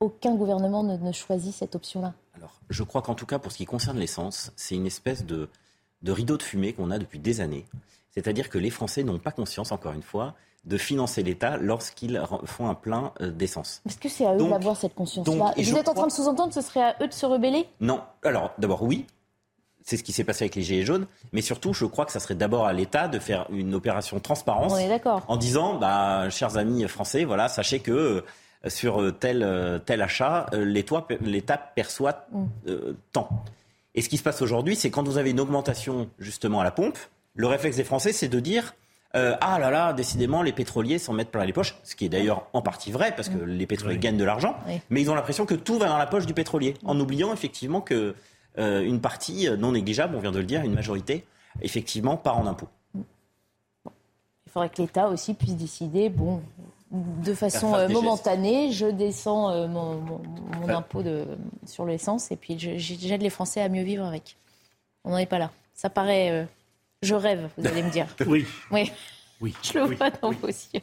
[0.00, 3.66] aucun gouvernement ne, choisit cette option-là Alors, je crois qu'en tout cas, pour ce qui
[3.66, 5.48] concerne l'essence, c'est une espèce de,
[6.06, 7.66] rideau de fumée qu'on a depuis des années.
[8.10, 10.34] C'est-à-dire que les Français n'ont pas conscience, encore une fois,
[10.64, 13.80] de financer l'État lorsqu'ils font un plein euh, d'essence.
[13.86, 16.60] Est-ce que c'est à eux d'avoir cette conscience-là Vous êtes en train de sous-entendre que
[16.60, 17.68] ce serait à eux de se rebeller?
[17.80, 18.02] Non.
[18.24, 19.06] Alors, d'abord, oui.
[19.84, 21.06] C'est ce qui s'est passé avec les Gilets jaunes.
[21.32, 24.72] Mais surtout, je crois que ça serait d'abord à l'État de faire une opération transparence.
[24.72, 25.24] On est d'accord.
[25.28, 28.22] En disant, bah, chers amis français, voilà, sachez que
[28.66, 32.46] sur euh, tel, euh, tel achat, euh, l'État perçoit mm.
[33.12, 33.28] tant.
[33.94, 36.70] Et ce qui se passe aujourd'hui, c'est quand vous avez une augmentation justement à la
[36.70, 36.98] pompe,
[37.34, 38.74] le réflexe des Français, c'est de dire
[39.14, 42.46] ah là là, décidément, les pétroliers s'en mettent plein les poches, ce qui est d'ailleurs
[42.52, 43.46] en partie vrai, parce que mm.
[43.46, 44.56] les pétroliers gagnent de l'argent,
[44.90, 47.00] mais ils ont l'impression que tout va dans la poche du pétrolier, en mm.
[47.00, 48.14] oubliant effectivement que
[48.56, 51.24] une partie non négligeable, on vient de le dire, une majorité,
[51.62, 52.68] effectivement, part en impôts.
[53.84, 56.40] Il faudrait que l'État aussi puisse décider, bon,
[56.90, 60.00] de façon euh, momentanée, je descends euh, mon,
[60.68, 61.26] impôt de,
[61.66, 64.36] sur l'essence et puis j'aide les Français à mieux vivre avec.
[65.04, 65.50] On n'en est pas là.
[65.74, 66.30] Ça paraît.
[66.30, 66.44] Euh,
[67.02, 68.06] je rêve, vous allez me dire.
[68.26, 68.46] oui.
[68.70, 68.90] Oui.
[69.40, 69.54] Oui.
[69.62, 70.80] Je le vois dans vos yeux.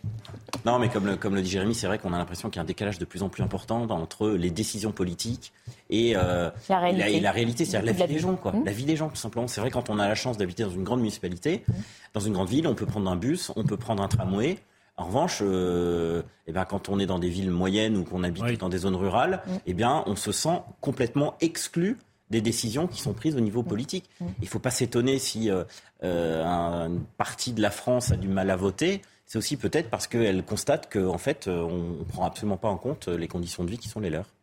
[0.64, 2.60] Non, mais comme le, comme le dit Jérémy, c'est vrai qu'on a l'impression qu'il y
[2.60, 5.52] a un décalage de plus en plus important entre les décisions politiques
[5.90, 7.19] et, la réalité.
[7.19, 8.53] La, réalité, c'est-à-dire la, vie des gens, quoi.
[8.53, 8.64] Mmh.
[8.64, 9.48] La vie des gens, tout simplement.
[9.48, 11.73] C'est vrai quand on a la chance d'habiter dans une grande municipalité, mmh.
[12.14, 14.57] dans une grande ville, on peut prendre un bus, on peut prendre un tramway.
[14.98, 18.60] En revanche, euh, eh ben, quand on est dans des villes moyennes ou qu'on habite
[18.60, 21.98] dans des zones rurales, eh bien, on se sent complètement exclu
[22.30, 24.10] des décisions qui sont prises au niveau politique.
[24.22, 25.64] Il ne faut pas s'étonner si euh,
[26.04, 26.44] euh,
[26.88, 29.02] une partie de la France a du mal à voter.
[29.26, 33.08] c'est aussi peut-être parce qu'elle constate qu'en fait, on ne prend absolument pas en compte
[33.10, 34.35] les conditions de vie qui sont les leurs.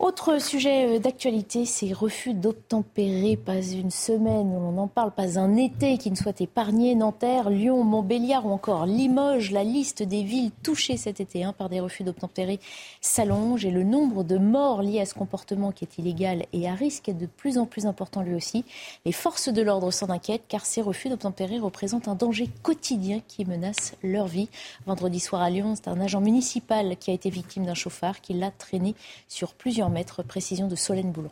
[0.00, 3.36] Autre sujet euh, d'actualité, ces refus d'obtempérer.
[3.36, 6.96] Pas une semaine où l'on en parle, pas un été qui ne soit épargné.
[6.96, 9.52] Nanterre, Lyon, Montbéliard ou encore Limoges.
[9.52, 12.58] La liste des villes touchées cet été hein, par des refus d'obtempérer
[13.00, 16.74] s'allonge et le nombre de morts liés à ce comportement qui est illégal et à
[16.74, 18.64] risque est de plus en plus important lui aussi.
[19.04, 23.44] Les forces de l'ordre s'en inquiètent car ces refus d'obtempérer représentent un danger quotidien qui
[23.44, 24.48] menace leur vie.
[24.86, 28.34] Vendredi soir à Lyon, c'est un agent municipal qui a été victime d'un chauffard qui
[28.34, 28.96] l'a traîné
[29.28, 30.22] sur plusieurs mètres.
[30.22, 31.30] Précision de Solène Boulon.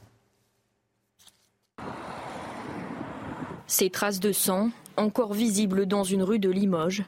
[3.66, 7.04] Ces traces de sang, encore visibles dans une rue de Limoges,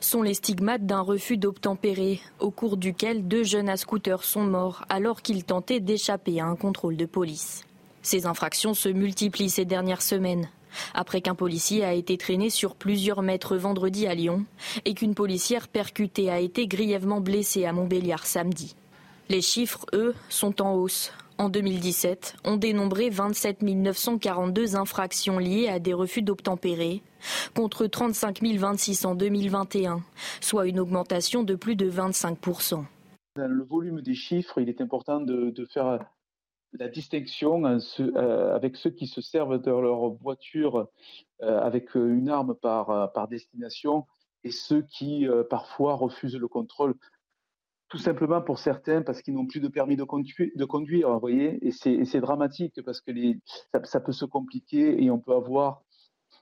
[0.00, 4.84] sont les stigmates d'un refus d'obtempérer, au cours duquel deux jeunes à scooter sont morts
[4.88, 7.64] alors qu'ils tentaient d'échapper à un contrôle de police.
[8.02, 10.48] Ces infractions se multiplient ces dernières semaines.
[10.94, 14.44] Après qu'un policier a été traîné sur plusieurs mètres vendredi à Lyon
[14.84, 18.74] et qu'une policière percutée a été grièvement blessée à Montbéliard samedi.
[19.30, 21.12] Les chiffres, eux, sont en hausse.
[21.36, 27.02] En 2017, on dénombrait 27 942 infractions liées à des refus d'obtempérer,
[27.54, 30.00] contre 35 026 en 2021,
[30.40, 32.84] soit une augmentation de plus de 25%
[33.36, 35.98] Dans le volume des chiffres, il est important de, faire
[36.72, 40.88] la distinction euh, avec ceux qui se servent de leur voiture
[41.42, 44.06] euh, avec une arme par, destination
[44.42, 46.94] et ceux qui euh, parfois refusent le contrôle
[47.88, 50.04] tout simplement pour certains parce qu'ils n'ont plus de permis de
[50.64, 53.12] conduire, vous voyez, et c'est dramatique parce que
[53.84, 55.82] ça, peut se compliquer et on peut avoir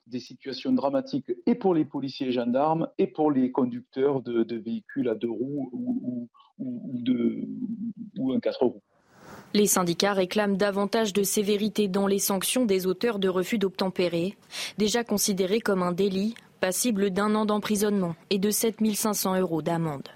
[0.06, 5.08] des situations dramatiques et pour les policiers et gendarmes et pour les conducteurs de, véhicules
[5.08, 6.28] à deux roues ou,
[6.58, 8.82] ou, un quatre roues.
[9.54, 14.36] Les syndicats réclament davantage de sévérité dans les sanctions des auteurs de refus d'obtempérer,
[14.78, 20.08] déjà considérés comme un délit, passible d'un an d'emprisonnement et de 7 500 euros d'amende.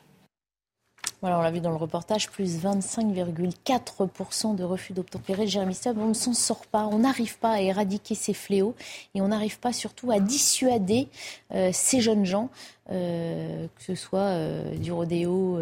[1.21, 5.47] Voilà, on l'a vu dans le reportage, plus 25,4% de refus d'obtempérer.
[5.47, 8.75] Jérémy Stab, on ne s'en sort pas, on n'arrive pas à éradiquer ces fléaux
[9.15, 11.09] et on n'arrive pas surtout à dissuader
[11.53, 12.49] euh, ces jeunes gens,
[12.91, 15.61] euh, que ce soit euh, du rodéo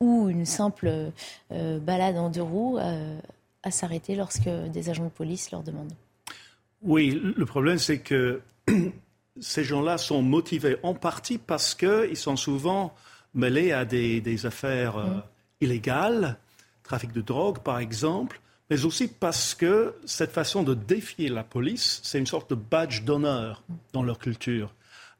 [0.00, 1.10] ou une simple
[1.50, 2.78] balade en deux roues,
[3.62, 5.94] à s'arrêter lorsque des agents de police leur demandent.
[6.82, 8.42] Oui, le problème c'est que
[9.40, 12.92] ces gens-là sont motivés en partie parce qu'ils sont souvent
[13.34, 15.22] mêlés à des, affaires euh, mm.
[15.60, 16.38] illégales,
[16.82, 18.40] trafic de drogue par exemple,
[18.70, 23.02] mais aussi parce que cette façon de défier la police, c'est une sorte de badge
[23.02, 24.74] d'honneur dans leur culture.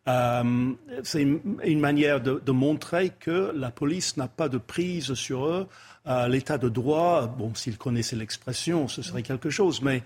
[0.08, 0.72] Euh,
[1.04, 5.68] c'est une, manière de, montrer que la police n'a pas de prise sur eux.
[6.08, 10.02] Euh, l'état de droit, bon, s'ils connaissaient l'expression, ce serait quelque chose, mais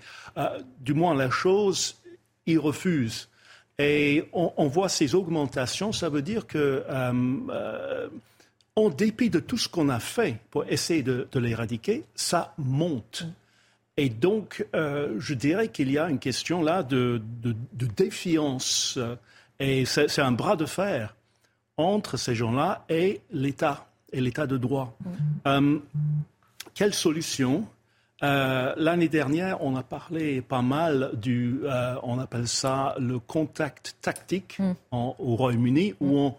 [0.81, 1.97] du moins la chose,
[2.45, 3.29] ils refusent.
[3.79, 7.13] Et on, voit ces augmentations, ça veut dire que, euh,
[7.51, 8.09] euh,
[8.75, 13.27] en dépit de tout ce qu'on a fait pour essayer de, l'éradiquer, ça monte.
[13.99, 17.21] Et donc, euh, je dirais qu'il y a une question là de,
[17.75, 18.99] défiance.
[19.61, 21.15] Et c'est un bras de fer
[21.77, 24.97] entre ces gens-là et l'État, et l'État de droit.
[26.75, 27.67] quelle solution
[28.23, 33.97] euh, l'année dernière, on a parlé pas mal du, euh, on appelle ça le contact
[34.01, 34.73] tactique mm.
[34.93, 36.33] au Royaume-Uni, où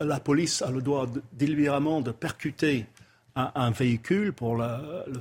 [0.00, 2.86] la police a le droit délibérément de percuter
[3.36, 4.66] un, véhicule pour le,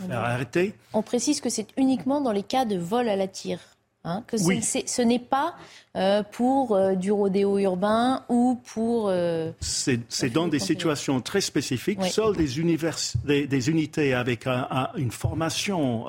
[0.08, 0.74] faire arrêter.
[0.94, 3.60] On précise que c'est uniquement dans les cas de vol à la tire.
[4.06, 5.56] Hein, que ce n'est pas
[5.98, 9.10] euh, pour euh, du rodéo urbain ou pour...
[9.10, 12.02] Euh, c'est dans des situations très spécifiques.
[12.06, 14.48] Seules des, des, unités avec
[14.96, 16.06] une formation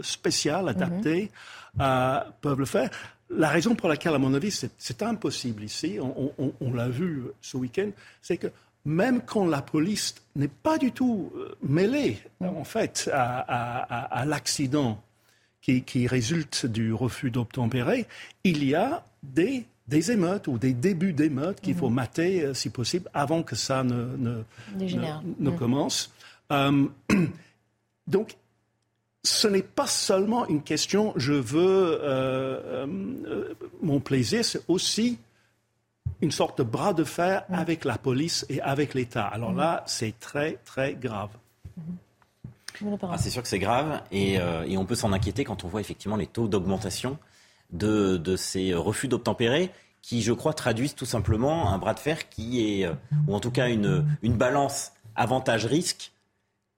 [0.00, 1.30] spéciale, adaptée,
[1.76, 2.24] mhm.
[2.40, 2.88] peuvent le faire.
[3.28, 7.90] La raison pour laquelle, à mon avis, c'est impossible ici, on, l'a vu ce week-end,
[8.22, 8.46] c'est que
[8.86, 11.30] même quand la police n'est pas du tout
[11.62, 15.02] mêlée, en fait, à l'accident
[15.66, 18.06] qui, résulte du refus d'obtempérer,
[18.44, 21.94] il y a des, des émeutes ou des débuts d'émeutes qu'il faut mhm.
[21.94, 24.42] mater, euh, si possible, avant que ça ne, ne,
[24.78, 25.56] ne, mhm.
[25.56, 26.12] commence.
[26.52, 26.86] Euh,
[28.06, 28.36] donc,
[29.24, 32.86] ce n'est pas seulement une question je veux euh,
[33.82, 35.18] mon plaisir, c'est aussi
[36.20, 37.58] une sorte de bras de fer mhm.
[37.58, 39.26] avec la police et avec l'État.
[39.26, 41.30] Alors là, c'est très, très grave.
[43.10, 45.80] Ah, c'est sûr que c'est grave euh, et, on peut s'en inquiéter quand on voit
[45.80, 47.18] effectivement les taux d'augmentation
[47.72, 49.70] de, ces refus d'obtempérer
[50.02, 52.92] qui, je crois, traduisent tout simplement un bras de fer qui est, euh,
[53.26, 56.12] ou en tout cas une, balance avantage-risque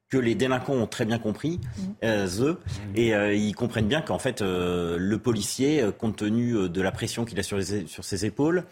[0.09, 1.61] que les délinquants ont très bien compris,
[2.03, 2.07] mmh.
[2.41, 2.59] eux,
[2.95, 7.43] et ils comprennent bien qu'en fait, le policier, compte tenu de la pression qu'il a
[7.43, 8.65] sur, sur, ses épaules,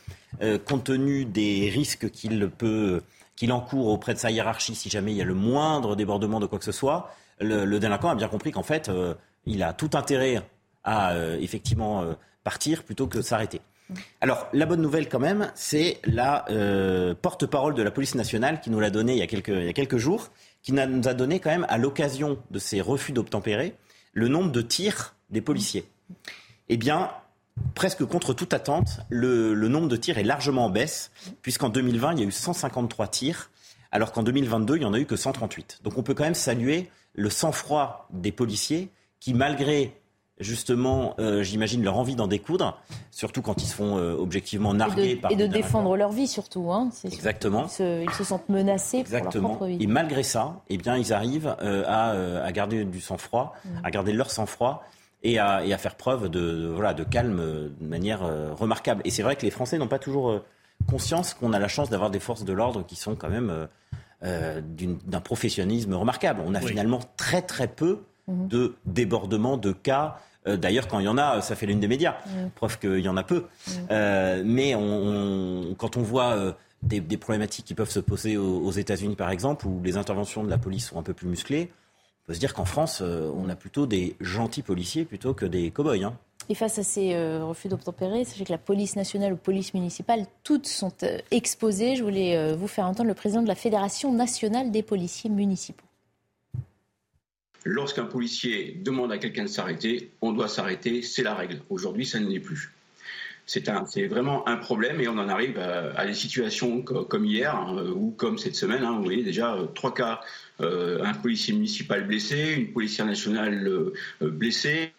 [0.64, 3.02] compte tenu des risques qu'il peut
[3.36, 6.46] qu'il encourt auprès de sa hiérarchie si jamais il y a le moindre débordement de
[6.46, 7.10] quoi que ce soit,
[7.40, 9.14] le, délinquant a bien compris qu'en fait, euh,
[9.44, 10.42] il a tout intérêt
[10.84, 12.14] à euh, effectivement euh,
[12.44, 13.60] partir plutôt que s'arrêter.
[14.20, 16.44] Alors, la bonne nouvelle quand même, c'est la
[17.22, 19.68] porte-parole de la police nationale qui nous l'a donné il y, a quelques, il y
[19.68, 20.30] a quelques jours,
[20.62, 23.74] qui nous a donné quand même, à l'occasion de ces refus d'obtempérer,
[24.12, 25.84] le nombre de tirs des policiers.
[26.68, 27.12] Eh bien,
[27.74, 31.10] presque contre toute attente, le, nombre de tirs est largement en baisse,
[31.42, 33.50] puisqu'en 2020, il y a eu 153 tirs,
[33.92, 35.80] alors qu'en 2022, il n'y en a eu que 138.
[35.84, 39.94] Donc on peut quand même saluer le sang-froid des policiers qui, malgré
[40.38, 42.78] justement, euh, j'imagine, leur envie d'en découdre,
[43.10, 45.32] surtout quand ils se font euh, objectivement narguer et de, par...
[45.32, 46.70] Et de défendre leur vie surtout.
[46.72, 47.66] Hein, Exactement.
[47.78, 49.30] Ils se, sentent menacés Exactement.
[49.30, 49.82] pour leur propre vie.
[49.82, 53.68] Et malgré ça, eh bien, ils arrivent euh, à, garder du sang-froid, mmh.
[53.84, 54.84] à garder leur sang-froid
[55.30, 58.20] et à, faire preuve de, voilà, de calme de manière
[58.56, 59.02] remarquable.
[59.04, 60.40] Et c'est vrai que les Français n'ont pas toujours
[60.88, 63.68] conscience qu'on a la chance d'avoir des forces de l'ordre qui sont quand même
[64.24, 66.40] euh, d'un professionnalisme remarquable.
[66.46, 68.48] On a finalement très très peu mhm.
[68.48, 70.16] de débordements, de cas.
[70.46, 72.16] Euh, d'ailleurs, quand il y en a, ça fait l'une des médias.
[72.54, 73.44] Preuve qu'il y en a peu.
[73.90, 74.72] Euh, mais
[75.76, 79.98] quand on voit des, problématiques qui peuvent se poser aux, États-Unis, par exemple, où les
[79.98, 81.70] interventions de la police sont un peu plus musclées,
[82.26, 86.04] peut se dire qu'en France, on a plutôt des gentils policiers plutôt que des cow-boys.
[86.04, 86.18] Hein.
[86.48, 90.26] Et face à ces euh, refus d'obtempérer, sachez que la police nationale ou police municipale,
[90.44, 91.96] toutes sont euh, exposées.
[91.96, 95.82] Je voulais euh, vous faire entendre le président de la Fédération nationale des policiers municipaux.
[97.64, 101.62] Lorsqu'un policier demande à quelqu'un de s'arrêter, on doit s'arrêter, c'est la règle.
[101.68, 102.72] Aujourd'hui, ça ne l'est plus.
[103.44, 108.10] C'est vraiment un problème et on en arrive à, des situations comme hier hein, ou
[108.10, 108.82] comme cette semaine.
[108.82, 110.20] Hein, vous voyez déjà trois cas,
[110.60, 114.92] un policier municipal blessé, une policière nationale blessée,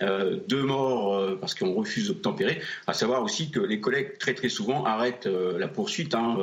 [0.00, 4.32] euh, deux morts euh, parce qu'on refuse d'obtempérer, à savoir aussi que les collègues très
[4.32, 6.38] très souvent arrêtent euh, la poursuite hein,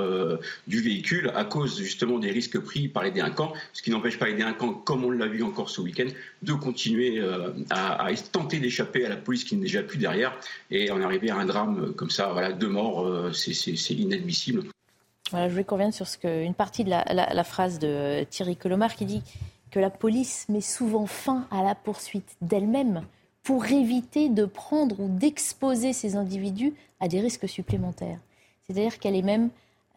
[0.68, 4.28] du véhicule à cause justement des risques pris par les délinquants, ce qui n'empêche pas
[4.28, 6.08] les délinquants, comme on l'a vu encore ce week-end,
[6.42, 7.24] de continuer
[7.70, 10.38] à, à, tenter d'échapper à la police qui n'est déjà plus derrière
[10.70, 14.64] et en arriver à un drame comme ça, voilà, deux morts, c'est inadmissible.
[15.32, 18.26] Voilà, je voulais qu'on revienne sur ce que, une partie de la, la phrase de
[18.30, 19.24] Thierry Colomar qui dit
[19.72, 23.04] que la police met souvent fin à la poursuite d'elle-même
[23.44, 28.20] pour éviter de prendre ou d'exposer ces individus à des risques supplémentaires.
[28.68, 29.50] C'est-à-dire qu'elle est même,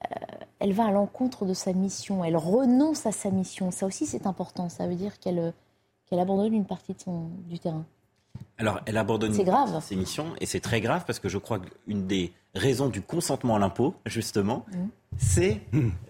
[0.04, 0.16] euh,
[0.59, 3.70] elle va à l'encontre de sa mission, elle renonce à sa mission.
[3.70, 4.68] Ça aussi, c'est important.
[4.68, 5.52] Ça veut dire qu'elle
[6.06, 7.84] qu'elle abandonne une partie de son, du terrain.
[8.59, 9.82] Alors, elle abandonne grave.
[9.82, 13.56] ses missions, et c'est très grave parce que je crois qu'une des raisons du consentement
[13.56, 14.76] à l'impôt, justement, mmh.
[15.18, 15.60] C'est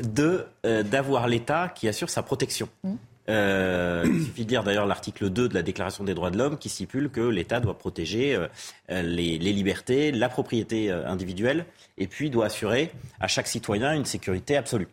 [0.03, 2.69] de euh, d'avoir l'État qui assure sa protection.
[2.85, 2.95] Mmh.
[3.29, 6.59] Euh, il suffit de lire d'ailleurs l'article 2 de la Déclaration des droits de l'homme
[6.59, 11.67] qui stipule que l'État doit protéger euh, les, libertés, la propriété euh, individuelle
[11.99, 14.89] et puis doit assurer à chaque citoyen une sécurité absolue.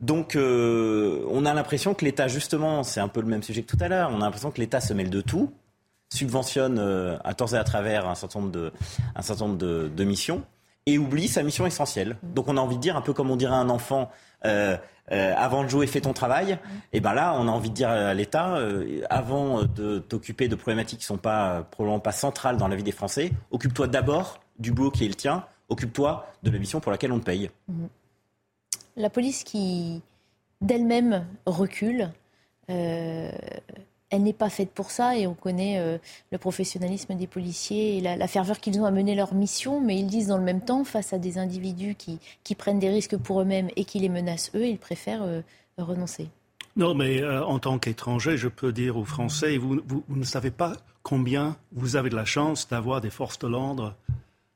[0.00, 3.84] Donc on a l'impression que l'État, justement, c'est un peu le même sujet que tout
[3.84, 5.52] à l'heure, on a l'impression que l'État se mêle de tout,
[6.10, 6.78] subventionne
[7.22, 8.72] à tort et à travers un certain nombre de,
[9.14, 10.42] un certain nombre de missions
[10.86, 12.16] et oublie sa mission essentielle.
[12.22, 14.10] Donc on a envie de dire, un peu comme on dirait à un enfant,
[14.44, 14.76] euh,
[15.12, 16.58] euh, avant de jouer, fais ton travail.
[16.92, 20.54] Et ben là, on a envie de dire à l'État, euh, avant de t'occuper de
[20.54, 24.72] problématiques qui sont pas probablement pas centrales dans la vie des Français, occupe-toi d'abord du
[24.72, 25.44] boulot qui est le tien.
[25.68, 27.50] Occupe-toi de la mission pour laquelle on te paye.
[28.96, 30.02] La police qui
[30.60, 32.10] d'elle-même recule
[34.10, 35.96] elle n'est pas faite pour ça et on connaît euh,
[36.32, 40.06] le professionnalisme des policiers et la, ferveur qu'ils ont à mener leur mission, mais ils
[40.06, 43.70] disent dans le même temps, face à des individus qui, prennent des risques pour eux-mêmes
[43.76, 45.40] et qui les menacent eux, ils préfèrent euh,
[45.78, 46.28] renoncer.
[46.76, 50.50] Non, mais euh, en tant qu'étranger, je peux dire aux Français, vous, vous, ne savez
[50.50, 53.94] pas combien vous avez de la chance d'avoir des forces de l'ordre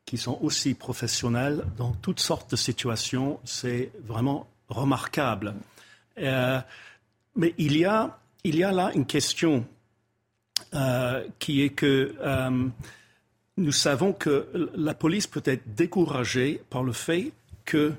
[0.05, 3.39] qui sont aussi professionnelles dans toutes sortes de situations.
[3.45, 5.55] C'est vraiment remarquable.
[6.17, 9.67] mais il y a il y a là une question
[10.75, 12.69] euh, qui est que euh,
[13.57, 17.33] nous savons que la police peut être découragée par le fait
[17.65, 17.95] que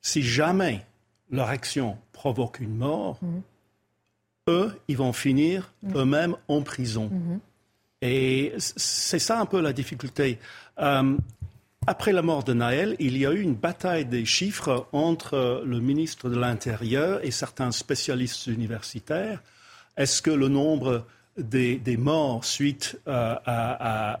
[0.00, 0.84] si jamais
[1.30, 3.42] leur action provoque une mort, mhm.
[4.48, 5.96] eux, ils vont finir mhm.
[5.96, 7.10] eux-mêmes en prison.
[7.10, 7.40] Mhm.
[8.02, 10.38] Et c'est ça un peu la difficulté.
[10.78, 11.16] Euh,
[11.86, 15.80] après la mort de Naël, il y a eu une bataille des chiffres entre le
[15.80, 19.42] ministre de l'Intérieur et certains spécialistes universitaires
[19.96, 21.04] est-ce que le nombre
[21.36, 24.20] des, morts suite euh, à,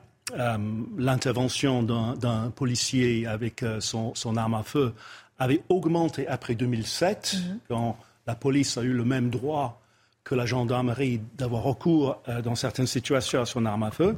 [0.96, 4.94] l'intervention d'un policier avec euh, son, arme à feu
[5.38, 7.58] avait augmenté après 2007, mhm.
[7.68, 9.80] quand la police a eu le même droit
[10.24, 14.16] que la gendarmerie d'avoir recours euh, dans certaines situations à son arme à feu?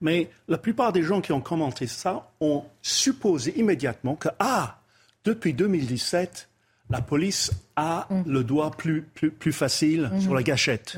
[0.00, 4.80] Mais la plupart des gens qui ont commenté ça ont supposé immédiatement que, ah,
[5.24, 6.48] depuis 2017,
[6.90, 8.22] la police a mm.
[8.26, 10.20] le doigt plus, plus, plus facile mm-hmm.
[10.20, 10.96] sur la gâchette.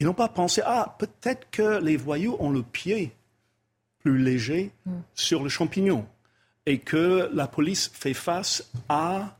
[0.00, 3.12] Ils n'ont pas pensé, ah, peut-être que les voyous ont le pied
[4.00, 4.92] plus léger mm.
[5.14, 6.06] sur le champignon
[6.66, 9.36] et que la police fait face à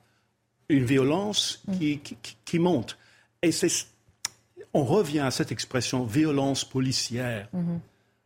[0.69, 2.01] une violence qui,
[2.44, 2.98] qui, monte.
[3.43, 3.51] Et
[4.73, 7.48] on revient à cette expression violence policière.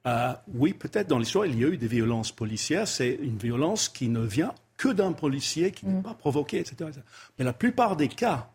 [0.07, 2.89] Euh, oui, peut-être dans l'histoire, il y a eu des violences policières.
[2.89, 6.91] C'est une violence qui ne vient que d'un policier qui n'est pas provoqué, etc.,
[7.39, 8.49] Mais la plupart des cas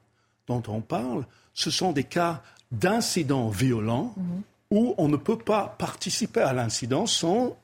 [0.48, 2.42] dont on parle, ce sont des cas
[2.72, 4.16] d'incidents violents
[4.72, 7.56] où on ne peut pas participer à l'incident sans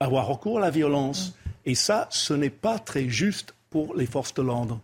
[0.00, 1.34] avoir recours à la violence.
[1.66, 4.80] Et ça, ce n'est pas très juste pour les forces de l'ordre.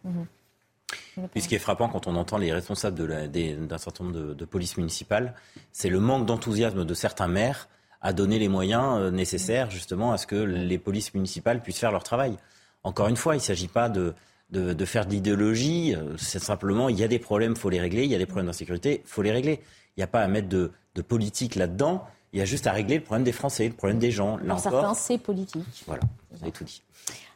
[1.35, 4.45] Et ce qui est frappant quand on entend les responsables d'un certain nombre de, de
[4.45, 5.35] polices municipales,
[5.73, 7.69] c'est le manque d'enthousiasme de certains maires
[8.03, 11.93] à donner les moyens euh, nécessaires justement à ce que les polices municipales puissent faire
[11.93, 12.37] leur travail.
[12.85, 14.15] Encore une fois, il ne s'agit pas de,
[14.51, 15.95] de, faire de l'idéologie.
[15.95, 18.05] Euh, c'est simplement, il y a des problèmes, il faut les régler.
[18.05, 19.61] Il y a des problèmes d'insécurité, il faut les régler.
[19.97, 20.71] Il n'y a pas à mettre de,
[21.07, 22.05] politique là-dedans.
[22.33, 24.37] Il y a juste à régler le problème des Français, le problème des gens.
[24.39, 25.85] Là certains, c'est politique.
[25.87, 26.03] Voilà,
[26.33, 26.83] vous avez tout dit.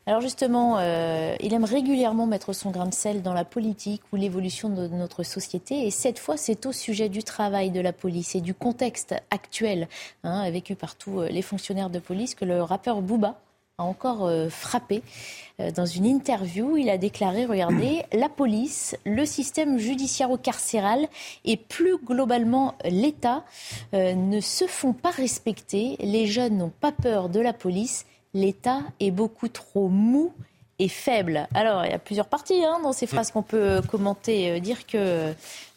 [0.06, 4.16] Alors justement, euh, il aime régulièrement mettre son grain de sel dans la politique ou
[4.16, 5.86] l'évolution de notre société.
[5.86, 9.86] Et cette fois, c'est au sujet du travail de la police et du contexte actuel
[10.24, 13.38] hein, vécu par tous euh, les fonctionnaires de police que le rappeur Booba
[13.78, 15.02] a encore euh, frappé.
[15.60, 21.06] Euh, dans une interview, il a déclaré, regardez, la police, le système judiciaire-carcéral
[21.44, 23.44] et plus globalement l'État
[23.94, 25.96] euh, ne se font pas respecter.
[26.00, 28.04] Les jeunes n'ont pas peur de la police.
[28.34, 30.32] L'État est beaucoup trop mou
[30.78, 31.48] est faible.
[31.54, 34.50] Alors, il y a plusieurs parties hein, dans ces phrases qu'on peut commenter.
[34.50, 35.32] Euh, dire que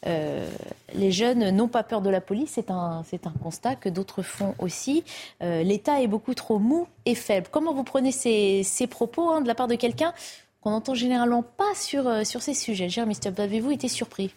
[0.06, 0.50] euh,
[0.94, 4.22] les jeunes n'ont pas peur de la police, c'est un, c'est un constat que d'autres
[4.22, 5.04] font aussi.
[5.42, 7.48] Euh, L'État est beaucoup trop mou et faible.
[7.52, 10.14] Comment vous prenez ces, ces propos hein, de la part de quelqu'un
[10.62, 12.90] qu'on n'entend généralement pas sur, sur ces sujets?
[12.90, 14.32] Jérémy Stubb, avez-vous été surpris?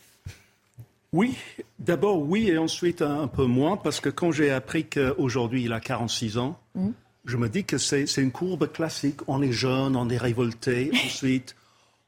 [1.12, 1.36] Oui,
[1.78, 5.80] d'abord oui et ensuite un, peu moins parce que quand j'ai appris qu'aujourd'hui il a
[5.80, 6.90] 46 ans, mmh
[7.24, 9.20] je me dis que c'est une courbe classique.
[9.26, 11.56] On est jeune, on est révolté, ensuite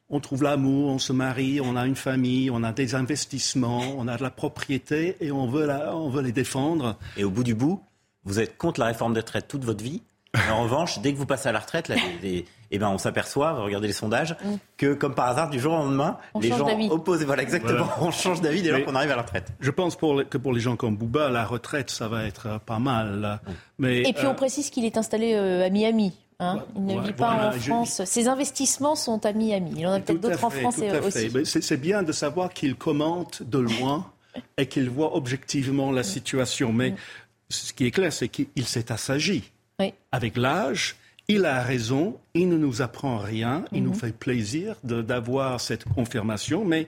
[0.08, 4.06] on trouve l'amour, on se marie, on a une famille, on a des investissements, on
[4.06, 6.96] a de la propriété et on veut, on veut les défendre.
[7.16, 7.82] Et au bout du bout,
[8.22, 10.02] vous êtes contre la réforme des retraites toute votre vie
[10.50, 11.90] en revanche, dès que vous passez à la retraite,
[12.70, 14.54] eh ben, on s'aperçoit, regardez les sondages, mm.
[14.76, 18.40] que comme par hasard, du jour au lendemain, les gens opposés, voilà exactement, on change
[18.40, 19.52] d'avis dès lors qu'on arrive à la retraite.
[19.60, 22.78] Je pense que pour les gens comme Bouba, la retraite, ça va être euh, pas
[22.78, 23.40] mal.
[23.46, 23.52] Mm.
[23.78, 26.12] Mais, Et puis on euh, précise qu'il est installé euh, à Miami.
[26.38, 26.64] Hein.
[26.76, 28.04] il ne vit pas en France.
[28.04, 29.72] Ses investissements sont à Miami.
[29.78, 31.30] Il en a peut-être d'autres en France aussi.
[31.62, 34.10] C'est bien de savoir qu'il commente de loin
[34.58, 36.72] et qu'il voit objectivement la situation.
[36.72, 36.96] Mais mm.
[37.48, 39.50] ce qui est clair, c'est qu'il s'est assagi.
[40.10, 40.96] Avec l'âge,
[41.28, 43.96] il a raison, il ne nous apprend rien, il nous mhm.
[43.96, 46.86] fait plaisir d'avoir cette confirmation, mais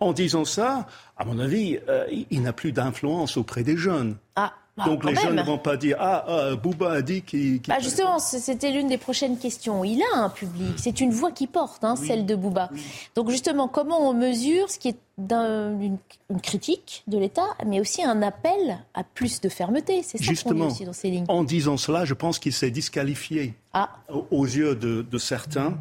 [0.00, 4.16] en disant ça, à mon avis, euh, il, n'a plus d'influence auprès des jeunes.
[4.36, 4.52] Ah.
[4.76, 7.60] Bah, Donc les jeunes ne vont pas dire ah, ah Bouba a dit qu'il.
[7.68, 9.84] bah justement, c'était l'une des prochaines questions.
[9.84, 12.70] Il a un public, c'est une voix qui porte, hein, celle de Bouba.
[13.14, 15.98] Donc justement, comment on mesure ce qui est une,
[16.42, 20.02] critique de l'État, mais aussi un appel à plus de fermeté?
[20.02, 21.26] C'est ça qu'on dit aussi dans ces lignes.
[21.28, 23.90] En disant cela, je pense qu'il s'est disqualifié ah.
[24.30, 25.76] aux yeux de, certains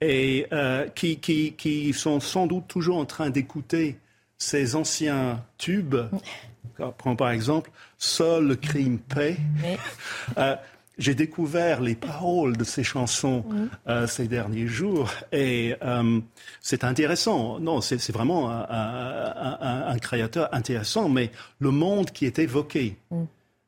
[0.00, 3.96] et euh, qui, qui, qui sont sans doute toujours en train d'écouter
[4.38, 5.96] ces anciens tubes.
[6.98, 9.36] Prends par exemple Seul le crime paie.
[10.38, 10.56] Euh,
[10.96, 13.44] j'ai découvert les paroles de ces chansons
[13.88, 16.20] euh, ces derniers jours et euh,
[16.60, 17.58] c'est intéressant.
[17.58, 22.96] Non, c'est vraiment un, créateur intéressant, mais le monde qui est évoqué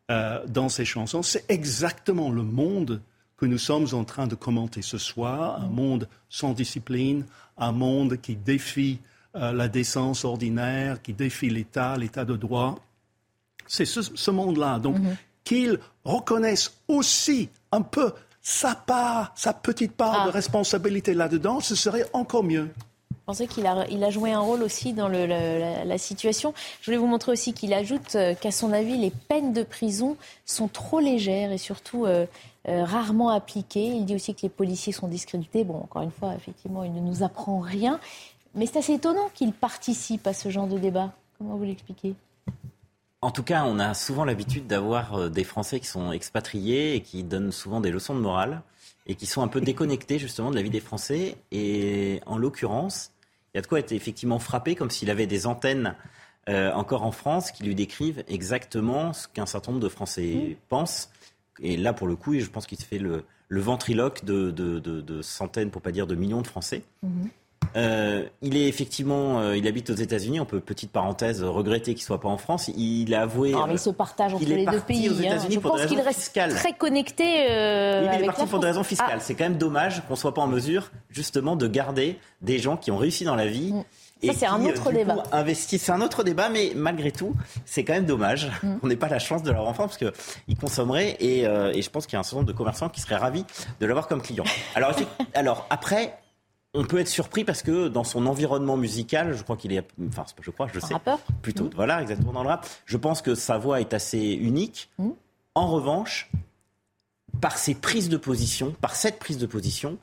[0.08, 3.02] dans ces chansons, c'est exactement le monde
[3.36, 7.26] que nous sommes en train de commenter ce soir, un monde sans discipline,
[7.58, 9.00] un monde qui défie
[9.34, 12.78] la décence ordinaire, qui défie l'État, l'État de droit.
[13.66, 14.78] C'est ce, monde-là.
[14.78, 15.16] Donc, mhm.
[15.44, 18.12] qu'ils reconnaissent aussi un peu
[18.42, 20.32] sa part, sa petite part de ah.
[20.32, 22.70] responsabilité là-dedans, ce serait encore mieux.
[23.10, 26.54] Je pensais qu'il a, il a joué un rôle aussi dans le, la, situation.
[26.80, 30.16] Je voulais vous montrer aussi qu'il ajoute euh, qu'à son avis, les peines de prison
[30.44, 32.24] sont trop légères et surtout euh,
[32.68, 33.86] euh, rarement appliquées.
[33.86, 35.64] Il dit aussi que les policiers sont discrédités.
[35.64, 37.98] Bon, encore une fois, effectivement, il ne nous apprend rien.
[38.54, 41.10] Mais c'est assez étonnant qu'il participe à ce genre de débat.
[41.36, 42.14] Comment vous l'expliquez?
[43.26, 47.00] En tout cas, on a souvent l'habitude d'avoir euh, des Français qui sont expatriés et
[47.00, 48.62] qui donnent souvent des leçons de morale
[49.08, 51.36] et qui sont un peu déconnectés justement de la vie des Français.
[51.50, 53.10] Et en l'occurrence,
[53.52, 55.96] il y a de quoi être effectivement frappé, comme s'il avait des antennes
[56.48, 61.10] euh, encore en France qui lui décrivent exactement ce qu'un certain nombre de Français pensent.
[61.60, 64.78] Et là, pour le coup, je pense qu'il se fait le, le ventriloque de, de,
[64.78, 66.84] de, de centaines, pour pas dire de millions de Français.
[67.76, 70.40] Euh, il est effectivement, euh, il habite aux États-Unis.
[70.40, 72.68] On peut, petite parenthèse, regretter qu'il soit pas en France.
[72.76, 73.52] Il a avoué.
[73.66, 75.10] Mais il se partage entre les deux pays.
[75.10, 75.24] aux hein.
[75.24, 76.54] États-Unis Je pour des pense qu'il reste fiscales.
[76.54, 79.08] très connecté euh, Oui, mais il est parti la pour des raisons fiscales.
[79.12, 82.76] Ah, C'est quand même dommage qu'on soit pas en mesure, justement, de garder des gens
[82.76, 83.74] qui ont réussi dans la vie.
[84.24, 85.22] Ça, c'est un euh, autre débat.
[85.54, 87.34] C'est un autre débat, mais malgré tout,
[87.66, 88.78] c'est quand même dommage Mm.
[88.80, 91.82] qu'on n'ait pas la chance de l'avoir en France parce qu'ils consommeraient et, euh, et
[91.82, 93.44] je pense qu'il y a un certain nombre de commerçants qui seraient ravis
[93.80, 94.44] de l'avoir comme client.
[94.74, 94.92] Alors,
[95.34, 96.18] alors après.
[96.76, 100.24] On peut être surpris parce que dans son environnement musical, je crois qu'il est, enfin,
[100.40, 102.66] je crois, je sais, rappeur plutôt, voilà, exactement dans le rap.
[102.84, 104.90] Je pense que sa voix est assez unique.
[104.98, 105.08] Mm.
[105.54, 106.30] En revanche,
[107.40, 109.96] par ses prises de position, par cette prise de position,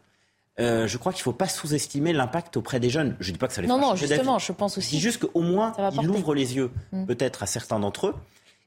[0.60, 3.16] euh, je crois qu'il ne faut pas sous-estimer l'impact auprès des jeunes.
[3.20, 4.08] Je ne dis pas que ça les Non, fera non, d'avis.
[4.08, 4.95] justement, je pense Je aussi.
[4.95, 7.06] dis juste qu'au moins, il ouvre les yeux Mm.
[7.06, 8.16] peut-être à certains d'entre eux.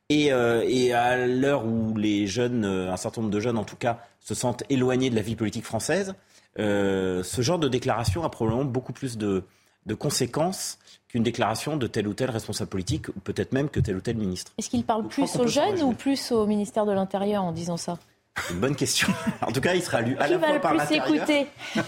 [0.09, 3.65] Et, euh, et à l'heure où les jeunes, euh, un certain nombre de jeunes en
[3.65, 6.15] tout cas, se sentent éloignés de la vie politique française,
[6.59, 9.45] euh, ce genre de déclaration a probablement beaucoup plus de,
[9.87, 10.79] de conséquences
[11.09, 14.17] qu'une déclaration de tel ou tel responsable politique, ou peut-être même que tel ou tel
[14.17, 14.53] ministre.
[14.59, 17.99] Est-ce qu'il parle plus aux jeunes ou plus au ministère de l'Intérieur en disant ça?
[18.37, 19.09] C'est Une bonne question.
[19.43, 21.15] En tout cas, il sera lu à Qui la va fois le par plus l'intérieur.
[21.15, 21.47] écouter?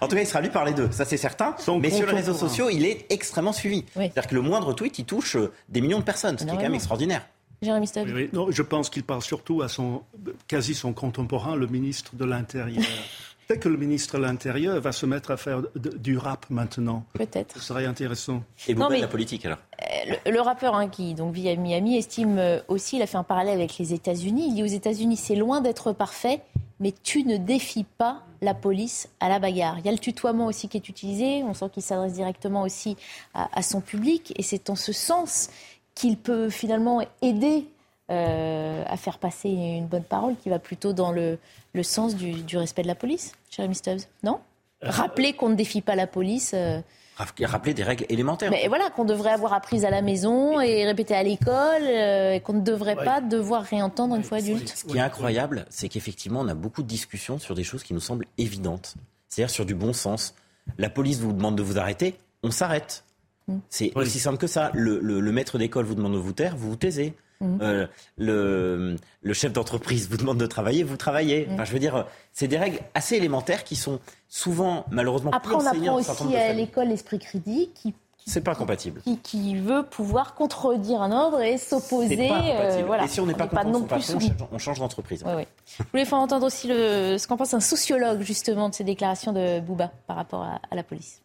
[0.00, 1.54] En tout cas, il sera lu par les deux, ça c'est certain.
[1.80, 3.84] Mais sur les réseaux sociaux, il est extrêmement suivi.
[3.94, 6.56] C'est-à-dire que le moindre tweet, il touche euh, des millions de personnes, ce qui est
[6.56, 7.26] quand même extraordinaire.
[7.62, 8.28] Jérémy oui.
[8.32, 10.02] Non, je pense qu'il parle surtout à son,
[10.48, 12.82] quasi son contemporain, le ministre de l'Intérieur.
[13.46, 17.04] Peut-être que le ministre de l'Intérieur va se mettre à faire de- du rap maintenant.
[17.12, 17.54] Peut-être.
[17.58, 18.42] Ce serait intéressant.
[18.68, 19.58] Et Non, beaucoup mais- de la politique alors?
[20.24, 23.16] le, le rappeur hein, qui donc vit à Miami estime euh, aussi, il a fait
[23.18, 24.46] un parallèle avec les États-Unis.
[24.48, 26.40] Il dit aux États-Unis, c'est loin d'être parfait,
[26.80, 29.78] mais tu ne défies pas la police à la bagarre.
[29.78, 31.42] Il y a le tutoiement aussi qui est utilisé.
[31.44, 32.96] On sent qu'il s'adresse directement aussi
[33.34, 35.50] à, à son public, et c'est en ce sens
[35.94, 37.66] qu'il peut finalement aider
[38.10, 41.38] euh, à faire passer une bonne parole qui va plutôt dans le,
[41.72, 43.32] le sens du, du respect de la police.
[43.50, 44.40] Jérémy Stubbs, non
[44.82, 46.52] Rappeler qu'on ne défie pas la police.
[46.54, 46.80] euh,
[47.16, 48.50] Rappeler des règles élémentaires.
[48.50, 52.40] mais voilà, qu'on devrait avoir apprises à la maison et répétées à l'école, euh, et
[52.40, 54.68] qu'on ne devrait pas devoir réentendre une fois adulte.
[54.76, 57.94] Ce qui est incroyable, c'est qu'effectivement, on a beaucoup de discussions sur des choses qui
[57.94, 58.94] nous semblent évidentes.
[59.28, 60.34] C'est-à-dire sur du bon sens.
[60.76, 63.04] La police vous demande de vous arrêter, on s'arrête.
[63.68, 64.70] C'est aussi simple que ça.
[64.74, 67.14] Le, le- le maître d'école vous demande de vous taire, vous vous taisez.
[67.40, 67.58] Mm.
[67.62, 67.86] Euh,
[68.16, 71.48] le, le chef d'entreprise vous demande de travailler, vous travaillez.
[71.50, 73.98] Enfin, je veux dire, c'est des règles assez élémentaires qui sont
[74.28, 77.94] souvent, malheureusement, Après, on apprend aussi à l'école l'esprit critique qui,
[78.26, 79.02] C'est pas compatible.
[79.02, 82.28] qui, qui veut pouvoir contredire un ordre et s'opposer.
[82.28, 83.04] pas euh, voilà.
[83.04, 83.88] Et si on n'est pas de non son plus
[84.30, 85.22] patron, on change- d'entreprise.
[85.24, 85.48] Ouais, ouais.
[85.78, 89.32] Je voulais faire entendre aussi le, ce qu'en pense un sociologue justement de ces déclarations
[89.32, 91.20] de Bouba par rapport à, à la police.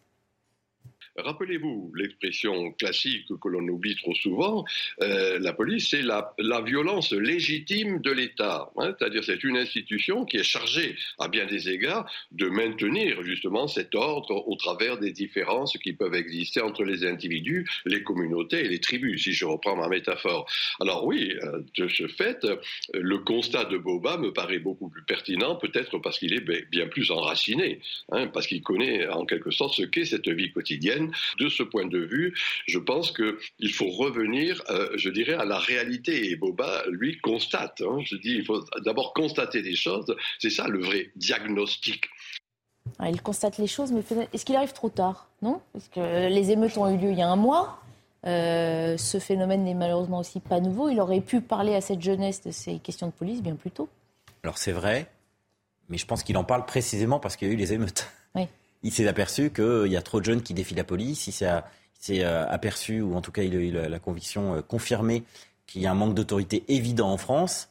[1.23, 4.65] Rappelez-vous l'expression classique que l'on oublie trop souvent,
[5.01, 8.69] euh, la police, c'est la, la violence légitime de l'État.
[8.77, 8.95] hein.
[8.97, 13.95] C'est-à-dire c'est une institution qui est chargée, à bien des égards, de maintenir justement cet
[13.95, 18.79] ordre au travers des différences qui peuvent exister entre les individus, les communautés et les
[18.79, 20.49] tribus, si je reprends ma métaphore.
[20.79, 22.45] Alors oui, euh, de ce fait,
[22.93, 27.11] le constat de Boba me paraît beaucoup plus pertinent, peut-être parce qu'il est bien plus
[27.11, 27.79] enraciné,
[28.11, 31.08] hein, parce qu'il connaît en quelque sorte ce qu'est cette vie quotidienne.
[31.37, 32.33] De ce point de vue,
[32.67, 36.29] je pense qu'il faut revenir, euh, je dirais, à la réalité.
[36.31, 37.81] Et Boba, lui, constate.
[37.81, 37.99] hein.
[38.03, 40.15] je dis, il faut d'abord constater des choses.
[40.39, 42.09] C'est ça le vrai diagnostic.
[42.97, 44.01] Alors, il constate les choses, mais
[44.33, 45.61] est-ce qu'il arrive trop tard Non?
[45.73, 47.81] Parce que les émeutes ont eu lieu il y a un mois.
[48.25, 50.89] Euh, ce phénomène n'est malheureusement aussi pas nouveau.
[50.89, 53.87] Il aurait pu parler à cette jeunesse de ces questions de police bien plus tôt.
[54.43, 55.09] Alors c'est vrai,
[55.89, 58.07] mais je pense qu'il en parle précisément parce qu'il y a eu les émeutes.
[58.83, 61.27] Il s'est aperçu qu'il y a trop de jeunes qui défient la police.
[61.27, 65.23] Il s'est euh, aperçu, ou en tout cas il a eu la, conviction euh, confirmée,
[65.67, 67.69] qu'il y a un manque d'autorité évident en France,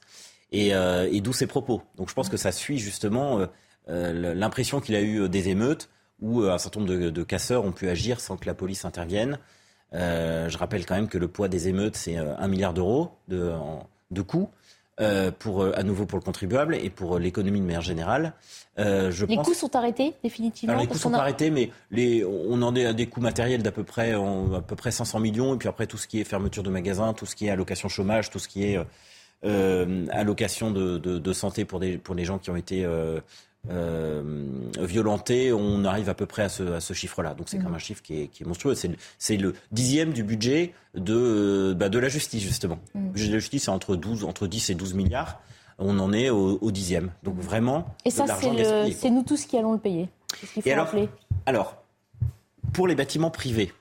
[0.53, 1.83] et, euh, d'où ses propos.
[1.97, 3.47] Donc je pense que ça suit justement
[3.87, 5.89] l'impression qu'il a eue des émeutes,
[6.21, 9.39] où un certain nombre de, casseurs ont pu agir sans que la police intervienne.
[9.93, 14.51] Je rappelle quand même que le poids des émeutes, c'est un milliard d'euros de coûts.
[15.01, 18.33] Euh, pour, euh, à nouveau pour le contribuable et pour euh, l'économie de manière générale.
[18.79, 19.47] Euh, je les pense...
[19.47, 22.87] coûts sont arrêtés définitivement Alors, les coûts sont a- arrêtés, mais les, on en est
[22.87, 25.55] à des coûts matériels d'à peu près, en- à peu près 500 millions.
[25.55, 27.89] Et puis après, tout ce qui est fermeture de magasins, tout ce qui est allocation
[27.89, 28.79] chômage, tout ce qui est
[29.45, 32.85] euh, allocation de, de- de santé pour, des, pour les gens qui ont été
[34.81, 37.35] violentés, on arrive à peu près à ce, à ce chiffre-là.
[37.35, 38.75] Donc c'est quand même un chiffre qui est, qui est monstrueux.
[38.75, 42.79] C'est le, dixième du budget de, euh, bah, de la justice, justement.
[42.95, 45.41] Le budget de la justice, c'est entre, 12, entre 10 et 12 milliards.
[45.79, 47.11] On en est au, au dixième.
[47.23, 50.09] Donc vraiment, Et ça, c'est, nous tous qui allons le payer.
[50.41, 50.93] C'est ce qu'il faut Et alors,
[51.47, 51.77] alors,
[52.73, 53.73] pour les bâtiments privés,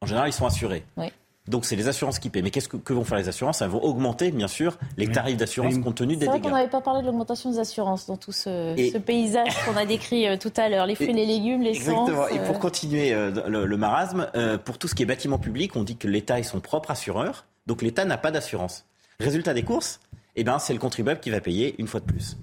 [0.00, 0.84] en général, ils sont assurés.
[0.96, 1.06] Oui.
[1.48, 2.42] Donc c'est les assurances qui paient.
[2.42, 3.62] Mais qu'est-ce que, vont faire les assurances?
[3.62, 6.32] Elles vont augmenter, bien sûr, les tarifs d'assurance compte tenu des dégâts.
[6.32, 9.76] C'est vrai qu'on n'avait pas parlé de l'augmentation des assurances dans tout ce, paysage qu'on
[9.76, 10.86] a décrit euh, tout à l'heure.
[10.86, 12.28] Les fruits, et, les légumes, les Exactement.
[12.28, 14.28] Et pour continuer le, marasme,
[14.64, 17.44] pour tout ce qui est bâtiment public, on dit que l'État est son propre assureur.
[17.66, 18.84] Donc l'État n'a pas d'assurance.
[19.20, 20.00] Résultat des courses,
[20.36, 22.36] eh ben, c'est le contribuable qui va payer une fois de plus.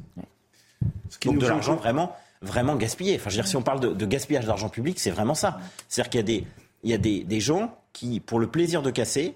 [1.25, 3.15] Donc de l'argent vraiment, vraiment gaspillé.
[3.15, 5.59] Enfin, je veux dire, si on parle de, gaspillage d'argent public, c'est vraiment ça.
[5.87, 6.47] C'est-à-dire qu'il y a, des,
[6.83, 9.35] il y a des, des, gens qui, pour le plaisir de casser,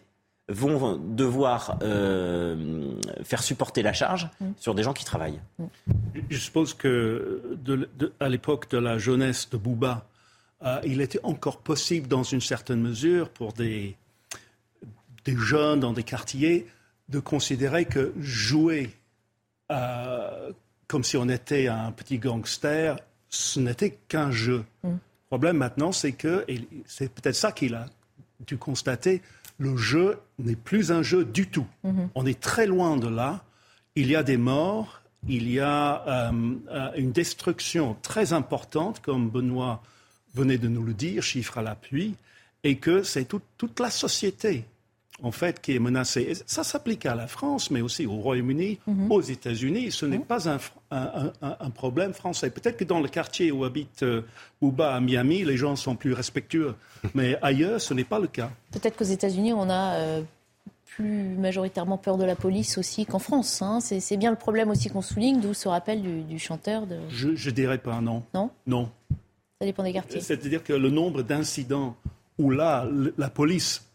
[0.50, 2.94] vont devoir euh,
[3.24, 4.52] faire supporter la charge mm.
[4.58, 5.42] sur des gens qui travaillent.
[6.30, 7.90] Je suppose que de,
[8.20, 10.08] à l'époque de la jeunesse de Bouba,
[10.64, 13.96] euh, il était encore possible, dans une certaine mesure, pour des,
[15.26, 16.66] des jeunes dans des quartiers,
[17.10, 18.92] de considérer que jouer
[19.72, 20.52] euh,
[20.88, 22.98] comme si on était un petit gangster,
[23.30, 24.64] ce n'était qu'un jeu.
[24.84, 24.90] Mm.
[24.92, 24.98] Le
[25.28, 27.88] problème maintenant, c'est que, et c'est peut-être ça qu'il a
[28.46, 29.22] dû constater,
[29.58, 31.68] le jeu n'est plus un jeu du tout.
[31.86, 32.10] Mm-hmm.
[32.16, 33.44] On est très loin de là.
[33.96, 39.30] Il y a des morts, il y a euh, euh, une destruction très importante, comme
[39.30, 39.82] Benoît
[40.36, 42.16] venait de nous le dire, chiffre à l'appui,
[42.64, 43.28] et que c'est
[43.58, 44.66] toute la société
[45.24, 46.34] en fait, qui est menacé.
[46.46, 49.12] ça s'applique à la France, mais aussi au Royaume-Uni, mhm.
[49.12, 49.92] aux États-Unis.
[49.92, 50.26] Ce n'est mhm.
[50.26, 52.50] pas un, problème français.
[52.50, 54.22] Peut-être que dans le quartier où habite euh,
[54.80, 56.76] à Miami, les gens sont plus respectueux.
[57.16, 58.52] Mais ailleurs, ce n'est pas le cas.
[58.72, 60.22] Peut-être qu'aux États-Unis, on a euh,
[60.86, 63.62] plus majoritairement peur de la police aussi qu'en France.
[63.62, 63.80] Hein.
[63.80, 66.86] C'est bien le problème aussi qu'on souligne, d'où ce rappel du, chanteur.
[66.86, 66.98] De...
[67.10, 68.24] Je ne dirais pas non.
[68.34, 68.52] Non?
[68.68, 68.90] Non.
[69.60, 70.22] Ça dépend des quartiers.
[70.22, 71.96] C'est-à-dire que le nombre d'incidents
[72.38, 72.88] où là,
[73.18, 73.87] la police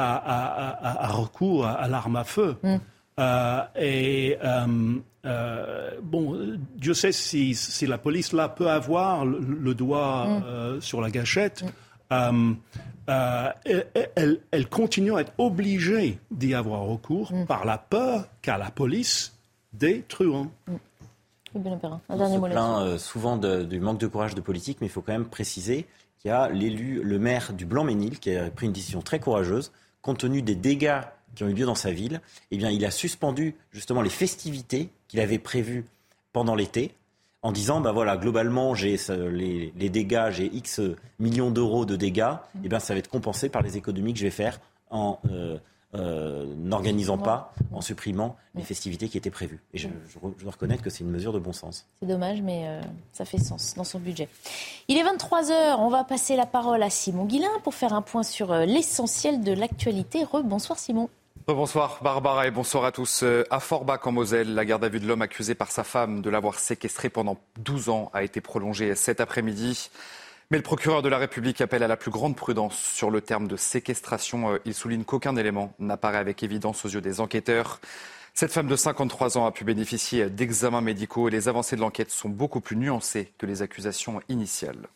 [0.00, 2.56] à, recours à, l'arme à feu.
[2.62, 2.76] Mm.
[3.18, 4.94] Euh, et euh,
[5.26, 10.80] euh, bon, Dieu sait si, si, la police là peut avoir le, doigt mm.
[10.80, 11.64] sur la gâchette.
[12.10, 12.54] Mm.
[13.06, 19.36] Elle, elle, continue à être obligée d'y avoir recours par la peur qu'a la police
[19.72, 20.50] des truands.
[21.54, 21.62] On
[22.16, 25.86] se plaint souvent du manque de courage de politique, mais il faut quand même préciser
[26.20, 29.72] qu'il y a l'élu, le maire du Blanc-Ménil, qui a pris une décision très courageuse
[30.02, 31.00] compte tenu des dégâts
[31.34, 32.20] qui ont eu lieu dans sa ville,
[32.50, 35.84] eh bien, il a suspendu justement les festivités qu'il avait prévues
[36.32, 36.94] pendant l'été,
[37.42, 38.96] en disant, bah voilà, globalement, j'ai
[39.30, 40.80] les, dégâts, j'ai X
[41.18, 44.24] millions d'euros de dégâts, eh bien, ça va être compensé par les économies que je
[44.24, 44.60] vais faire
[44.90, 45.56] en euh,
[45.96, 49.58] euh, n'organisant pas, en supprimant les festivités qui étaient prévues.
[49.74, 49.88] Et je,
[50.40, 51.88] dois reconnaître que c'est une mesure de bon sens.
[52.00, 52.80] C'est dommage, mais euh,
[53.12, 54.28] ça fait sens dans son budget.
[54.86, 58.22] Il est 23h, on va passer la parole à Simon Guillain pour faire un point
[58.22, 60.22] sur euh, l'essentiel de l'actualité.
[60.22, 61.08] Rebonsoir Simon.
[61.48, 63.24] Bonsoir Barbara et bonsoir à tous.
[63.50, 66.30] À Forbach en Moselle, la garde à vue de l'homme accusé par sa femme de
[66.30, 69.90] l'avoir séquestré pendant 12 ans a été prolongée cet après-midi.
[70.50, 73.46] Mais le procureur de la République appelle à la plus grande prudence sur le terme
[73.46, 74.54] de séquestration.
[74.54, 77.80] Euh, il souligne qu'aucun élément n'apparaît avec évidence aux yeux des enquêteurs.
[78.34, 82.10] Cette femme de 53 ans a pu bénéficier d'examens médicaux et les avancées de l'enquête
[82.10, 84.88] sont beaucoup plus nuancées que les accusations initiales.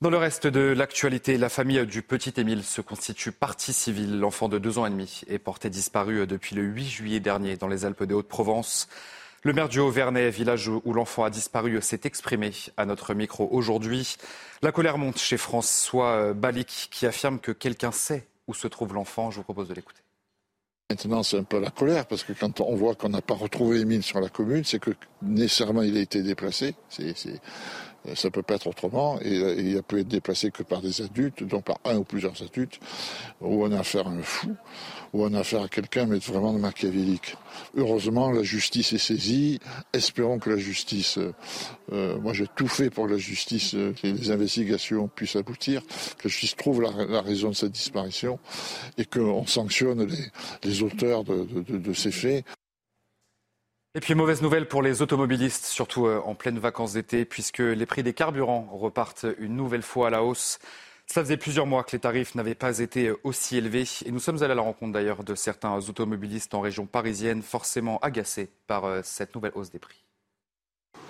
[0.00, 4.18] Dans le reste de l'actualité, la famille du petit Émile se constitue partie civile.
[4.18, 7.68] L'enfant de deux ans et demi est porté disparu depuis le 8 juillet dernier dans
[7.68, 8.88] les Alpes de Haute-Provence.
[9.46, 14.16] Le maire du Haut-Vernay, village où l'enfant a disparu, s'est exprimé à notre micro aujourd'hui.
[14.62, 18.94] La colère monte chez François euh, Balic qui affirme que quelqu'un sait où se trouve
[18.94, 19.30] l'enfant.
[19.30, 20.00] Je vous propose de l'écouter.
[20.88, 23.80] Maintenant, c'est un peu la colère, parce que quand on voit qu'on n'a pas retrouvé
[23.80, 26.74] Émile sur la commune, c'est que nécessairement il a été déplacé.
[28.14, 31.00] Ça peut pas être autrement, et, euh, il a pu être déplacé que par des
[31.00, 32.78] adultes, donc par un ou plusieurs adultes,
[33.40, 34.54] ou on a affaire à un fou,
[35.12, 37.36] ou on a affaire à quelqu'un, mais vraiment de machiavélique.
[37.76, 39.60] Heureusement, la justice est saisie.
[39.92, 41.32] Espérons que la justice, euh,
[41.92, 45.82] euh moi j'ai tout fait pour que la justice, que les investigations puissent aboutir,
[46.18, 48.38] que la justice trouve la, raison de cette disparition
[48.98, 50.30] et qu'on sanctionne les,
[50.64, 52.44] les auteurs de, de, de ces faits.
[53.96, 57.86] Et puis mauvaise nouvelle pour les automobilistes, surtout euh, en pleine vacances d'été, puisque les
[57.86, 60.58] prix des carburants repartent une nouvelle fois à la hausse.
[61.06, 64.18] Cela faisait plusieurs mois que les tarifs n'avaient pas été euh, aussi élevés et nous
[64.18, 68.84] sommes allés à la rencontre d'ailleurs de certains automobilistes en région parisienne forcément agacés par
[68.84, 70.02] euh, cette nouvelle hausse des prix.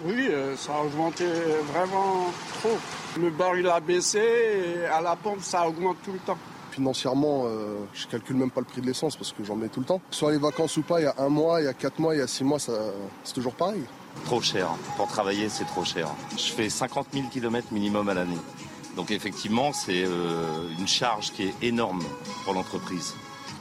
[0.05, 1.25] Oui, ça a augmenté
[1.73, 2.77] vraiment trop.
[3.19, 6.39] Le baril a baissé et à la pompe ça augmente tout le temps
[6.75, 9.81] financièrement, euh, je calcule même pas le prix de l'essence parce que j'en mets tout
[9.81, 10.01] le temps.
[10.11, 12.15] Soit les vacances ou pas, il y a un mois, il y a quatre mois,
[12.15, 13.83] il y a six mois, c'est toujours pareil.
[14.25, 14.69] Trop cher.
[14.97, 16.09] Pour travailler, c'est trop cher.
[16.33, 18.39] Je fais 50 000 km minimum à l'année.
[18.97, 22.03] Donc effectivement, c'est euh, une charge qui est énorme
[22.45, 23.15] pour l'entreprise.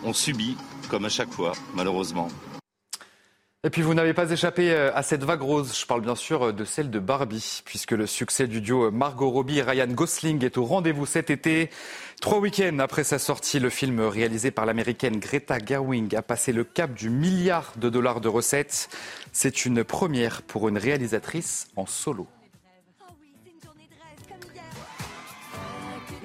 [0.04, 0.58] On subit,
[0.90, 2.28] comme à chaque fois, malheureusement.
[3.66, 5.80] Et puis vous n'avez pas échappé euh, à cette vague rose.
[5.80, 9.30] Je parle bien sûr euh, de celle de Barbie, puisque le succès du duo Margot
[9.30, 11.70] Robbie et Ryan Gosling est au rendez-vous cet été.
[12.20, 16.66] Trois week-ends après sa sortie, le film réalisé par l'américaine Greta Gerwig a passé le
[16.66, 18.90] cap du milliard de dollars de recettes.
[19.32, 22.28] C'est une première pour une réalisatrice en solo.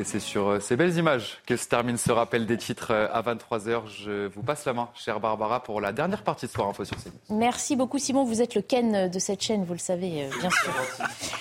[0.00, 3.08] Et c'est sur euh, ces belles images que se termine ce rappel des titres euh,
[3.12, 3.82] à 23h.
[3.88, 6.96] Je vous passe la main, chère Barbara, pour la dernière partie de Soir Info sur
[6.96, 7.36] CNews.
[7.36, 10.50] Merci beaucoup Simon, vous êtes le Ken de cette chaîne, vous le savez euh, bien
[10.50, 10.72] sûr.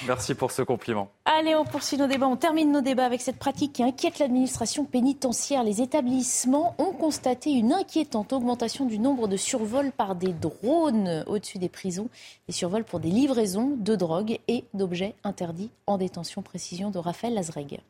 [0.08, 1.12] Merci pour ce compliment.
[1.26, 4.86] Allez, on poursuit nos débats, on termine nos débats avec cette pratique qui inquiète l'administration
[4.86, 5.64] pénitentiaire.
[5.64, 11.60] Les établissements ont constaté une inquiétante augmentation du nombre de survols par des drones au-dessus
[11.60, 12.10] des prisons,
[12.48, 16.42] des survols pour des livraisons de drogue et d'objets interdits en détention.
[16.42, 17.82] Précision de Raphaël Lazreg.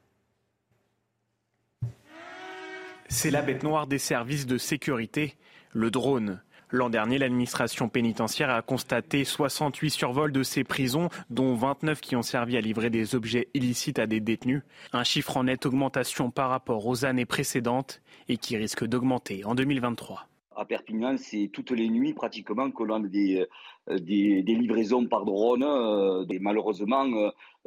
[3.10, 5.36] C'est la bête noire des services de sécurité,
[5.72, 6.42] le drone.
[6.72, 12.22] L'an dernier, l'administration pénitentiaire a constaté 68 survols de ces prisons, dont 29 qui ont
[12.22, 14.62] servi à livrer des objets illicites à des détenus.
[14.92, 19.56] Un chiffre en nette augmentation par rapport aux années précédentes et qui risque d'augmenter en
[19.56, 20.28] 2023
[20.58, 23.46] à Perpignan, c'est toutes les nuits pratiquement que l'on a des,
[23.90, 25.64] euh, livraisons par drone.
[25.64, 27.06] Euh, malheureusement,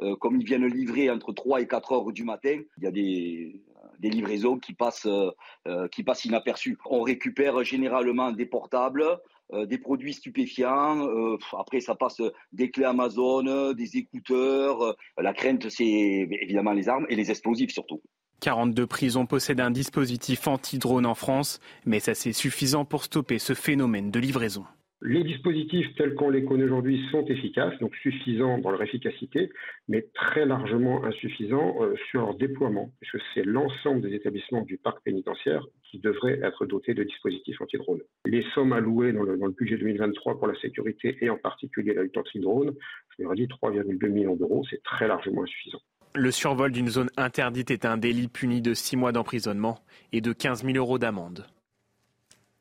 [0.01, 2.91] euh, comme ils viennent livrer entre 3 et 4 heures du matin, il y a
[2.91, 3.61] des,
[4.01, 6.77] des livraisons qui passent, euh, qui passent inaperçues.
[6.89, 9.05] On récupère généralement des portables,
[9.53, 11.07] euh, des produits stupéfiants.
[11.07, 12.21] Euh, après, ça passe
[12.51, 14.95] des clés Amazon, des écouteurs.
[15.17, 18.01] la crainte, c'est évidemment les armes et les explosifs surtout.
[18.41, 23.53] 42 prisons possèdent un dispositif anti-drone en France, mais ça c'est suffisant pour stopper ce
[23.53, 24.65] phénomène de livraison.
[25.03, 29.49] Les dispositifs tels qu'on les connaît aujourd'hui sont efficaces, donc suffisants dans leur efficacité,
[29.87, 35.03] mais très largement insuffisants euh, sur leur déploiement, puisque c'est l'ensemble des établissements du parc
[35.03, 38.01] pénitentiaire qui devraient être dotés de dispositifs anti-drone.
[38.25, 41.95] Les sommes allouées dans le, dans le, budget 2023 pour la sécurité et en particulier
[41.95, 42.71] la lutte anti-drone,
[43.17, 45.79] je leur ai dit 3,2 millions d'euros, c'est très largement insuffisant.
[46.13, 49.79] Le survol d'une zone interdite est un délit puni de 6 mois d'emprisonnement
[50.11, 51.47] et de 15 000 euros d'amende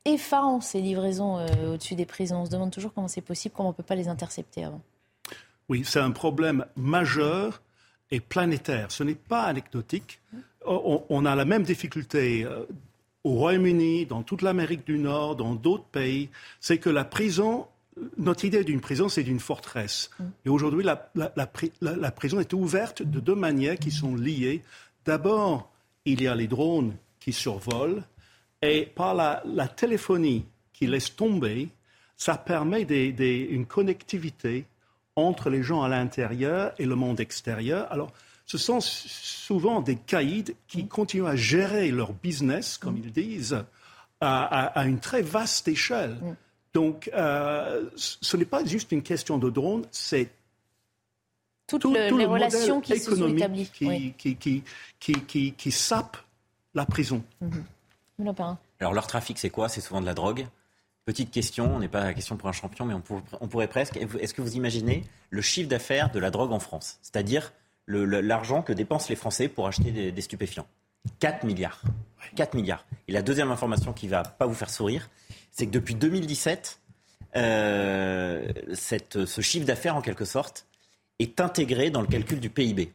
[0.05, 2.43] effarant ces livraisons euh, au-dessus des prisons.
[2.43, 4.81] On se demande toujours comment c'est possible, comment on ne peut pas les intercepter avant.
[5.69, 7.63] Oui, c'est un problème majeur
[8.11, 8.91] et planétaire.
[8.91, 10.21] Ce n'est pas anecdotique.
[10.67, 12.65] On, a la même difficulté euh,
[13.25, 16.29] au Royaume-Uni, dans toute l'Amérique du Nord, dans d'autres pays.
[16.61, 17.67] C'est que la prison,
[18.19, 20.11] notre idée d'une prison, c'est d'une forteresse.
[20.19, 20.25] Mm.
[20.47, 24.63] Et aujourd'hui, la, la, prison est ouverte de deux manières qui sont liées.
[25.05, 25.71] D'abord,
[26.05, 28.03] il y a les drones qui survolent
[28.63, 31.69] et par la, téléphonie qui laisse tomber,
[32.17, 34.65] ça permet une connectivité
[35.17, 37.91] entre les gens à l'intérieur et le monde extérieur.
[37.91, 38.13] Alors,
[38.47, 43.65] ce sont souvent des caïds qui continuent à gérer leur business, comme ils disent,
[44.21, 46.17] à, une très vaste échelle.
[46.75, 50.31] Donc, euh, ce n'est pas juste une question de drone, c'est
[51.67, 53.71] toutes les relations qui se sont établies.
[53.73, 54.35] Qui,
[54.99, 56.19] qui, qui, sapent
[56.75, 57.23] la prison.
[58.81, 59.69] Alors leur trafic, c'est quoi?
[59.69, 60.47] C'est souvent de la drogue.
[61.05, 63.97] Petite question, on n'est pas la question pour un champion, mais on, pourrait presque.
[63.97, 66.99] Est-ce que vous imaginez le chiffre d'affaires de la drogue en France?
[67.03, 67.53] C'est-à-dire
[67.89, 70.67] l'argent que dépensent les Français pour acheter des, stupéfiants
[71.19, 71.83] 4 milliards.
[72.37, 72.85] 4 milliards.
[73.09, 75.09] Et la deuxième information qui va pas vous faire sourire,
[75.51, 76.81] c'est que depuis 2017,
[77.37, 80.67] euh, ce chiffre d'affaires, en quelque sorte,
[81.19, 82.93] est intégré dans le calcul du PIB.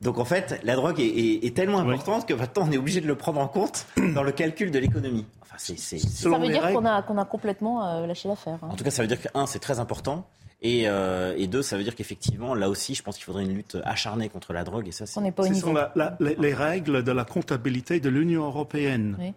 [0.00, 3.16] Donc en fait, la drogue est, tellement importante que maintenant on est obligé de le
[3.16, 5.26] prendre en compte dans le calcul de l'économie.
[5.42, 8.58] Enfin, ça veut dire qu'on a, a, complètement euh, lâché l'affaire.
[8.62, 8.68] Hein.
[8.70, 10.26] En tout cas, ça veut dire que, un, c'est très important.
[10.62, 13.54] Et, euh, et, deux, ça veut dire qu'effectivement, là aussi, je pense qu'il faudrait une
[13.54, 14.86] lutte acharnée contre la drogue.
[14.86, 15.18] Et ça, c'est...
[15.18, 15.74] On pas au Ce sont
[16.20, 19.34] les, règles de la comptabilité de l'Union européenne.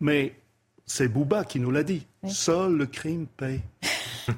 [0.00, 0.34] Mais
[0.86, 2.06] c'est Bouba qui nous l'a dit.
[2.26, 3.60] Seul le crime paye.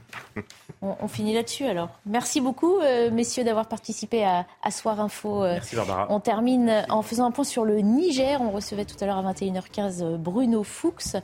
[0.80, 1.88] On, finit là-dessus alors.
[2.06, 5.42] Merci beaucoup, euh, messieurs, d'avoir participé à, Soir Info.
[5.42, 6.06] Euh, Merci Barbara.
[6.10, 8.40] On termine en faisant un point sur le Niger.
[8.40, 11.16] On recevait tout à l'heure à 21h15 euh, Bruno Fuchs,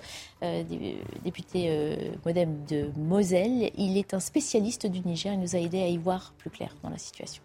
[1.23, 3.71] député modem de Moselle.
[3.77, 5.33] Il est un spécialiste du Niger.
[5.33, 7.43] Il nous a aidé à y voir plus clair dans la situation.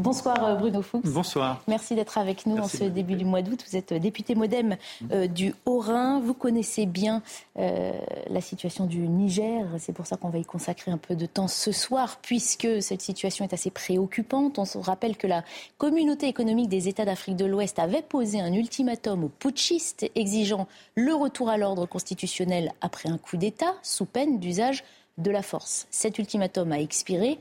[0.00, 1.04] Bonsoir euh, Bruno Fuchs.
[1.04, 1.62] Bonsoir.
[1.68, 3.62] Merci d'être avec nous en ce début du mois d'août.
[3.68, 4.78] Vous êtes député modem
[5.12, 6.20] euh, du Haut-Rhin.
[6.20, 7.22] Vous connaissez bien
[7.58, 7.92] euh,
[8.30, 9.66] la situation du Niger.
[9.78, 13.02] C'est pour ça qu'on va y consacrer un peu de temps ce soir, puisque cette
[13.02, 14.58] situation est assez préoccupante.
[14.58, 15.44] On se rappelle que la
[15.76, 21.12] communauté économique des États d'Afrique de l'Ouest avait posé un ultimatum aux putschistes exigeant le
[21.14, 24.82] retour à l'ordre constitutionnel après un coup d'État sous peine d'usage
[25.18, 25.86] de la force.
[25.90, 27.38] Cet ultimatum a expiré.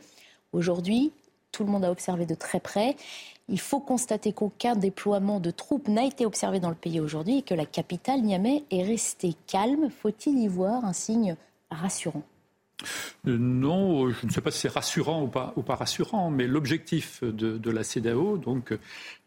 [0.52, 1.11] Aujourd'hui,
[1.51, 2.95] tout le monde a observé de très près.
[3.47, 7.41] Il faut constater qu'aucun déploiement de troupes n'a été observé dans le pays aujourd'hui et
[7.41, 9.89] que la capitale, Niamey, est restée calme.
[9.89, 11.35] Faut-il y voir un signe
[11.71, 12.23] rassurant?
[13.27, 17.71] Euh, non, je ne sais pas si c'est rassurant ou pas, rassurant, mais l'objectif de,
[17.71, 18.77] la CEDAO, donc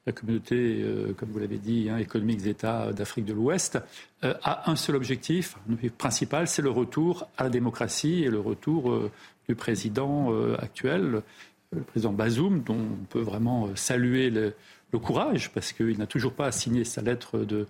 [0.07, 3.79] la communauté, euh, comme vous l'avez dit, hein, économique des États d'Afrique de l'Ouest,
[4.25, 5.57] euh, a un seul objectif,
[5.99, 9.11] principal, c'est le retour à la démocratie et le retour
[9.49, 11.23] du président actuel,
[11.75, 14.55] le président Bazoum, dont on peut vraiment saluer le,
[14.99, 17.67] courage, parce qu'il n'a toujours pas signé sa lettre de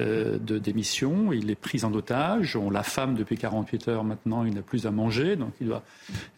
[0.00, 1.30] euh, démission.
[1.30, 2.56] Il est pris en otage.
[2.56, 4.46] On l'affame depuis 48 heures maintenant.
[4.46, 5.36] Il n'a plus à manger.
[5.36, 5.82] Donc il doit.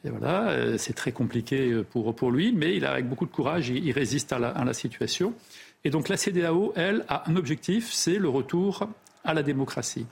[0.04, 3.68] voilà, euh, c'est très compliqué pour, lui, mais il a avec beaucoup de courage.
[3.68, 5.32] Il, résiste à la, à la, situation.
[5.84, 8.88] Et donc la CDAO, elle, a un objectif, c'est le retour
[9.22, 10.06] à la démocratie.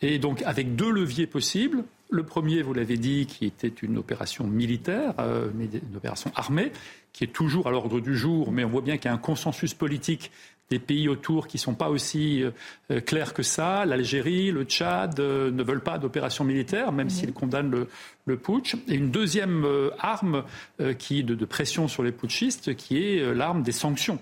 [0.00, 1.84] Et donc avec deux leviers possibles.
[2.10, 6.72] Le premier, vous l'avez dit, qui était une opération militaire, euh, une opération armée,
[7.12, 9.18] qui est toujours à l'ordre du jour, mais on voit bien qu'il y a un
[9.18, 10.30] consensus politique
[10.70, 12.50] des pays autour qui ne sont pas aussi euh,
[12.90, 13.86] euh, clairs que ça.
[13.86, 17.88] L'Algérie, le Tchad euh, ne veulent pas d'opération militaire, même s'ils condamnent le,
[18.26, 18.74] le, putsch.
[18.86, 19.66] Et une deuxième
[19.98, 20.44] arme
[20.98, 24.18] qui, de, de, pression sur les putschistes, qui est l'arme des sanctions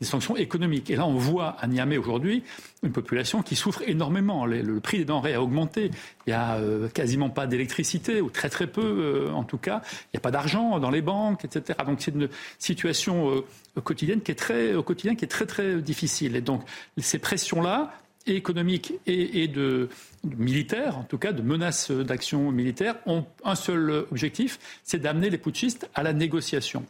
[0.00, 0.90] des sanctions économiques.
[0.90, 2.42] Et là, on voit à Niamey aujourd'hui
[2.82, 4.46] une population qui souffre énormément.
[4.46, 5.90] Le, prix des denrées a augmenté.
[6.26, 9.82] Il n'y a euh, quasiment pas d'électricité, ou très très peu euh, en tout cas.
[10.04, 11.78] Il n'y a pas d'argent dans les banques, etc.
[11.86, 12.28] Donc c'est une
[12.58, 16.36] situation euh, quotidienne qui est très, au quotidien qui est très très difficile.
[16.36, 16.62] Et donc
[16.98, 17.92] ces pressions-là,
[18.26, 19.88] économiques et, de,
[20.24, 25.38] militaires, en tout cas de menaces d'action militaire, ont un seul objectif, c'est d'amener les
[25.38, 26.84] putschistes à la négociation.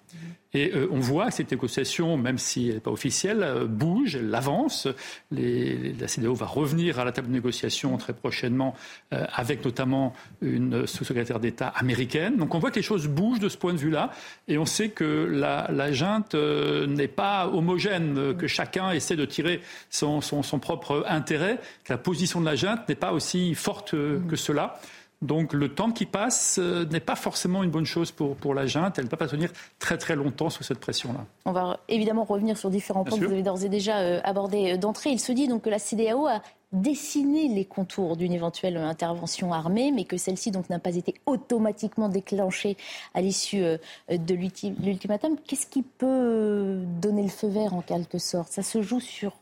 [0.55, 4.17] Et euh, on voit que cette négociation, même si elle n'est pas officielle, euh, bouge,
[4.17, 4.89] elle avance.
[5.31, 8.75] la CDO va revenir à la table de négociation très prochainement,
[9.13, 12.37] euh, avec notamment une sous-secrétaire d'État américaine.
[12.37, 14.11] Donc on voit que les choses bougent de ce point de vue-là,
[14.49, 19.61] et on sait que la, la junte n'est pas homogène, que chacun essaie de tirer
[19.91, 23.91] son, son, son, propre intérêt, que la position de la junte n'est pas aussi forte
[23.91, 24.81] que cela.
[25.21, 28.67] Donc le temps qui passe euh, n'est pas forcément une bonne chose pour, pour la
[28.67, 28.99] junte.
[28.99, 29.51] Elle ne peut pas tenir
[29.81, 31.25] très très longtemps sous cette pression-là.
[31.45, 34.75] On va évidemment revenir sur différents points que vous avez d'ores et déjà euh, abordés
[34.75, 35.11] euh, d'entrée.
[35.11, 36.41] Il se dit donc que la CDAO a
[36.71, 42.09] dessiné les contours d'une éventuelle intervention armée, mais que celle-ci donc n'a pas été automatiquement
[42.09, 42.77] déclenchée
[43.15, 43.63] à l'issue
[44.11, 45.37] de l'ultimatum.
[45.47, 48.53] Qu'est-ce qui peut donner le feu vert en quelque sorte?
[48.53, 49.33] Ça se joue sur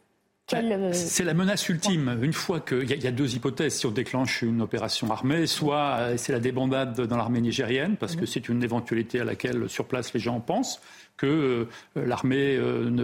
[0.55, 2.19] euh, c'est la menace ultime.
[2.23, 5.97] Une fois qu'il y, y, a deux hypothèses, si on déclenche une opération armée, soit
[5.99, 8.27] euh, c'est la débandade dans l'armée nigérienne, parce que mhm.
[8.27, 10.81] c'est une éventualité à laquelle sur place les gens pensent,
[11.17, 11.67] que euh,
[11.97, 12.61] l'armée,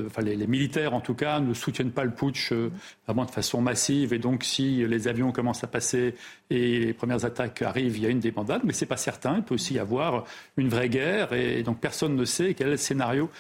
[0.07, 2.53] enfin les, militaires en tout cas, ne soutiennent pas le putsch
[3.07, 4.13] vraiment de façon massive.
[4.13, 6.15] Et donc si les avions commencent à passer
[6.51, 9.39] et les premières attaques arrivent, il y a une débandade, mais c'est pas certain.
[9.39, 12.73] Il peut aussi y avoir une vraie guerre, et donc personne ne sait quel est
[12.73, 13.31] le scénario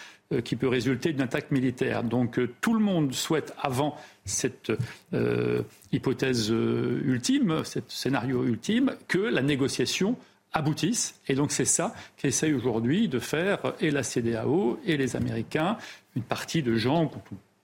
[0.40, 2.04] qui peut résulter d'une attaque militaire.
[2.04, 4.72] Donc euh, tout le monde souhaite, avant cette
[5.12, 10.16] euh, hypothèse ultime, ce scénario ultime, que la négociation
[10.52, 11.20] aboutisse.
[11.28, 15.76] Et donc c'est ça qu'essaye aujourd'hui de faire et la CDAO et les Américains,
[16.14, 17.10] une partie de gens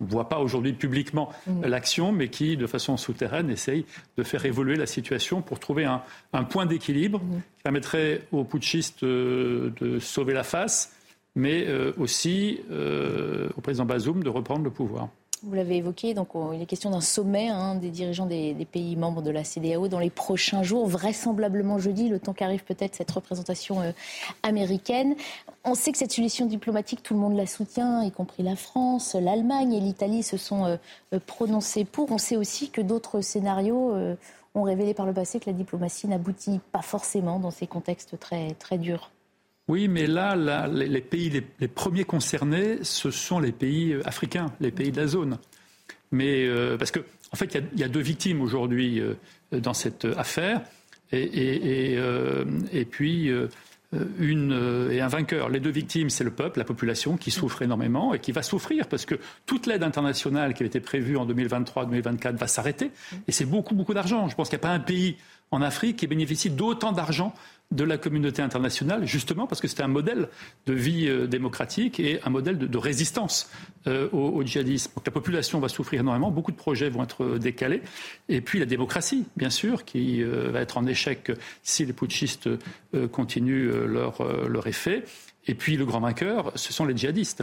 [0.01, 1.66] on ne voit pas aujourd'hui publiquement mmh.
[1.66, 3.85] l'action, mais qui, de façon souterraine, essayent
[4.16, 7.40] de faire évoluer la situation pour trouver un, point d'équilibre mmh.
[7.57, 10.95] qui permettrait aux putschistes de sauver la face,
[11.39, 15.09] mais euh, aussi euh, au président Bazoum de reprendre le pouvoir.
[15.44, 19.23] Vous l'avez évoqué, donc il est question d'un sommet hein, des dirigeants des, pays membres
[19.23, 23.81] de la CDAO dans les prochains jours, vraisemblablement jeudi, le temps qu'arrive peut-être cette représentation
[23.81, 23.93] euh,
[24.43, 25.15] américaine.
[25.62, 29.15] On sait que cette solution diplomatique, tout le monde la soutient, y compris la France,
[29.15, 30.78] l'Allemagne et l'Italie se sont
[31.27, 32.10] prononcés pour.
[32.10, 33.94] On sait aussi que d'autres scénarios
[34.55, 38.55] ont révélé par le passé que la diplomatie n'aboutit pas forcément dans ces contextes très,
[38.55, 39.10] très durs.
[39.69, 40.35] Oui, mais là,
[40.66, 41.31] les, pays
[41.61, 45.39] les, premiers concernés, ce sont les pays euh, africains, les pays de la zone.
[46.11, 49.15] Mais euh, parce qu'en en fait, il y, a deux victimes aujourd'hui euh,
[49.53, 50.62] dans cette affaire,
[51.12, 51.95] et,
[52.73, 53.31] et, puis
[54.19, 55.49] une et un vainqueur.
[55.49, 58.86] Les deux victimes, c'est le peuple, la population, qui souffre énormément et qui va souffrir
[58.89, 59.15] parce que
[59.47, 62.90] toute l'aide internationale qui avait été prévue en 2023-2024 va s'arrêter,
[63.27, 64.28] et c'est beaucoup, beaucoup d'argent.
[64.28, 65.16] Je pense qu'il n'y a pas un pays
[65.51, 67.35] en Afrique qui bénéficie d'autant d'argent
[67.70, 70.28] de la communauté internationale, justement parce que c'était un modèle
[70.66, 73.51] de vie euh, démocratique et un modèle de, résistance
[73.86, 74.90] euh, au, djihadisme.
[75.05, 77.82] La population va souffrir énormément, beaucoup de projets vont être euh, décalés.
[78.31, 81.32] Et puis la démocratie, bien sûr, qui va être en échec
[81.62, 82.49] si les putschistes
[83.12, 85.05] continuent leur effet.
[85.49, 87.43] Et puis le grand vainqueur, ce sont les djihadistes.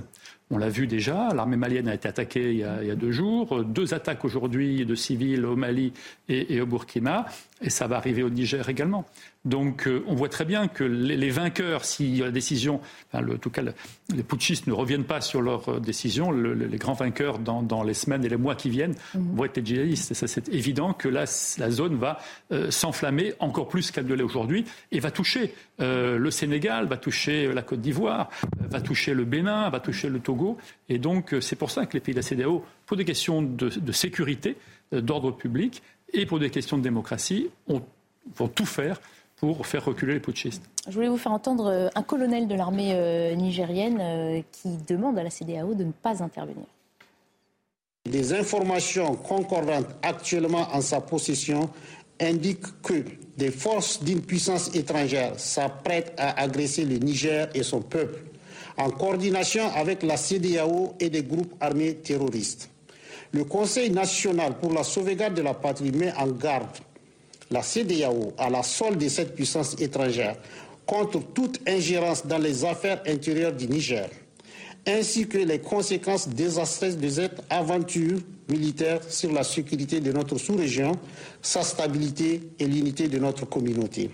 [0.51, 3.95] On l'a vu déjà, l'armée malienne a été attaquée il y a, deux jours, deux
[3.95, 5.91] attaques aujourd'hui de civils au Mali
[6.29, 7.25] et, au Burkina,
[7.61, 9.05] et ça va arriver au Niger également.
[9.45, 12.81] Donc euh, on voit très bien que les, vainqueurs, si la décision,
[13.13, 13.61] enfin, en tout cas
[14.13, 18.25] les putschistes ne reviennent pas sur leur euh, décision, les grands vainqueurs dans, les semaines
[18.25, 19.35] et les mois qui viennent mhm.
[19.35, 20.11] vont être les djihadistes.
[20.11, 21.25] Et ça c'est évident que là,
[21.57, 22.19] la zone va
[22.51, 27.51] euh, s'enflammer encore plus qu'elle ne l'est aujourd'hui et va toucher le Sénégal, va toucher
[27.53, 28.29] la Côte d'Ivoire,
[28.61, 30.57] va toucher le Bénin, va toucher le Togo.
[30.87, 33.67] Et donc c'est pour ça que les pays de la CDAO, pour des questions de,
[33.67, 34.55] de sécurité,
[34.93, 35.81] d'ordre public
[36.15, 38.99] et pour des questions de démocratie, vont tout faire
[39.37, 40.63] pour faire reculer les putschistes.
[40.87, 45.17] Je voulais vous faire entendre euh, un colonel de l'armée euh, nigérienne euh, qui demande
[45.19, 46.65] à la CDAO de ne pas intervenir.
[48.09, 51.69] Les informations concordantes actuellement en sa possession
[52.21, 53.03] indiquent que
[53.35, 58.23] des forces d'une puissance étrangère s'apprêtent à agresser le Niger et son peuple,
[58.77, 62.69] en coordination avec la CDAO et des groupes armés terroristes.
[63.35, 66.69] Le Conseil national pour la sauvegarde de la patrie met en garde
[67.51, 70.37] la CDAO à la solde de cette puissance étrangère
[70.85, 74.07] contre toute ingérence dans les affaires intérieures du Niger,
[74.87, 80.93] ainsi que les conséquences désastreuses de cette aventure militaire sur la sécurité de notre sous-région,
[81.41, 84.11] sa stabilité et l'unité de notre communauté.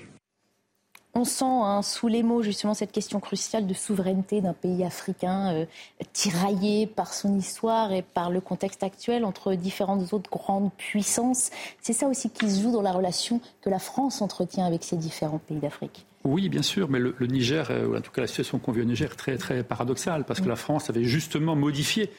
[1.13, 5.53] On sent hein, sous les mots justement cette question cruciale de souveraineté d'un pays africain
[5.53, 5.65] euh,
[6.13, 11.49] tiraillé par son histoire et par le contexte actuel entre différentes autres grandes puissances.
[11.81, 14.95] C'est ça aussi qui se joue dans la relation que la France entretient avec ces
[14.95, 16.05] différents pays d'Afrique.
[16.23, 18.81] Oui, bien sûr, mais le, Niger, euh, ou en tout cas la situation qu'on vit
[18.81, 22.09] au Niger, est très, très paradoxale, parce que la France avait justement modifié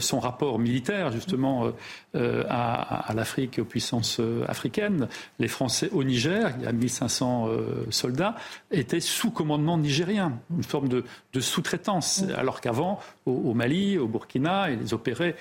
[0.00, 1.70] son rapport militaire justement euh,
[2.14, 5.08] euh, à, l'Afrique et aux puissances africaines.
[5.38, 7.48] Les Français au Niger, il y a 1500
[7.90, 8.36] soldats,
[8.70, 11.04] étaient sous commandement nigérien, une forme de,
[11.40, 15.36] sous-traitance, alors qu'avant, au, Mali, au Burkina, ils opéraient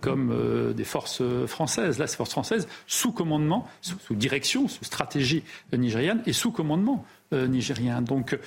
[0.00, 1.98] comme des forces françaises.
[1.98, 5.42] Là, ces forces françaises, sous commandement, sous, direction, sous stratégie
[5.72, 8.02] nigériane et sous commandement nigérien.
[8.02, 8.38] Donc,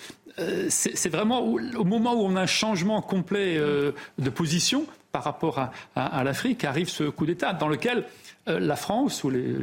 [0.69, 6.23] c'est vraiment au, moment où on a un changement complet de position, par rapport à,
[6.23, 8.05] l'Afrique, arrive ce coup d'État dans lequel
[8.47, 9.55] euh, la France ou les,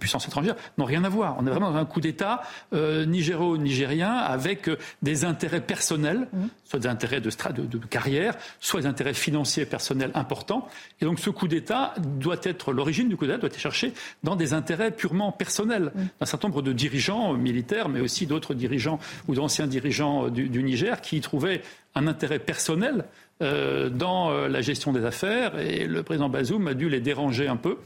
[0.00, 1.36] puissances étrangères n'ont rien à voir.
[1.38, 6.38] On est vraiment dans un coup d'État euh, nigéro-nigérien avec euh, des intérêts personnels, mmh.
[6.64, 10.66] soit des intérêts de, de, carrière, soit des intérêts financiers personnels importants.
[11.00, 14.36] Et donc ce coup d'État doit être, l'origine du coup d'État doit être cherchée dans
[14.36, 16.00] des intérêts purement personnels mmh.
[16.20, 18.98] d'un certain nombre de dirigeants militaires, mais aussi d'autres dirigeants
[19.28, 21.62] ou d'anciens dirigeants du, du Niger qui y trouvaient
[21.94, 23.04] un intérêt personnel euh,
[23.40, 27.56] dans euh, la gestion des affaires et le président Bazoum a dû les déranger un
[27.56, 27.78] peu.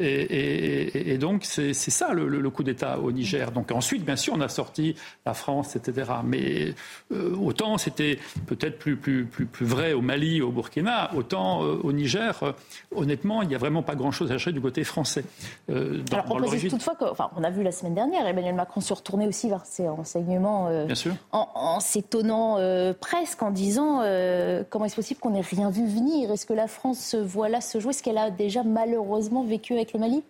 [0.00, 3.50] Et, donc, c'est ça le, coup d'État au Niger.
[3.50, 4.94] Donc ensuite, bien sûr, on a sorti
[5.26, 6.10] la France, etc.
[6.24, 6.74] Mais
[7.12, 11.80] euh, autant c'était peut-être plus, plus, plus, plus, vrai au Mali, au Burkina, autant euh,
[11.82, 12.52] au Niger, euh,
[12.94, 15.24] honnêtement, il n'y a vraiment pas grand-chose à acheter du côté français.
[15.68, 15.74] Dans,
[16.12, 16.96] Alors, on précise toutefois
[17.36, 20.70] on a vu la semaine dernière, Emmanuel Macron se retourner aussi vers ses renseignements
[21.32, 22.58] en, en s'étonnant
[23.00, 24.02] presque, en disant
[24.70, 26.30] comment est-ce possible qu'on n'ait rien vu venir?
[26.30, 27.92] Est-ce que la France se voit là se jouer?
[27.92, 30.22] Ce qu'elle a déjà malheureusement vécu avec le Mali?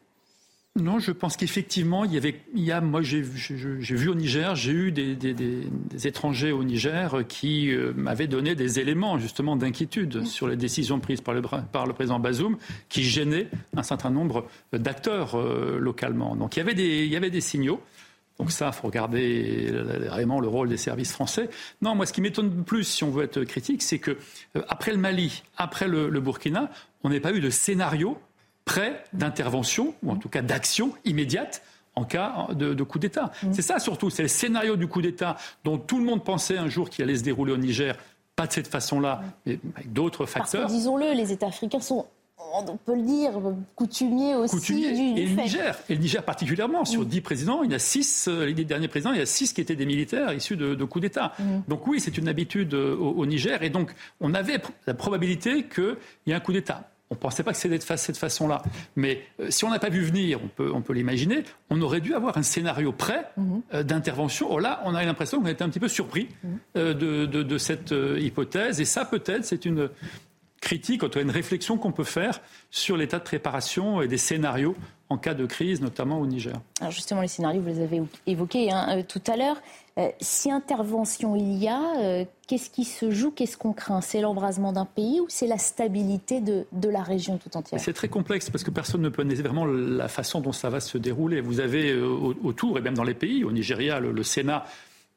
[0.76, 4.54] Non, je pense qu'effectivement, il y avait, il y a, moi j'ai vu au Niger,
[4.54, 10.46] j'ai eu des, étrangers au Niger qui euh, m'avaient donné des éléments justement d'inquiétude sur
[10.46, 12.56] les décisions prises par le, par le président Bazoum
[12.88, 16.36] qui gênaient un certain nombre d'acteurs euh, localement.
[16.36, 17.80] Donc il y avait des, il y avait des signaux.
[18.38, 21.50] Donc ça, il faut regarder vraiment le rôle des services français.
[21.82, 24.12] Non, moi, ce qui m'étonne plus, si on veut être critique, c'est que
[24.56, 26.70] euh, après le Mali, après le, le Burkina,
[27.02, 28.16] on n'ait pas eu de scénario
[28.68, 31.62] prêt d'intervention, ou en tout cas d'action immédiate
[31.94, 33.32] en cas de, coup d'État.
[33.42, 33.52] Mm.
[33.54, 36.68] C'est ça surtout, c'est le scénario du coup d'État dont tout le monde pensait un
[36.68, 37.96] jour qu'il allait se dérouler au Niger,
[38.36, 40.68] pas de cette façon-là, mais avec d'autres facteurs.
[40.68, 42.06] Disons-le, les États africains sont
[42.54, 43.32] on peut le dire,
[43.74, 44.56] coutumiers aussi.
[44.56, 45.20] Coutumiers.
[45.20, 48.46] et, le Niger, et le Niger particulièrement, sur dix présidents, il y a six, euh,
[48.46, 51.32] les derniers présidents, il y a six qui étaient des militaires issus de, coups d'État.
[51.38, 51.60] Mm.
[51.68, 55.96] Donc oui, c'est une habitude euh, au, Niger, et donc on avait la probabilité qu'il
[56.26, 56.88] y ait un coup d'État.
[57.10, 58.62] On ne pensait pas que c'était de cette façon-là.
[58.96, 62.00] Mais euh, si on n'a pas vu venir, on peut, on peut l'imaginer, on aurait
[62.00, 63.62] dû avoir un scénario prêt mhm.
[63.72, 64.48] euh, d'intervention.
[64.50, 66.58] Oh là, on a l'impression qu'on a été un petit peu surpris mhm.
[66.76, 68.80] euh, de, de, cette hypothèse.
[68.80, 69.88] Et ça, peut-être, c'est une
[70.60, 72.40] critique, en une réflexion qu'on peut faire
[72.70, 74.76] sur l'état de préparation et des scénarios
[75.08, 76.60] en cas de crise, notamment au Niger.
[76.80, 79.56] Alors justement, les scénarios, vous les avez évoqués hein, tout à l'heure.
[79.98, 84.00] Euh, si intervention il y a, euh, qu'est-ce qui se joue, qu'est-ce qu'on craint?
[84.00, 87.80] C'est l'embrasement d'un pays ou c'est la stabilité de, la région tout entière?
[87.80, 90.78] C'est très complexe parce que personne ne peut connaît vraiment la façon dont ça va
[90.78, 91.40] se dérouler.
[91.40, 92.06] Vous avez euh,
[92.44, 94.66] autour, et même dans les pays, au Nigeria, le, Sénat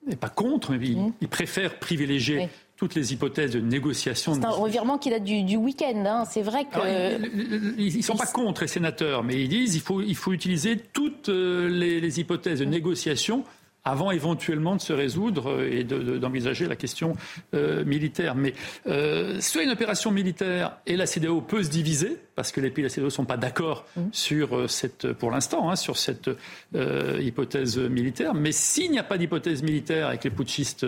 [0.08, 1.28] n'est pas contre, mais il, mmh.
[1.30, 4.34] préfère privilégier toutes les hypothèses de négociation.
[4.34, 6.04] C'est un revirement qui date du, week-end.
[6.08, 6.24] Hein.
[6.28, 7.78] C'est vrai que.
[7.78, 10.78] ils ne sont pas contre les sénateurs, mais ils disent qu'il faut, il faut utiliser
[10.78, 13.44] toutes les, hypothèses de négociation
[13.84, 17.16] avant éventuellement de se résoudre euh, et d'envisager la question
[17.54, 18.36] euh, militaire.
[18.36, 18.54] Mais
[18.88, 22.84] euh, soit une opération militaire et la CDAO peut se diviser, parce que les pays
[22.84, 24.02] de la CDAO ne sont pas d'accord mmh.
[24.12, 26.30] sur euh, cette, pour l'instant, hein, sur cette
[27.20, 28.34] hypothèse militaire.
[28.34, 30.86] Mais s'il n'y a pas d'hypothèse militaire et que les putschistes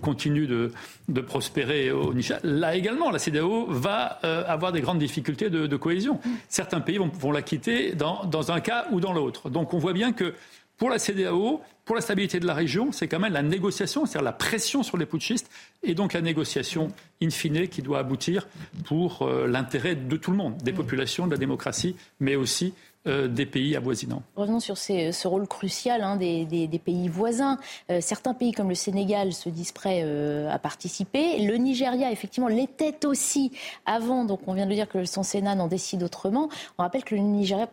[0.00, 0.72] continuent de,
[1.08, 5.76] de, prospérer au Niger, là également, la CDAO va avoir des grandes difficultés de, de
[5.76, 6.20] cohésion.
[6.24, 6.30] Mmh.
[6.48, 9.50] Certains pays vont, vont la quitter dans, dans un cas ou dans l'autre.
[9.50, 10.34] Donc on voit bien que
[10.80, 11.60] pour la CDAO,
[11.90, 14.96] pour la stabilité de la région, c'est quand même la négociation, c'est-à-dire la pression sur
[14.96, 15.50] les putschistes,
[15.82, 18.46] et donc la négociation in fine qui doit aboutir
[18.84, 22.74] pour euh, l'intérêt de tout le monde, des populations, de la démocratie, mais aussi
[23.08, 24.22] euh, des pays avoisinants.
[24.36, 27.58] Revenons sur ce rôle crucial hein, des, pays voisins.
[27.90, 30.02] Euh, certains pays comme le Sénégal se disent prêts
[30.48, 31.40] à participer.
[31.44, 33.50] Le Nigeria, effectivement, l'était aussi
[33.84, 34.24] avant.
[34.24, 36.50] Donc on vient de dire que son Sénat n'en décide autrement.
[36.78, 37.68] On rappelle que le Nigeria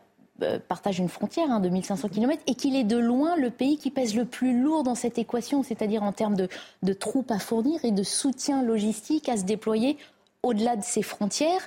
[0.68, 3.92] partage une frontière hein, de 1500 km et qu'il est de loin le pays qui
[3.92, 7.92] pèse le plus lourd dans cette équation, c'est-à-dire en termes de, troupes à fournir et
[7.92, 9.98] de soutien logistique à se déployer
[10.44, 11.62] au-delà de ses frontières.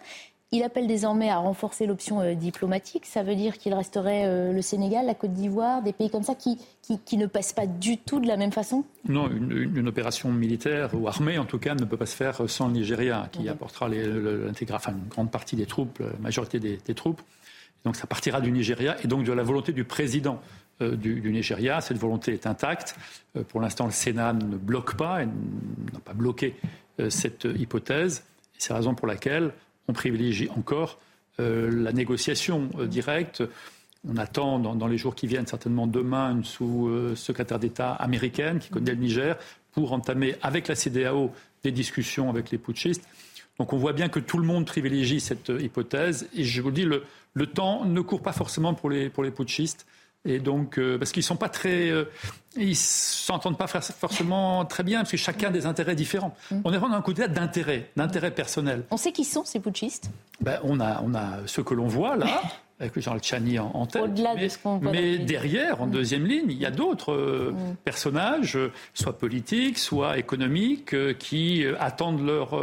[0.52, 3.06] Il appelle désormais à renforcer l'option euh, diplomatique.
[3.06, 6.34] Ça veut dire qu'il resterait euh, le Sénégal, la Côte d'Ivoire, des pays comme ça
[6.34, 8.82] qui, qui, ne passent pas du tout de la même façon?
[9.08, 12.66] Non, une, opération militaire ou armée, en tout cas, ne peut pas se faire sans
[12.66, 17.22] le Nigeria, qui apportera l'intégration, une grande partie des troupes, la majorité des troupes.
[17.84, 20.40] Donc ça partira du Nigeria et donc de la volonté du président
[20.82, 21.80] euh, du, Nigeria.
[21.80, 22.96] Cette volonté est intacte.
[23.36, 26.54] Euh, pour l'instant, le Sénat ne bloque pas, n'a pas bloqué
[27.00, 28.24] euh, cette hypothèse.
[28.56, 29.52] C'est la raison pour laquelle
[29.88, 30.98] on privilégie encore
[31.38, 33.42] la négociation directe.
[34.06, 38.90] On attend dans, les jours qui viennent, certainement demain, une sous-secrétaire d'État américaine qui connaît
[38.90, 39.38] le Niger
[39.72, 41.32] pour entamer avec la CDAO
[41.64, 43.08] des discussions avec les putschistes.
[43.58, 46.28] Donc on voit bien que tout le monde privilégie cette hypothèse.
[46.34, 47.04] Et je vous dis, le,
[47.34, 49.86] le temps ne court pas forcément pour les, pour les putschistes.
[50.26, 52.04] Et donc, euh, parce qu'ils sont pas très, euh,
[52.54, 56.36] ils s'entendent pas forcément très bien, parce que chacun a des intérêts différents.
[56.50, 56.60] Mm.
[56.64, 58.84] On est vraiment dans un côté d'intérêt, d'intérêt personnel.
[58.90, 60.10] On sait qui sont ces putschistes?
[60.42, 62.26] Ben, on a, on a ceux que l'on voit là.
[62.80, 64.02] avec Jean Chani en, en tête.
[64.02, 64.90] Au-delà mais, de ce qu'on voit.
[64.90, 65.90] Mais derrière, en mm.
[65.90, 67.76] deuxième ligne, il y a d'autres euh, mm.
[67.84, 68.58] personnages,
[68.92, 72.54] soit politiques, soit économiques, qui attendent leur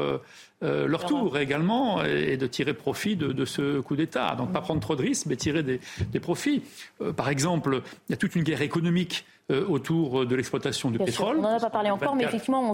[0.64, 4.36] euh, leur tour également est de tirer profit de, ce coup d'État.
[4.36, 6.64] Donc pas prendre trop de risques, mais tirer des, profits.
[7.02, 10.98] Euh, par exemple, il y a toute une guerre économique euh, autour de l'exploitation du
[10.98, 11.38] pétrole.
[11.38, 12.74] On n'en a pas parlé encore, mais effectivement, on,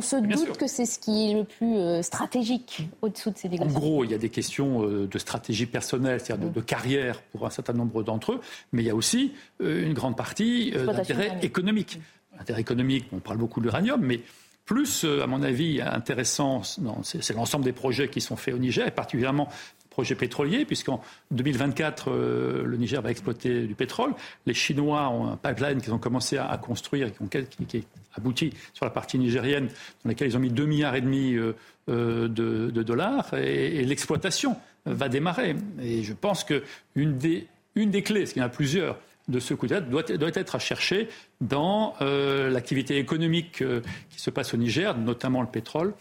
[0.00, 3.76] se doute que c'est ce qui est le plus stratégique au-dessous de ces négociations.
[3.76, 7.50] En gros, il y a des questions de stratégie personnelle, c'est-à-dire de, carrière pour un
[7.50, 8.40] certain nombre d'entre eux,
[8.72, 12.00] mais il y a aussi une grande partie d'intérêt économique.
[12.40, 14.20] Intérêt économique, on parle beaucoup de l'uranium, mais
[14.68, 16.62] plus, euh, à mon avis, intéressant,
[17.02, 19.48] c'est l'ensemble des projets qui sont faits au Niger, et particulièrement
[19.88, 24.12] projets pétroliers, puisqu'en 2024, euh, le Niger va exploiter du pétrole.
[24.46, 27.84] Les Chinois ont un pipeline qu'ils ont commencé à, construire, qui, qui, est
[28.14, 29.66] abouti sur la partie nigérienne,
[30.04, 34.54] dans laquelle ils ont mis 2 milliards et demi euh, de, dollars, et, l'exploitation
[34.84, 35.56] va démarrer.
[35.82, 38.98] Et je pense qu'une des, des clés, parce qu'il y en a plusieurs,
[39.28, 41.08] de ce coup doit, doit, être à chercher
[41.40, 43.80] dans euh, l'activité économique euh,
[44.10, 45.94] qui se passe au Niger, notamment le pétrole,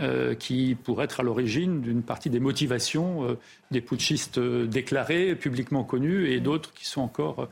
[0.00, 3.36] euh, qui pourrait être à l'origine d'une partie des motivations
[3.70, 7.48] des putschistes déclarés, publiquement connus, et d'autres qui sont encore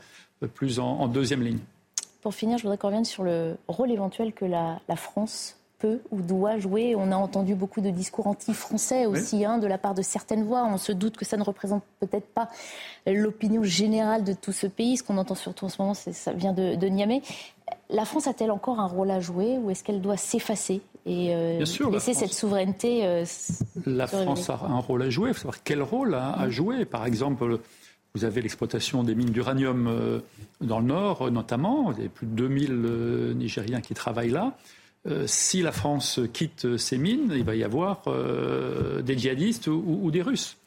[0.53, 1.59] plus en, deuxième ligne.
[2.21, 6.21] Pour finir, je voudrais qu'on revienne sur le rôle éventuel que la France peut ou
[6.21, 6.95] doit jouer.
[6.95, 10.65] On a entendu beaucoup de discours anti-français aussi hein, de la part de certaines voix.
[10.65, 12.49] On se doute que ça ne représente peut-être pas
[13.05, 14.97] l'opinion générale de tout ce pays.
[14.97, 17.21] Ce qu'on entend surtout en ce moment, ça vient de, Niamey.
[17.89, 21.63] La France a-t-elle encore un rôle à jouer ou est-ce qu'elle doit s'effacer et euh,
[21.91, 23.23] laisser cette souveraineté euh,
[23.85, 25.29] La France a un rôle à jouer.
[25.29, 26.83] Il faut savoir quel rôle a, joué.
[26.83, 27.59] Par exemple,
[28.13, 30.19] vous avez l'exploitation des mines d'uranium euh,
[30.59, 31.93] dans le Nord, notamment.
[31.97, 34.57] Il y a plus de 2000 Nigériens qui travaillent là.
[35.05, 40.09] Euh, si la France quitte ses mines, il va y avoir euh, des djihadistes ou,
[40.11, 40.57] des Russes.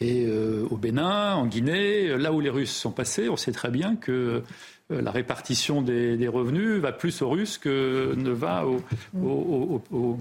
[0.00, 3.70] Et euh, au Bénin, en Guinée, là où les Russes sont passés, on sait très
[3.70, 4.42] bien que
[4.88, 10.20] la répartition des, revenus va plus aux Russes que ne va aux,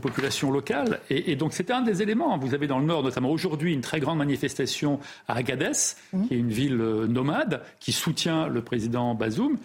[0.00, 0.98] populations locales.
[1.10, 2.38] Et, donc c'est un des éléments.
[2.38, 5.72] Vous avez dans le Nord, notamment aujourd'hui, une très grande manifestation à Agadez,
[6.14, 6.26] mmh.
[6.26, 9.58] qui est une ville nomade, qui soutient le président Bazoum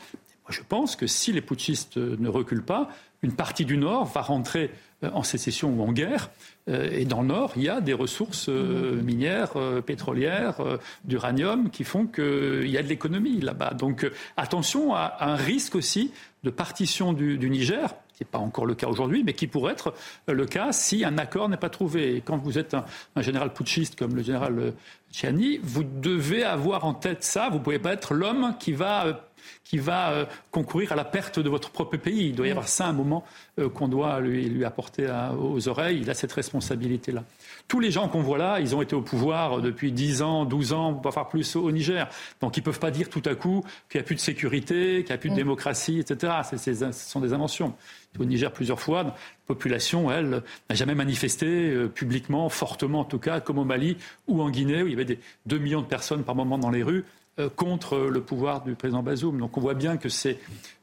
[0.50, 2.90] je pense que si les putschistes ne reculent pas,
[3.24, 4.72] une partie du Nord va rentrer
[5.04, 6.30] euh, en sécession ou en guerre.
[6.70, 9.54] Euh, et dans le Nord, il y a des ressources euh, minières,
[9.86, 10.62] pétrolières,
[11.04, 13.74] d'uranium qui font qu'il y a de l'économie là-bas.
[13.74, 16.12] Donc attention à un risque aussi
[16.44, 19.94] de partition du, Niger, qui n'est pas encore le cas aujourd'hui, mais qui pourrait être
[20.28, 22.16] le cas si un accord n'est pas trouvé.
[22.16, 24.74] Et quand vous êtes un, un général putschiste comme le général
[25.12, 27.50] Chiani, vous devez avoir en tête ça.
[27.50, 29.27] Vous ne pouvez pas être l'homme qui va
[29.64, 32.28] qui va euh, concourir à la perte de votre propre pays.
[32.28, 33.24] Il doit y avoir ça un moment
[33.60, 35.08] euh, qu'on doit lui, apporter
[35.40, 36.00] aux oreilles.
[36.02, 37.24] Il a cette responsabilité-là.
[37.68, 40.74] Tous les gens qu'on voit là, ils ont été au pouvoir depuis 10 ans, 12
[40.74, 42.08] ans, voire plus au Niger.
[42.42, 45.04] Donc ils ne peuvent pas dire tout à coup qu'il n'y a plus de sécurité,
[45.04, 46.34] qu'il n'y a plus de démocratie, etc.
[46.44, 47.74] ce sont des inventions.
[48.20, 49.16] Au Niger, plusieurs fois, la
[49.46, 53.98] population, elle, n'a jamais manifesté euh, publiquement, fortement en tout cas, comme au Mali
[54.28, 56.72] ou en Guinée, où il y avait des 2 millions de personnes par moment dans
[56.72, 57.06] les rues.
[57.40, 59.38] Euh, contre le pouvoir du président Bazoum.
[59.38, 60.40] Donc on voit bien que c'est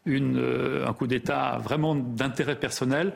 [0.06, 3.12] euh, un coup d'État vraiment d'intérêt personnel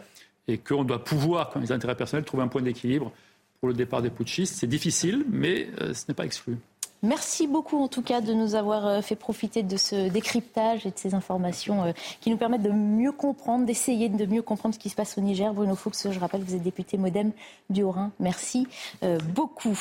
[0.48, 3.12] et qu'on doit pouvoir, quand les intérêts personnels, trouver un point d'équilibre
[3.60, 4.56] pour le départ des putschistes.
[4.56, 6.56] C'est difficile, mais euh, ce n'est pas exclu.
[7.04, 10.98] Merci beaucoup en tout cas de nous avoir fait profiter de ce décryptage et de
[10.98, 14.96] ces informations qui nous permettent de mieux comprendre, d'essayer de mieux comprendre ce qui se
[14.96, 15.54] passe au Niger.
[15.54, 17.30] Bruno Fuchs, je rappelle que vous êtes député modem
[17.70, 18.10] du Haut-Rhin.
[18.18, 18.66] Merci
[19.32, 19.78] beaucoup.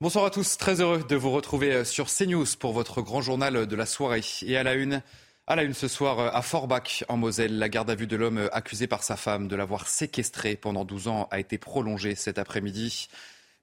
[0.00, 3.66] Bonsoir à tous, très heureux de vous retrouver euh, sur CNews pour votre grand journal
[3.66, 4.22] de la soirée.
[4.42, 5.02] Et à la une,
[5.48, 8.14] à la une ce soir euh, à Forbach en Moselle, la garde à vue de
[8.14, 12.14] l'homme euh, accusé par sa femme de l'avoir séquestré pendant 12 ans a été prolongée
[12.14, 13.08] cet après-midi.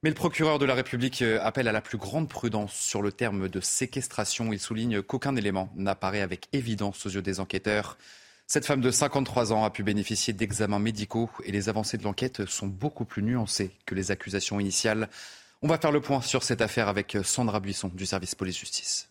[0.02, 3.48] Mais le procureur de la République appelle à la plus grande prudence sur le terme
[3.48, 4.52] de séquestration.
[4.52, 7.96] Il souligne qu'aucun élément n'apparaît avec évidence aux yeux des enquêteurs.
[8.46, 12.44] Cette femme de 53 ans a pu bénéficier d'examens médicaux et les avancées de l'enquête
[12.44, 15.08] sont beaucoup plus nuancées que les accusations initiales.
[15.62, 19.08] On va faire le point sur cette affaire avec Sandra Buisson du service police-justice.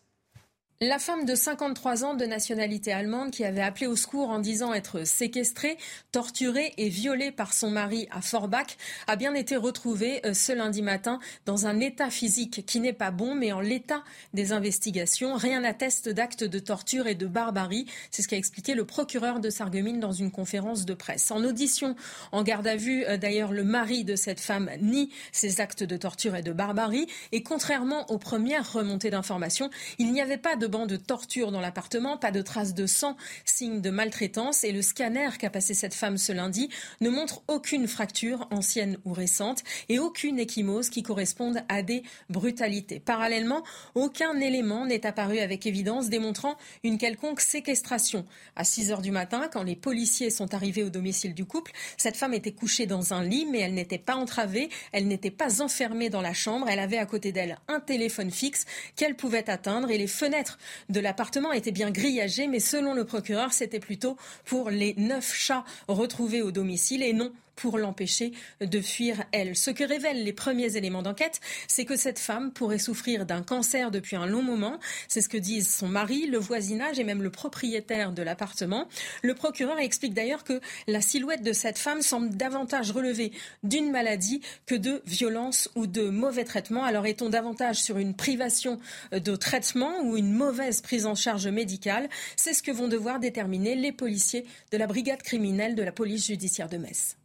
[0.81, 4.73] La femme de 53 ans de nationalité allemande qui avait appelé au secours en disant
[4.73, 5.77] être séquestrée,
[6.11, 8.75] torturée et violée par son mari à Forbach
[9.07, 13.11] a bien été retrouvée euh, ce lundi matin dans un état physique qui n'est pas
[13.11, 14.03] bon, mais en l'état
[14.33, 15.35] des investigations.
[15.35, 17.85] Rien n'atteste d'actes de torture et de barbarie.
[18.11, 21.31] C'est ce qu'a expliqué le procureur de Sarreguemines dans une conférence de presse.
[21.31, 21.95] En audition,
[22.33, 25.95] en garde à vue, euh, d'ailleurs, le mari de cette femme nie ces actes de
[25.95, 27.07] torture et de barbarie.
[27.31, 29.69] Et contrairement aux premières remontées d'informations,
[29.99, 33.15] il n'y avait pas de de de torture dans l'appartement, pas de traces de sang,
[33.45, 34.63] signe de maltraitance.
[34.63, 36.69] Et le scanner qu'a passé cette femme ce lundi
[37.01, 42.99] ne montre aucune fracture ancienne ou récente et aucune échymose qui corresponde à des brutalités.
[42.99, 43.63] Parallèlement,
[43.93, 48.25] aucun élément n'est apparu avec évidence démontrant une quelconque séquestration.
[48.55, 52.17] À 6 heures du matin, quand les policiers sont arrivés au domicile du couple, cette
[52.17, 56.09] femme était couchée dans un lit, mais elle n'était pas entravée, elle n'était pas enfermée
[56.09, 58.65] dans la chambre, elle avait à côté d'elle un téléphone fixe
[58.95, 60.54] qu'elle pouvait atteindre et les fenêtres
[60.89, 65.65] de l'appartement était bien grillagé, mais selon le procureur, c'était plutôt pour les neuf chats
[65.87, 69.55] retrouvés au domicile et non pour l'empêcher de fuir elle.
[69.55, 73.91] Ce que révèlent les premiers éléments d'enquête, c'est que cette femme pourrait souffrir d'un cancer
[73.91, 74.79] depuis un long moment.
[75.07, 78.87] C'est ce que disent son mari, le voisinage et même le propriétaire de l'appartement.
[79.21, 83.31] Le procureur explique d'ailleurs que la silhouette de cette femme semble davantage relever
[83.63, 86.83] d'une maladie que de violence ou de mauvais traitement.
[86.83, 88.79] Alors est-on davantage sur une privation
[89.11, 92.09] de traitement ou une mauvaise prise en charge médicale?
[92.35, 96.27] C'est ce que vont devoir déterminer les policiers de la brigade criminelle de la police
[96.27, 97.15] judiciaire de Metz.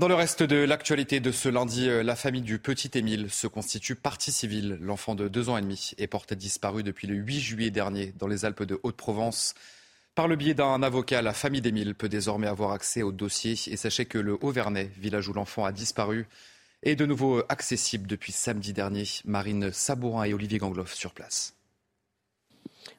[0.00, 3.46] Dans le reste de l'actualité de ce lundi, euh, la famille du petit Émile se
[3.46, 4.76] constitue partie civile.
[4.80, 8.26] L'enfant de deux ans et demi est porté disparu depuis le 8 juillet dernier dans
[8.26, 9.54] les Alpes de Haute-Provence.
[10.16, 13.52] Par le biais d'un avocat, la famille d'Émile peut désormais avoir accès au dossier.
[13.68, 16.26] Et sachez que le Haut-Vernay, village où l'enfant a disparu,
[16.82, 19.04] est de nouveau accessible depuis samedi dernier.
[19.24, 21.54] Marine Sabourin et Olivier Gangloff sur place.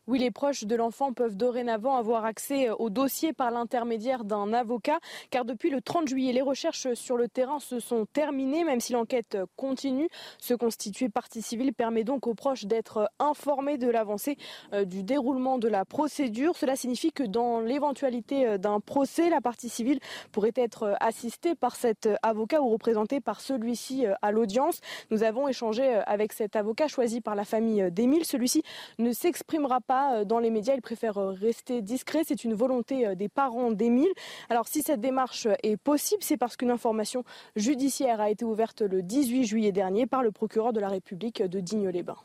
[0.08, 5.00] Oui, les proches de l'enfant peuvent dorénavant avoir accès au dossier par l'intermédiaire d'un avocat,
[5.32, 8.94] car depuis le 30 juillet, les recherches sur le terrain se sont terminées, même si
[8.94, 10.08] l'enquête continue.
[10.38, 14.38] Se constituer partie civile permet donc aux proches d'être informés de l'avancée
[14.74, 16.56] euh, du déroulement de la procédure.
[16.56, 20.00] Cela signifie que dans l'éventualité euh, d'un procès, la partie civile
[20.32, 24.82] pourrait être assistée par cet avocat ou représentée par celui-ci euh, à l'audience.
[25.10, 28.24] Nous avons échangé avec cet avocat choisi par la famille d'Émile.
[28.24, 28.62] Celui-ci
[29.00, 30.76] ne s'exprimera pas euh, dans les médias.
[30.76, 32.22] Il préfère euh, rester discret.
[32.26, 34.12] C'est une volonté euh, des parents d'Émile.
[34.50, 37.24] Alors si cette démarche est possible, c'est parce qu'une information
[37.56, 41.60] judiciaire a été ouverte le 18 juillet dernier par le procureur de la République de
[41.60, 42.18] Digne-les-Bains.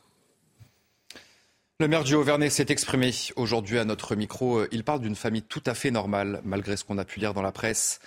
[1.79, 4.61] Le maire du Haut-Vernay s'est exprimé aujourd'hui à notre micro.
[4.71, 7.41] Il parle d'une famille tout à fait normale, malgré ce qu'on a pu lire dans
[7.41, 7.99] la presse.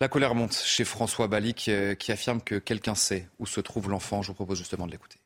[0.00, 4.20] La colère monte chez François Balic, qui affirme que quelqu'un sait où se trouve l'enfant.
[4.20, 5.21] Je vous propose justement de l'écouter.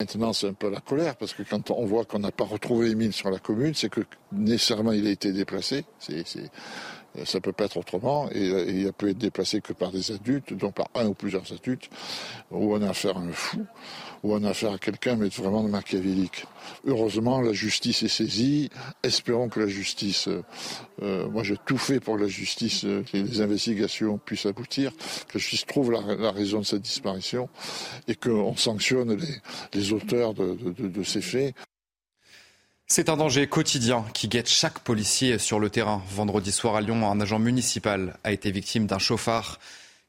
[0.00, 2.90] Maintenant, c'est un peu la colère, parce que quand on voit qu'on n'a pas retrouvé
[2.90, 4.00] Émile sur la commune, c'est que
[4.32, 5.84] nécessairement il a été déplacé.
[6.00, 6.24] C'est,
[7.24, 8.44] ça peut pas être autrement, et,
[8.80, 11.88] il a pu être déplacé que par des adultes, donc par un ou plusieurs adultes,
[12.50, 13.64] ou on a affaire à un fou,
[14.24, 16.46] ou on affaire à quelqu'un, mais vraiment de machiavélique.
[16.86, 18.70] Heureusement, la justice est saisie.
[19.02, 20.42] Espérons que la justice, euh,
[21.02, 24.92] euh, moi j'ai tout fait pour que la justice, euh, les investigations puissent aboutir,
[25.28, 27.50] que la justice trouve la, raison de cette disparition
[28.08, 29.16] et qu'on sanctionne
[29.74, 31.54] les, auteurs de ces faits.
[32.86, 36.02] C'est un danger quotidien qui guette chaque policier sur le terrain.
[36.10, 39.58] Vendredi soir à Lyon, un agent municipal a été victime d'un chauffard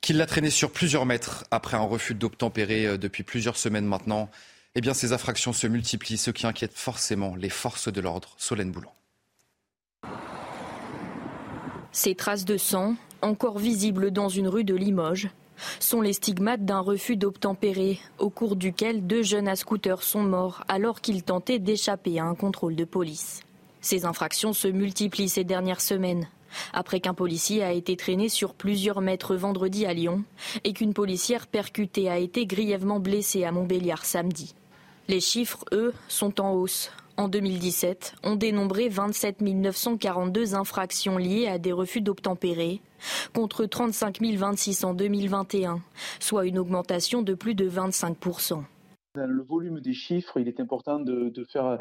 [0.05, 4.29] qui l'a traîné sur plusieurs mètres après un refus d'obtempérer euh, depuis plusieurs semaines maintenant.
[4.75, 8.35] Eh bien, ces infractions se multiplient, ce qui inquiète forcément les forces de l'ordre.
[8.37, 8.93] Solène Boulan.
[11.91, 15.29] Ces traces de sang, encore visibles dans une rue de Limoges,
[15.79, 20.63] sont les stigmates d'un refus d'obtempérer, au cours duquel deux jeunes à scooter sont morts
[20.67, 23.41] alors qu'ils tentaient d'échapper à un contrôle de police.
[23.81, 26.27] Ces infractions se multiplient ces dernières semaines.
[26.73, 30.23] Après qu'un policier a été traîné sur plusieurs mètres vendredi à Lyon
[30.63, 34.55] et qu'une policière percutée a été grièvement blessée à Montbéliard samedi.
[35.07, 36.91] Les chiffres, eux, sont en hausse.
[37.17, 42.81] En 2017, on dénombrait 27 942 infractions liées à des refus d'obtempérer,
[43.33, 45.81] contre 35 026 en 2021,
[46.19, 48.17] soit une augmentation de plus de 25
[49.15, 51.77] Dans le volume des chiffres, il est important de, faire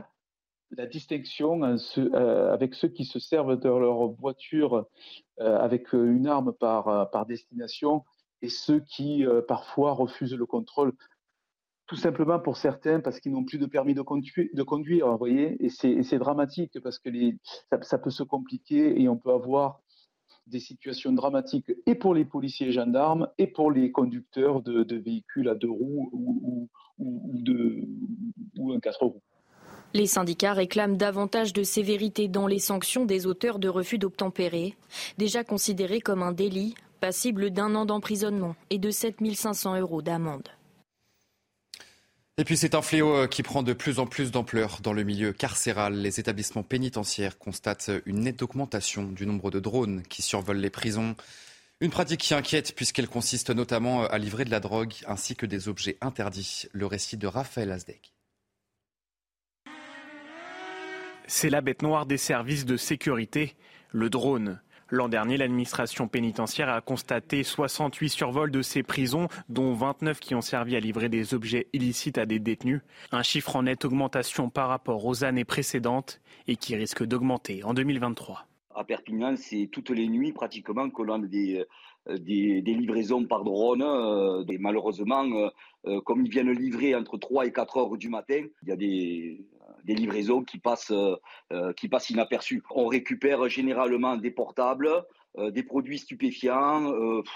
[0.70, 4.86] la distinction euh, avec ceux qui se servent de leur voiture
[5.40, 8.04] euh, avec une arme par, destination
[8.42, 10.92] et ceux qui euh, parfois refusent le contrôle
[11.86, 14.00] tout simplement pour certains parce qu'ils n'ont plus de permis de
[14.62, 17.10] conduire, vous voyez, et c'est dramatique parce que
[17.82, 19.82] ça, peut se compliquer et on peut avoir
[20.46, 25.48] des situations dramatiques et pour les policiers et gendarmes et pour les conducteurs de, véhicules
[25.48, 27.86] à deux roues ou, de,
[28.56, 29.20] ou un quatre roues.
[29.96, 34.74] Les syndicats réclament davantage de sévérité dans les sanctions des auteurs de refus d'obtempérer,
[35.18, 40.48] déjà considérés comme un délit, passible d'un an d'emprisonnement et de 7 500 euros d'amende.
[42.38, 45.04] Et puis c'est un fléau euh, qui prend de plus en plus d'ampleur dans le
[45.04, 45.94] milieu carcéral.
[45.94, 51.14] Les établissements pénitentiaires constatent une nette augmentation du nombre de drones qui survolent les prisons.
[51.80, 55.68] Une pratique qui inquiète puisqu'elle consiste notamment à livrer de la drogue ainsi que des
[55.68, 56.66] objets interdits.
[56.72, 58.13] Le récit de Raphaël Azdek.
[61.26, 63.54] C'est la bête noire des services de sécurité,
[63.92, 64.60] le drone.
[64.90, 70.42] L'an dernier, l'administration pénitentiaire a constaté 68 survols de ces prisons, dont 29 qui ont
[70.42, 72.82] servi à livrer des objets illicites à des détenus.
[73.10, 77.72] Un chiffre en nette augmentation par rapport aux années précédentes et qui risque d'augmenter en
[77.72, 78.46] 2023.
[78.74, 81.64] À Perpignan, c'est toutes les nuits pratiquement que l'on a des,
[82.08, 83.82] euh, des, livraisons par drone.
[83.82, 85.24] Euh, malheureusement,
[85.86, 88.76] euh, comme ils viennent livrer entre 3 et 4 heures du matin, il y a
[88.76, 89.46] des,
[89.84, 91.16] des livraisons qui passent, euh,
[91.52, 92.62] euh, qui passent inaperçues.
[92.70, 94.88] On récupère généralement des portables,
[95.38, 96.92] euh, des produits stupéfiants.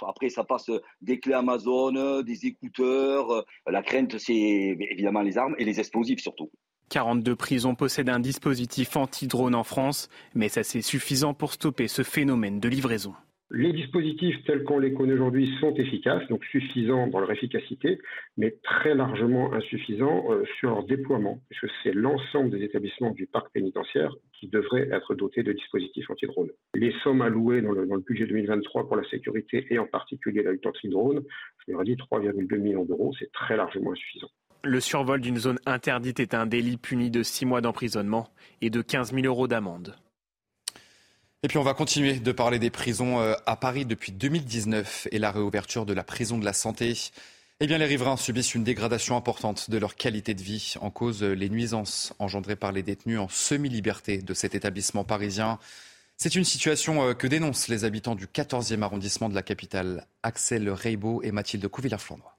[0.07, 0.71] après, ça passe
[1.01, 3.45] des clés Amazon, des écouteurs.
[3.67, 6.51] la crainte, c'est évidemment les armes et les explosifs surtout.
[6.91, 12.03] 42 prisons possèdent un dispositif anti-drone en France, mais ça c'est suffisant pour stopper ce
[12.03, 13.15] phénomène de livraison.
[13.51, 17.99] Les dispositifs tels qu'on les connaît aujourd'hui sont efficaces, donc suffisants dans leur efficacité,
[18.37, 23.51] mais très largement insuffisants euh, sur leur déploiement, puisque c'est l'ensemble des établissements du parc
[23.55, 26.51] pénitentiaire qui devraient être dotés de dispositifs anti-drone.
[26.75, 30.67] Les sommes allouées dans le, budget 2023 pour la sécurité et en particulier la lutte
[30.67, 31.25] anti-drone,
[31.67, 34.29] je leur ai dit 3,2 millions d'euros, c'est très largement insuffisant.
[34.63, 38.29] Le survol d'une zone interdite est un délit puni de 6 mois d'emprisonnement
[38.61, 39.97] et de 15 000 euros d'amende.
[41.45, 45.21] Et puis on va continuer de parler des prisons euh, à Paris depuis 2019 et
[45.21, 46.97] la réouverture de la prison de la santé.
[47.61, 51.23] Eh bien, les riverains subissent une dégradation importante de leur qualité de vie en cause
[51.23, 55.61] les nuisances engendrées par les détenus en semi-liberté de cet établissement parisien.
[56.17, 60.69] C'est une situation euh, que dénoncent les habitants du 14e arrondissement de la capitale, Axel
[60.69, 62.38] Reibo et Mathilde Couvillard-Flandre.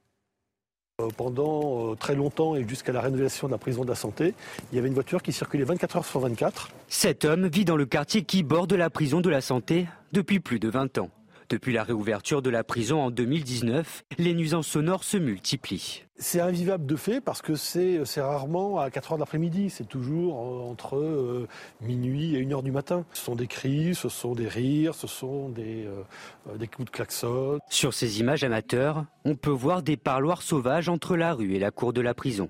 [0.99, 4.33] Euh, pendant euh, très longtemps et jusqu'à la rénovation de la prison de la santé,
[4.71, 6.69] il y avait une voiture qui circulait 24 heures sur 24.
[6.87, 10.59] Cet homme vit dans le quartier qui borde la prison de la santé depuis plus
[10.59, 11.09] de 20 ans.
[11.49, 16.03] Depuis la réouverture de la prison en 2019, les nuisances sonores se multiplient.
[16.15, 20.35] C'est invivable de fait parce que c'est rarement à 4 heures de l'après-midi, c'est toujours
[20.37, 21.47] euh, entre euh,
[21.81, 23.03] minuit et 1 heure du matin.
[23.13, 26.91] Ce sont des cris, ce sont des rires, ce sont des, euh, des coups de
[26.91, 27.57] klaxon.
[27.69, 31.71] Sur ces images amateurs, on peut voir des parloirs sauvages entre la rue et la
[31.71, 32.49] cour de la prison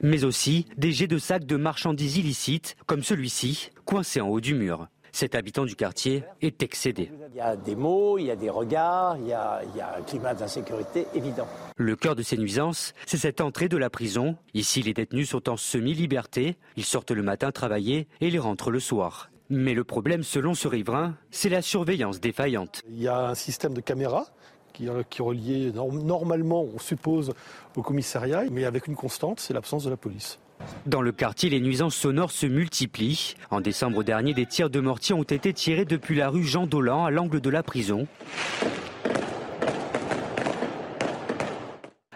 [0.00, 4.54] mais aussi des jets de sacs de marchandises illicites, comme celui-ci, coincé en haut du
[4.54, 4.86] mur.
[5.12, 7.10] Cet habitant du quartier est excédé.
[7.32, 9.80] Il y a des mots, il y a des regards, il y a, il y
[9.80, 11.46] a un climat d'insécurité évident.
[11.76, 14.36] Le cœur de ces nuisances, c'est cette entrée de la prison.
[14.54, 16.56] Ici, les détenus sont en semi-liberté.
[16.76, 19.30] Ils sortent le matin travailler et ils rentrent le soir.
[19.50, 22.82] Mais le problème, selon ce riverain, c'est la surveillance défaillante.
[22.88, 24.26] Il y a un système de caméras
[24.74, 27.32] qui, qui est relié normalement, on suppose,
[27.74, 30.38] au commissariat, mais avec une constante, c'est l'absence de la police.
[30.86, 33.34] Dans le quartier, les nuisances sonores se multiplient.
[33.50, 37.04] En décembre dernier, des tirs de mortier ont été tirés depuis la rue Jean Dolan
[37.04, 38.06] à l'angle de la prison.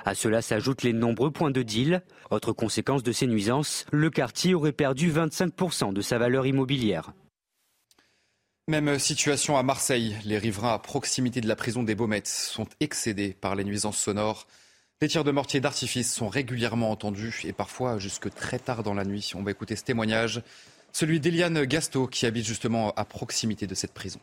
[0.05, 2.03] À cela s'ajoutent les nombreux points de deal.
[2.31, 7.13] Autre conséquence de ces nuisances, le quartier aurait perdu 25% de sa valeur immobilière.
[8.69, 10.17] Même situation à Marseille.
[10.25, 14.47] Les riverains à proximité de la prison des Baumettes sont excédés par les nuisances sonores.
[15.03, 19.05] Les tirs de mortier d'artifice sont régulièrement entendus et parfois jusque très tard dans la
[19.05, 19.33] nuit.
[19.35, 20.43] On va écouter ce témoignage,
[20.93, 24.21] celui d'Eliane Gasto qui habite justement à proximité de cette prison.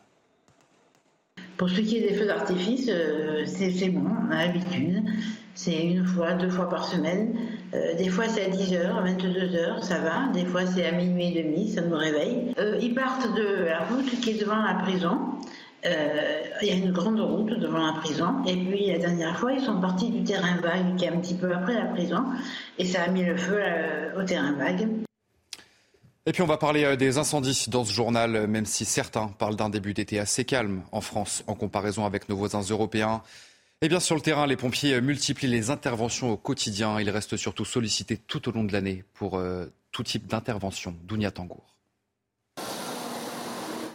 [1.58, 5.04] Pour ce qui est des feux d'artifice, euh, c'est bon, on a l'habitude.
[5.54, 7.36] C'est une fois, deux fois par semaine.
[7.74, 10.32] Euh, des fois c'est à 10h, 22h, ça va.
[10.34, 12.54] Des fois c'est à minuit et demi, ça nous réveille.
[12.58, 15.20] Euh, ils partent de la route qui est devant la prison.
[15.86, 18.44] Euh, il y a une grande route devant la prison.
[18.46, 21.36] Et puis la dernière fois, ils sont partis du terrain vague qui est un petit
[21.36, 22.26] peu après la prison.
[22.78, 23.62] Et ça a mis le feu
[24.18, 24.88] au terrain vague.
[26.26, 29.70] Et puis on va parler des incendies dans ce journal, même si certains parlent d'un
[29.70, 33.24] début d'été assez calme en France en comparaison avec nos voisins européens.
[33.82, 37.00] Eh bien, sur le terrain, les pompiers multiplient les interventions au quotidien.
[37.00, 40.94] Ils restent surtout sollicités tout au long de l'année pour euh, tout type d'intervention.
[41.04, 41.79] Dounia Tangour.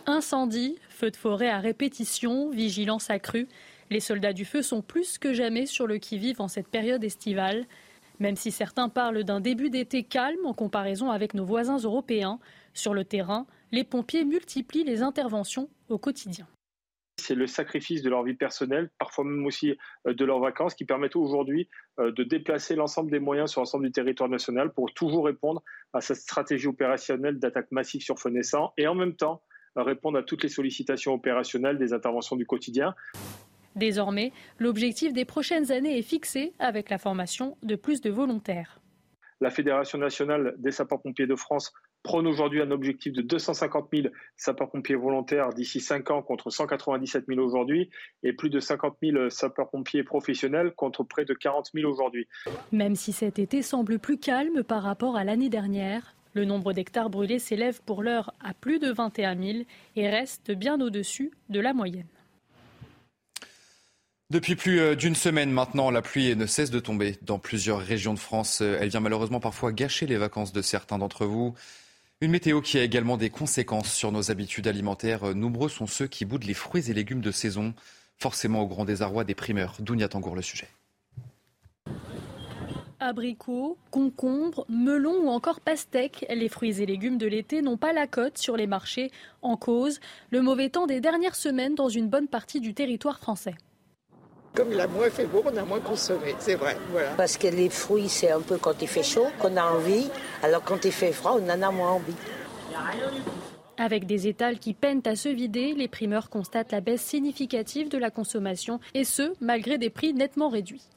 [0.06, 3.48] Incendie, feux de forêt à répétition, vigilance accrue.
[3.90, 7.64] Les soldats du feu sont plus que jamais sur le qui-vive en cette période estivale.
[8.20, 12.38] Même si certains parlent d'un début d'été calme en comparaison avec nos voisins européens,
[12.74, 16.46] sur le terrain, les pompiers multiplient les interventions au quotidien.
[17.16, 19.74] C'est le sacrifice de leur vie personnelle, parfois même aussi
[20.06, 21.68] euh, de leurs vacances, qui permettent aujourd'hui
[21.98, 25.62] euh, de déplacer l'ensemble des moyens sur l'ensemble du territoire national pour toujours répondre
[25.94, 29.40] à cette stratégie opérationnelle d'attaque massive sur feu naissant et en même temps
[29.82, 32.94] répondre à toutes les sollicitations opérationnelles des interventions du quotidien.
[33.76, 38.80] Désormais, l'objectif des prochaines années est fixé avec la formation de plus de volontaires.
[39.40, 41.72] La Fédération nationale des sapeurs-pompiers de France
[42.04, 47.40] prône aujourd'hui un objectif de 250 000 sapeurs-pompiers volontaires d'ici 5 ans contre 197 000
[47.40, 47.90] aujourd'hui
[48.22, 52.28] et plus de 50 000 sapeurs-pompiers professionnels contre près de 40 000 aujourd'hui.
[52.72, 57.10] Même si cet été semble plus calme par rapport à l'année dernière, le nombre d'hectares
[57.10, 59.58] brûlés s'élève pour l'heure à plus de 21 000
[59.96, 62.06] et reste bien au-dessus de la moyenne.
[64.30, 68.14] Depuis plus euh, d'une semaine maintenant, la pluie ne cesse de tomber dans plusieurs régions
[68.14, 68.60] de France.
[68.60, 71.54] Elle vient malheureusement parfois gâcher les vacances de certains d'entre vous.
[72.20, 75.34] Une météo qui a également des conséquences sur nos habitudes alimentaires.
[75.34, 77.74] Nombreux sont ceux qui boudent les fruits et légumes de saison,
[78.16, 79.76] forcément au grand désarroi des primeurs.
[79.80, 80.68] Dounia Tangour le sujet.
[83.04, 88.06] Abricots, concombres, melons ou encore pastèques, les fruits et légumes de l'été n'ont pas la
[88.06, 89.10] cote sur les marchés.
[89.42, 90.00] En cause,
[90.30, 93.56] le mauvais temps des dernières semaines dans une bonne partie du territoire français.
[94.54, 96.78] Comme il a moins fait beau, on a moins consommé, c'est vrai.
[96.92, 97.10] Voilà.
[97.10, 100.08] Parce que les fruits, c'est un peu quand il fait chaud qu'on a envie,
[100.42, 102.14] alors quand il fait froid, on en a moins envie.
[103.76, 107.98] Avec des étals qui peinent à se vider, les primeurs constatent la baisse significative de
[107.98, 110.88] la consommation, et ce, malgré des prix nettement réduits.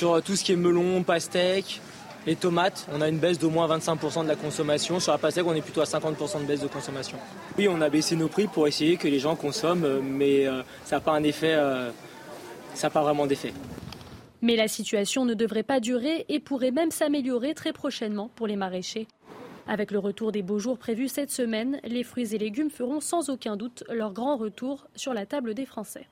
[0.00, 1.78] Sur tout ce qui est melon, pastèque,
[2.26, 4.98] les tomates, on a une baisse d'au moins 25% de la consommation.
[4.98, 7.18] Sur la pastèque, on est plutôt à 50% de baisse de consommation.
[7.58, 10.96] Oui, on a baissé nos prix pour essayer que les gens consomment, mais euh, ça
[10.96, 11.90] n'a pas un effet euh,
[12.72, 13.52] ça n'a pas vraiment d'effet.
[14.40, 18.56] Mais la situation ne devrait pas durer et pourrait même s'améliorer très prochainement pour les
[18.56, 19.06] maraîchers.
[19.68, 23.28] Avec le retour des beaux jours prévus cette semaine, les fruits et légumes feront sans
[23.28, 26.06] aucun doute leur grand retour sur la table des Français.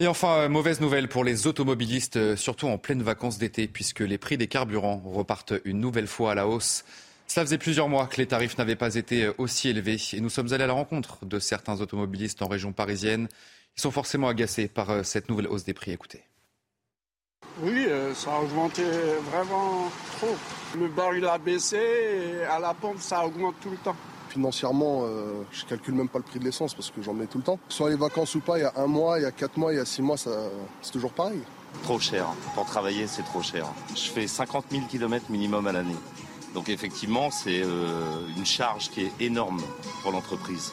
[0.00, 4.18] Et enfin, mauvaise nouvelle pour les automobilistes, euh, surtout en pleine vacances d'été, puisque les
[4.18, 6.84] prix des carburants repartent une nouvelle fois à la hausse.
[7.30, 10.30] Cela faisait plusieurs mois que les tarifs n'avaient pas été euh, aussi élevés et nous
[10.30, 13.28] sommes allés à la rencontre de certains automobilistes en région parisienne.
[13.76, 15.92] Ils sont forcément agacés par euh, cette nouvelle hausse des prix.
[15.92, 16.24] Écoutez.
[17.60, 18.82] Oui, euh, ça a augmenté
[19.30, 20.36] vraiment trop.
[20.76, 23.96] Le baril a baissé et à la pompe, ça augmente tout le temps.
[24.30, 27.38] Financièrement, euh, je calcule même pas le prix de l'essence parce que j'en mets tout
[27.38, 27.58] le temps.
[27.68, 29.72] Soit les vacances ou pas, il y a un mois, il y a quatre mois,
[29.72, 31.40] il y a six mois, c'est toujours pareil.
[31.82, 32.26] Trop cher.
[32.54, 33.66] Pour travailler, c'est trop cher.
[33.94, 35.96] Je fais 50 000 km minimum à l'année.
[36.54, 39.60] Donc effectivement, c'est une charge qui est énorme
[40.02, 40.72] pour l'entreprise.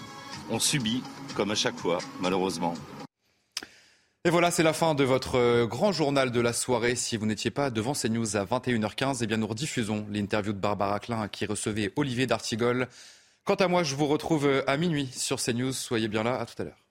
[0.49, 1.03] On subit
[1.35, 2.73] comme à chaque fois, malheureusement.
[4.27, 6.95] Et voilà, c'est la fin de votre euh, grand journal de la soirée.
[6.95, 10.99] Si vous n'étiez pas devant CNews à 21h15, eh bien nous rediffusons l'interview de Barbara
[10.99, 12.89] Klein qui recevait Olivier d'Artigol.
[13.47, 15.71] Quant à moi, je vous retrouve à minuit sur CNews.
[15.71, 16.37] Soyez bien là.
[16.37, 16.86] À tout à l'heure.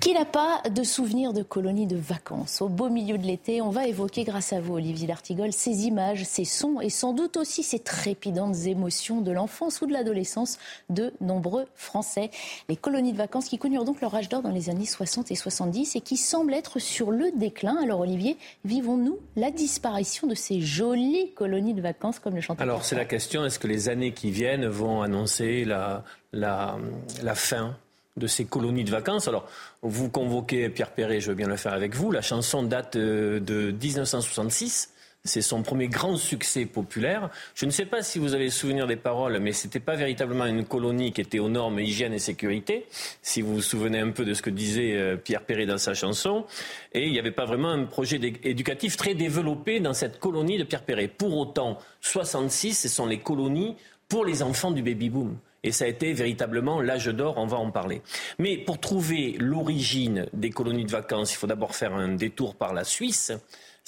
[0.00, 3.70] Qui n'a pas de souvenirs de colonies de vacances Au beau milieu de l'été, on
[3.70, 7.64] va évoquer grâce à vous, Olivier Lartigol, ces images, ces sons et sans doute aussi
[7.64, 12.30] ces trépidantes émotions de l'enfance ou de l'adolescence de nombreux Français.
[12.68, 15.34] Les colonies de vacances qui connurent donc leur âge d'or dans les années 60 et
[15.34, 17.76] 70 et qui semblent être sur le déclin.
[17.82, 22.84] Alors Olivier, vivons-nous la disparition de ces jolies colonies de vacances comme le chanteur Alors
[22.84, 26.78] c'est la question, est-ce que les années qui viennent vont annoncer la, la,
[27.20, 27.76] la fin
[28.18, 29.28] de ces colonies de vacances.
[29.28, 29.48] Alors,
[29.82, 32.10] vous convoquez Pierre Perret, je veux bien le faire avec vous.
[32.10, 34.92] La chanson date euh, de 1966.
[35.24, 37.28] C'est son premier grand succès populaire.
[37.54, 40.46] Je ne sais pas si vous avez souvenir des paroles, mais ce n'était pas véritablement
[40.46, 42.86] une colonie qui était aux normes hygiène et sécurité,
[43.20, 45.92] si vous vous souvenez un peu de ce que disait euh, Pierre Perret dans sa
[45.92, 46.46] chanson.
[46.92, 50.64] Et il n'y avait pas vraiment un projet éducatif très développé dans cette colonie de
[50.64, 51.08] Pierre Perret.
[51.08, 53.76] Pour autant, 66, ce sont les colonies
[54.08, 55.36] pour les enfants du baby-boom.
[55.64, 58.00] Et ça a été véritablement l'âge d'or, on va en parler.
[58.38, 62.72] Mais pour trouver l'origine des colonies de vacances, il faut d'abord faire un détour par
[62.74, 63.32] la Suisse.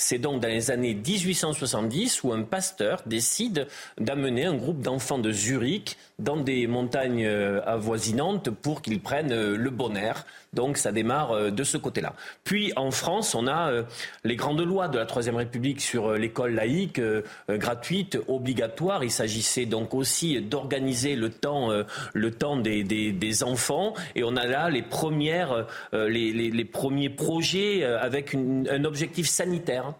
[0.00, 3.66] C'est donc dans les années 1870 où un pasteur décide
[3.98, 9.56] d'amener un groupe d'enfants de Zurich dans des montagnes euh, avoisinantes pour qu'ils prennent euh,
[9.58, 10.24] le bon air.
[10.52, 12.14] Donc ça démarre euh, de ce côté-là.
[12.44, 13.84] Puis en France, on a
[14.24, 17.00] les grandes lois de la Troisième République sur l'école laïque
[17.48, 19.04] gratuite, obligatoire.
[19.04, 21.70] Il s'agissait donc aussi d'organiser le temps,
[22.12, 23.94] le temps des, des, enfants.
[24.14, 29.94] Et on a là les premières, les, premiers projets avec un objectif sanitaire.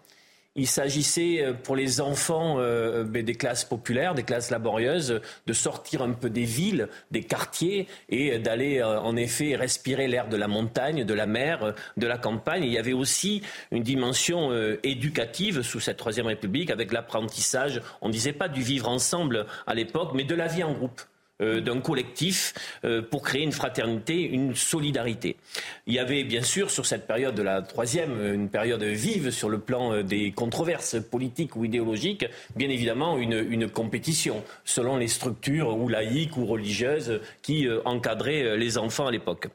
[0.60, 5.52] Il s'agissait euh, pour les enfants euh, ben, des classes populaires, des classes laborieuses, de
[5.55, 10.36] sortir un peu des villes, des quartiers et d'aller euh, en effet respirer l'air de
[10.36, 12.64] la montagne, de la mer, de la campagne.
[12.64, 13.40] il y avait aussi
[13.70, 18.89] une dimension éducative sous cette Troisième République avec l'apprentissage, on ne disait pas du vivre
[18.89, 21.00] ensemble à l'époque, mais de la vie en groupe.
[21.40, 22.52] Euh, d'un collectif
[22.84, 25.36] euh, pour créer une fraternité, une solidarité.
[25.86, 29.48] Il y avait bien sûr sur cette période de la troisième, une période vive sur
[29.48, 35.78] le plan euh, des controverses politiques ou idéologiques, bien évidemment une, compétition selon les structures
[35.78, 39.48] ou laïques ou religieuses qui encadraient les enfants à l'époque.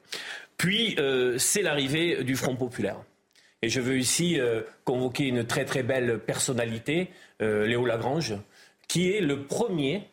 [0.58, 0.96] Puis
[1.38, 2.98] c'est l'arrivée du Front populaire.
[3.62, 4.40] Et je veux ici
[4.84, 8.36] convoquer une très très belle personnalité, Léo Lagrange,
[8.88, 10.08] qui est le premier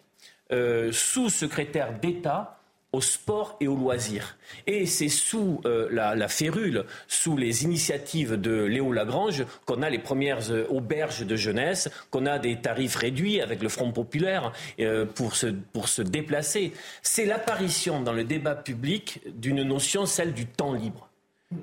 [0.51, 2.59] euh, sous-secrétaire d'État
[2.93, 4.37] au sport et au loisir.
[4.67, 9.99] Et c'est sous euh, la, férule, sous les initiatives de Léo Lagrange, qu'on a les
[9.99, 14.53] premières euh, auberges de jeunesse, qu'on a des tarifs réduits avec le Front populaire
[15.15, 16.73] pour, se, pour se déplacer.
[17.01, 21.09] C'est l'apparition dans le débat public d'une notion, celle du temps libre.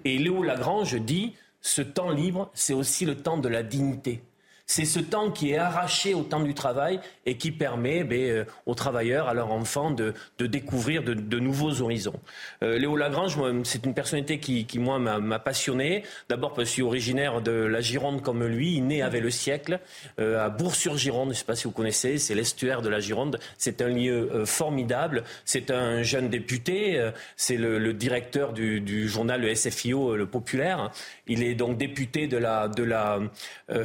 [0.05, 4.23] Et Léo Lagrange dit, ce temps libre, c'est aussi le temps de la dignité.
[4.71, 8.45] C'est ce temps qui est arraché au temps du travail et qui permet ben, euh,
[8.67, 12.19] aux travailleurs, à leurs enfants, de, découvrir de, nouveaux horizons.
[12.61, 16.03] Euh, Léo Lagrange, c'est une personnalité qui, moi, m'a passionné.
[16.29, 19.31] D'abord parce que je suis originaire de la Gironde comme lui, il naît avec le
[19.31, 19.79] siècle,
[20.19, 23.39] euh, à Bourg-sur-Gironde, je ne sais pas si vous connaissez, c'est l'estuaire de la Gironde.
[23.57, 25.23] C'est un lieu formidable.
[25.45, 30.91] C'est un jeune député, c'est le, directeur du, journal le SFIO, le Populaire.
[31.25, 33.19] Il est donc député de la, de la,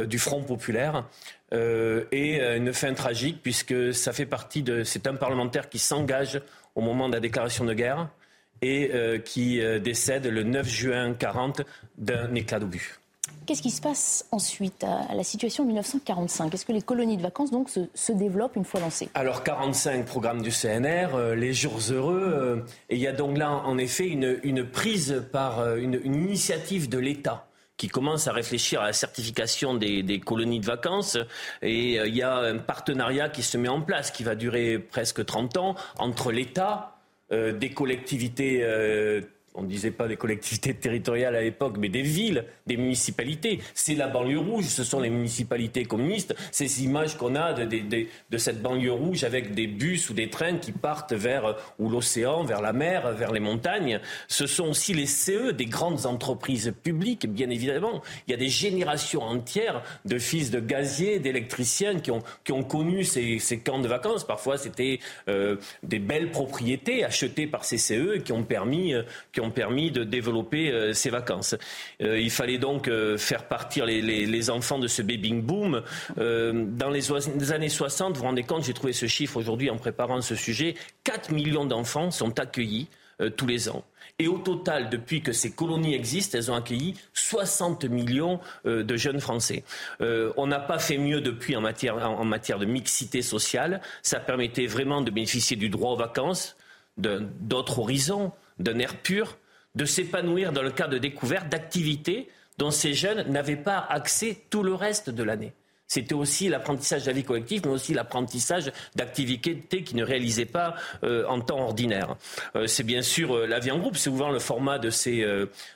[0.07, 0.74] du Front Populaire
[1.55, 4.83] euh, et euh, une fin tragique puisque ça fait partie de.
[4.85, 6.41] C'est un parlementaire qui s'engage
[6.75, 8.09] au moment de la déclaration de guerre
[8.63, 11.63] et euh, qui décède le 9 juin 40
[11.99, 12.99] d'un éclat d'obus.
[13.47, 17.23] Qu'est-ce qui se passe ensuite à la situation de 1945 Est-ce que les colonies de
[17.23, 19.11] vacances donc se, développent une fois lancées?
[19.15, 23.77] Alors 45 programme du CNR, les jours heureux, et il y a donc là en
[23.77, 27.47] effet une, prise par une initiative de l'État
[27.77, 31.19] qui commence à réfléchir à la certification des, colonies de vacances.
[31.63, 34.79] Et euh, il y a un partenariat qui se met en place, qui va durer
[34.79, 36.99] presque 30 ans, entre l'État,
[37.33, 39.23] euh, des collectivités euh,
[39.55, 43.61] on ne disait pas des collectivités territoriales à l'époque, mais des villes, des municipalités.
[43.75, 46.35] C'est la banlieue rouge, ce sont les municipalités communistes.
[46.51, 50.73] Ces images qu'on a de, cette banlieue rouge avec des bus ou des trains qui
[50.73, 54.01] partent vers ou l'océan, vers la mer, vers les montagnes.
[54.29, 58.03] Ce sont aussi les CE des grandes entreprises publiques, bien évidemment.
[58.27, 63.39] Il y a des générations entières de fils de gaziers, d'électriciens qui ont, connu ces,
[63.65, 64.25] camps de vacances.
[64.25, 69.03] Parfois, c'était euh, des belles propriétés achetées par ces CE qui ont permis, euh,
[69.51, 71.55] permis de développer euh, ces vacances.
[72.03, 75.83] Euh, il fallait donc euh, faire partir les, enfants de ce baby boom.
[76.17, 80.21] dans les, années 60, vous vous rendez compte, j'ai trouvé ce chiffre aujourd'hui en préparant
[80.21, 80.75] ce sujet,
[81.05, 82.89] 4 millions d'enfants sont accueillis
[83.37, 83.85] tous les ans.
[84.19, 89.21] Et au total, depuis que ces colonies existent, elles ont accueilli 60 millions de jeunes
[89.21, 89.65] Français.
[90.01, 93.81] On n'a pas fait mieux depuis en matière, en matière de mixité sociale.
[94.03, 96.57] Ça permettait vraiment de bénéficier du droit aux vacances,
[96.97, 99.37] d'autres horizons, d'un air pur,
[99.75, 104.63] de s'épanouir dans le cadre de découvertes, d'activités dont ces jeunes n'avaient pas accès tout
[104.63, 105.53] le reste de l'année.
[105.87, 110.75] C'était aussi l'apprentissage de la vie collective, mais aussi l'apprentissage d'activités qu'ils ne réalisaient pas
[111.05, 112.17] euh, en temps ordinaire.
[112.57, 113.97] Euh, c'est bien sûr euh, la vie en groupe.
[113.97, 115.25] Souvent, le format de ces,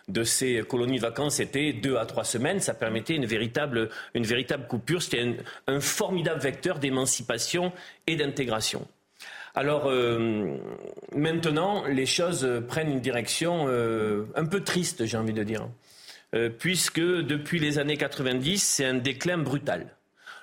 [0.09, 2.61] de ces colonies de vacances était deux à trois semaines.
[2.61, 5.03] Ça permettait une véritable, une véritable coupure.
[5.03, 7.73] C'était un, formidable vecteur d'émancipation
[8.07, 8.87] et d'intégration.
[9.59, 9.91] Alors
[11.17, 15.67] maintenant, les choses prennent une direction un peu triste, j'ai envie de dire,
[16.59, 19.89] puisque depuis les années 90, c'est un déclin brutal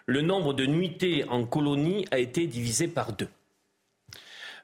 [0.05, 3.27] le nombre de nuitées en colonie a été divisé par deux.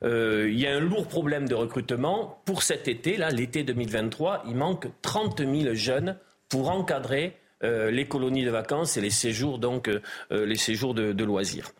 [0.03, 2.41] Euh, il y a un lourd problème de recrutement.
[2.45, 6.17] Pour cet été, là, l'été 2023, il manque 30 000 jeunes
[6.49, 9.99] pour encadrer euh, les colonies de vacances et les séjours, donc euh,
[10.31, 11.71] les séjours de, loisirs.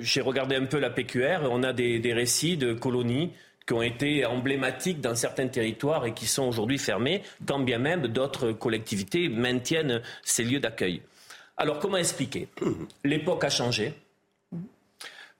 [0.00, 1.48] J'ai regardé un peu la PQR.
[1.50, 3.30] On a des, des, récits de colonies
[3.66, 8.08] qui ont été emblématiques dans certains territoires et qui sont aujourd'hui fermés, quand bien même
[8.08, 11.02] d'autres collectivités maintiennent ces lieux d'accueil.
[11.56, 12.48] Alors comment expliquer?
[13.04, 13.94] L'époque a changé.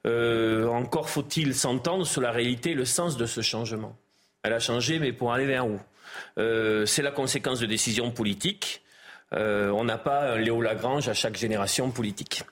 [0.06, 3.96] Euh, encore faut-il s'entendre sur la réalité et le sens de ce changement.
[4.42, 5.80] Elle a changé, mais pour aller vers où?
[6.38, 8.82] Euh, C'est la conséquence de décisions politiques.
[9.34, 12.42] Euh, on n'a pas un Léo Lagrange à chaque génération politique.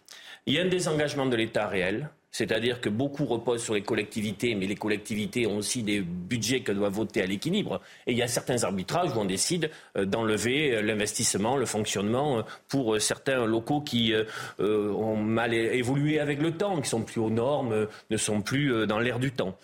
[0.46, 2.10] Il y a un désengagement de l'État réel.
[2.34, 6.76] C'est-à-dire que beaucoup reposent sur les collectivités, mais les collectivités ont aussi des budgets qu'elles
[6.76, 7.82] doivent voter à l'équilibre.
[8.06, 12.42] Et il y a certains arbitrages où on décide euh, d'enlever euh, l'investissement, le fonctionnement
[12.68, 14.14] pour certains locaux qui
[14.58, 18.98] ont mal évolué avec le temps, qui sont plus aux normes, ne sont plus dans
[18.98, 19.58] l'air du temps.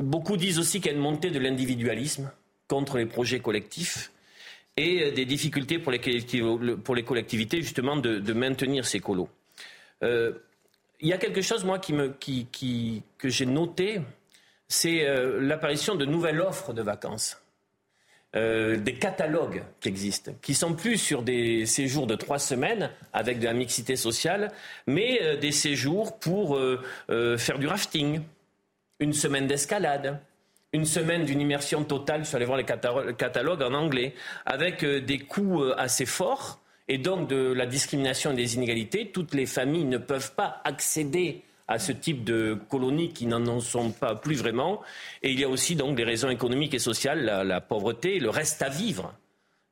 [0.00, 2.30] Beaucoup disent aussi qu'il y a une montée de l'individualisme
[2.68, 4.12] contre les projets collectifs
[4.78, 5.92] et des difficultés pour
[6.94, 9.28] les collectivités, justement de, maintenir ces colos
[11.00, 14.00] il y a quelque chose, moi, que j'ai noté,
[14.66, 17.40] c'est euh, l'apparition de nouvelles offres de vacances.
[18.36, 23.38] Euh, des catalogues qui existent, qui sont plus sur des séjours de trois semaines avec
[23.38, 24.52] de la mixité sociale,
[24.86, 26.60] mais euh, des séjours pour
[27.08, 28.20] faire du rafting,
[29.00, 30.20] une semaine d'escalade,
[30.72, 34.14] une semaine d'une immersion totale, je suis allé voir les catalogues en anglais,
[34.44, 39.10] avec des coûts assez forts et donc de la discrimination et des inégalités.
[39.10, 43.90] Toutes les familles ne peuvent pas accéder à ce type de colonies qui n'en sont
[43.90, 44.80] pas plus vraiment.
[45.22, 48.62] Et il y a aussi donc des raisons économiques et sociales, la, pauvreté, le reste
[48.62, 49.14] à vivre.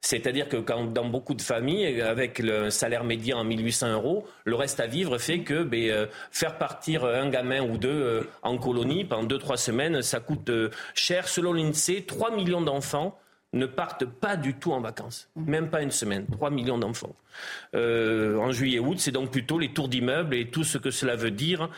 [0.06, 4.78] C'est-à-dire que dans beaucoup de familles, avec le salaire médian à 1800 euros, le reste
[4.78, 9.04] à vivre fait que ben, euh, faire partir un gamin ou deux euh, en colonie
[9.04, 11.26] pendant deux, trois semaines, ça coûte euh, cher.
[11.26, 13.18] Selon l'INSEE, 3 millions d'enfants
[13.58, 15.50] ne partent pas du tout en vacances, mmh.
[15.50, 17.14] même pas une semaine, 3 millions d'enfants.
[17.74, 21.30] Euh, en juillet-août, c'est donc plutôt les tours d'immeubles et tout ce que cela veut
[21.30, 21.68] dire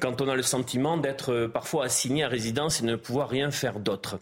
[0.00, 3.50] quand on a le sentiment d'être euh, parfois assigné à résidence et ne pouvoir rien
[3.50, 4.18] faire d'autre.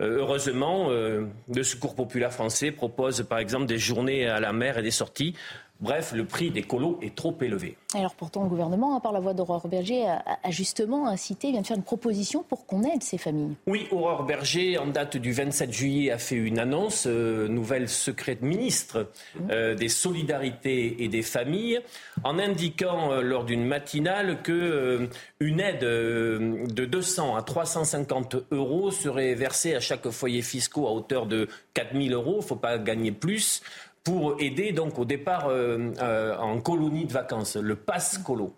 [0.00, 4.82] Euh, heureusement, le Secours populaire français propose par exemple des journées à la mer et
[4.82, 5.34] des sorties
[5.82, 7.76] Bref, le prix des colos est trop élevé.
[7.94, 11.76] Alors pourtant, le gouvernement, par la voix d'Aurore Berger, a, justement incité, vient de faire
[11.76, 13.56] une proposition pour qu'on aide ces familles.
[13.66, 18.42] Oui, Aurore Berger, en date du 27 juillet, a fait une annonce, euh, nouvelle secrète
[18.42, 19.10] ministre
[19.50, 21.80] euh, des solidarités et des familles,
[22.22, 25.08] en indiquant euh, lors d'une matinale que
[25.40, 31.26] une aide de 200 à 350 euros serait versée à chaque foyer fiscal à hauteur
[31.26, 32.34] de 4000 euros.
[32.34, 33.62] Il ne faut pas gagner plus
[34.04, 38.56] pour aider donc au départ euh, euh, en colonie de vacances, le passe colo.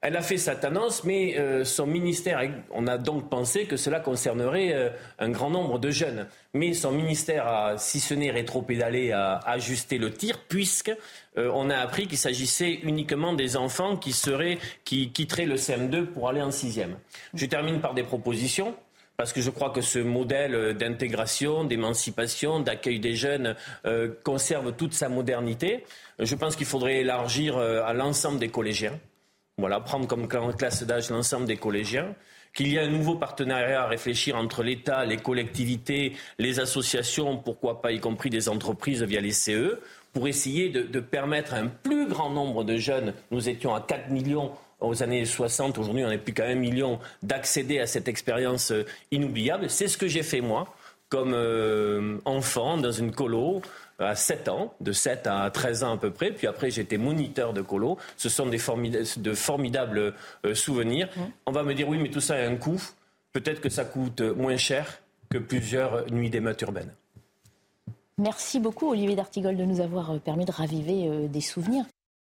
[0.00, 4.00] Elle a fait cette annonce, mais euh, son ministère, on a donc pensé que cela
[4.00, 6.26] concernerait un grand nombre de jeunes.
[6.52, 10.92] Mais son ministère a, si ce n'est rétro-pédalé, a ajusté le tir, puisque
[11.36, 16.28] on a appris qu'il s'agissait uniquement des enfants qui seraient, qui quitteraient le CM2 pour
[16.28, 16.98] aller en sixième.
[17.32, 18.74] Je termine par des propositions
[19.16, 23.54] parce que je crois que ce modèle d'intégration, d'émancipation, d'accueil des jeunes
[23.86, 25.84] euh, conserve toute sa modernité.
[26.18, 28.98] Je pense qu'il faudrait élargir euh, à l'ensemble des collégiens.
[29.56, 32.14] Voilà, prendre comme classe d'âge l'ensemble des collégiens
[32.54, 37.82] qu'il y ait un nouveau partenariat à réfléchir entre l'État, les collectivités, les associations, pourquoi
[37.82, 39.80] pas y compris des entreprises via les CE,
[40.12, 43.80] pour essayer de, de permettre à un plus grand nombre de jeunes, nous étions à
[43.80, 44.52] 4 millions
[44.86, 48.84] aux années 60, aujourd'hui on n'est plus qu'à un million, d'accéder à cette expérience euh,
[49.10, 49.70] inoubliable.
[49.70, 50.74] C'est ce que j'ai fait moi,
[51.08, 53.62] comme euh, enfant, dans une colo
[53.98, 56.32] à 7 ans, de 7 à 13 ans à peu près.
[56.32, 57.98] Puis après, j'étais moniteur de colo.
[58.16, 58.58] Ce sont des
[59.16, 60.14] de formidables
[60.44, 61.08] euh, souvenirs.
[61.16, 61.20] Mmh.
[61.46, 62.82] On va me dire, oui, mais tout ça a un coût.
[63.32, 66.92] peut-être que ça coûte moins cher que plusieurs nuits d'émeutes urbaines.
[68.18, 71.84] Merci beaucoup Olivier D'Artigol de nous avoir permis de raviver des souvenirs.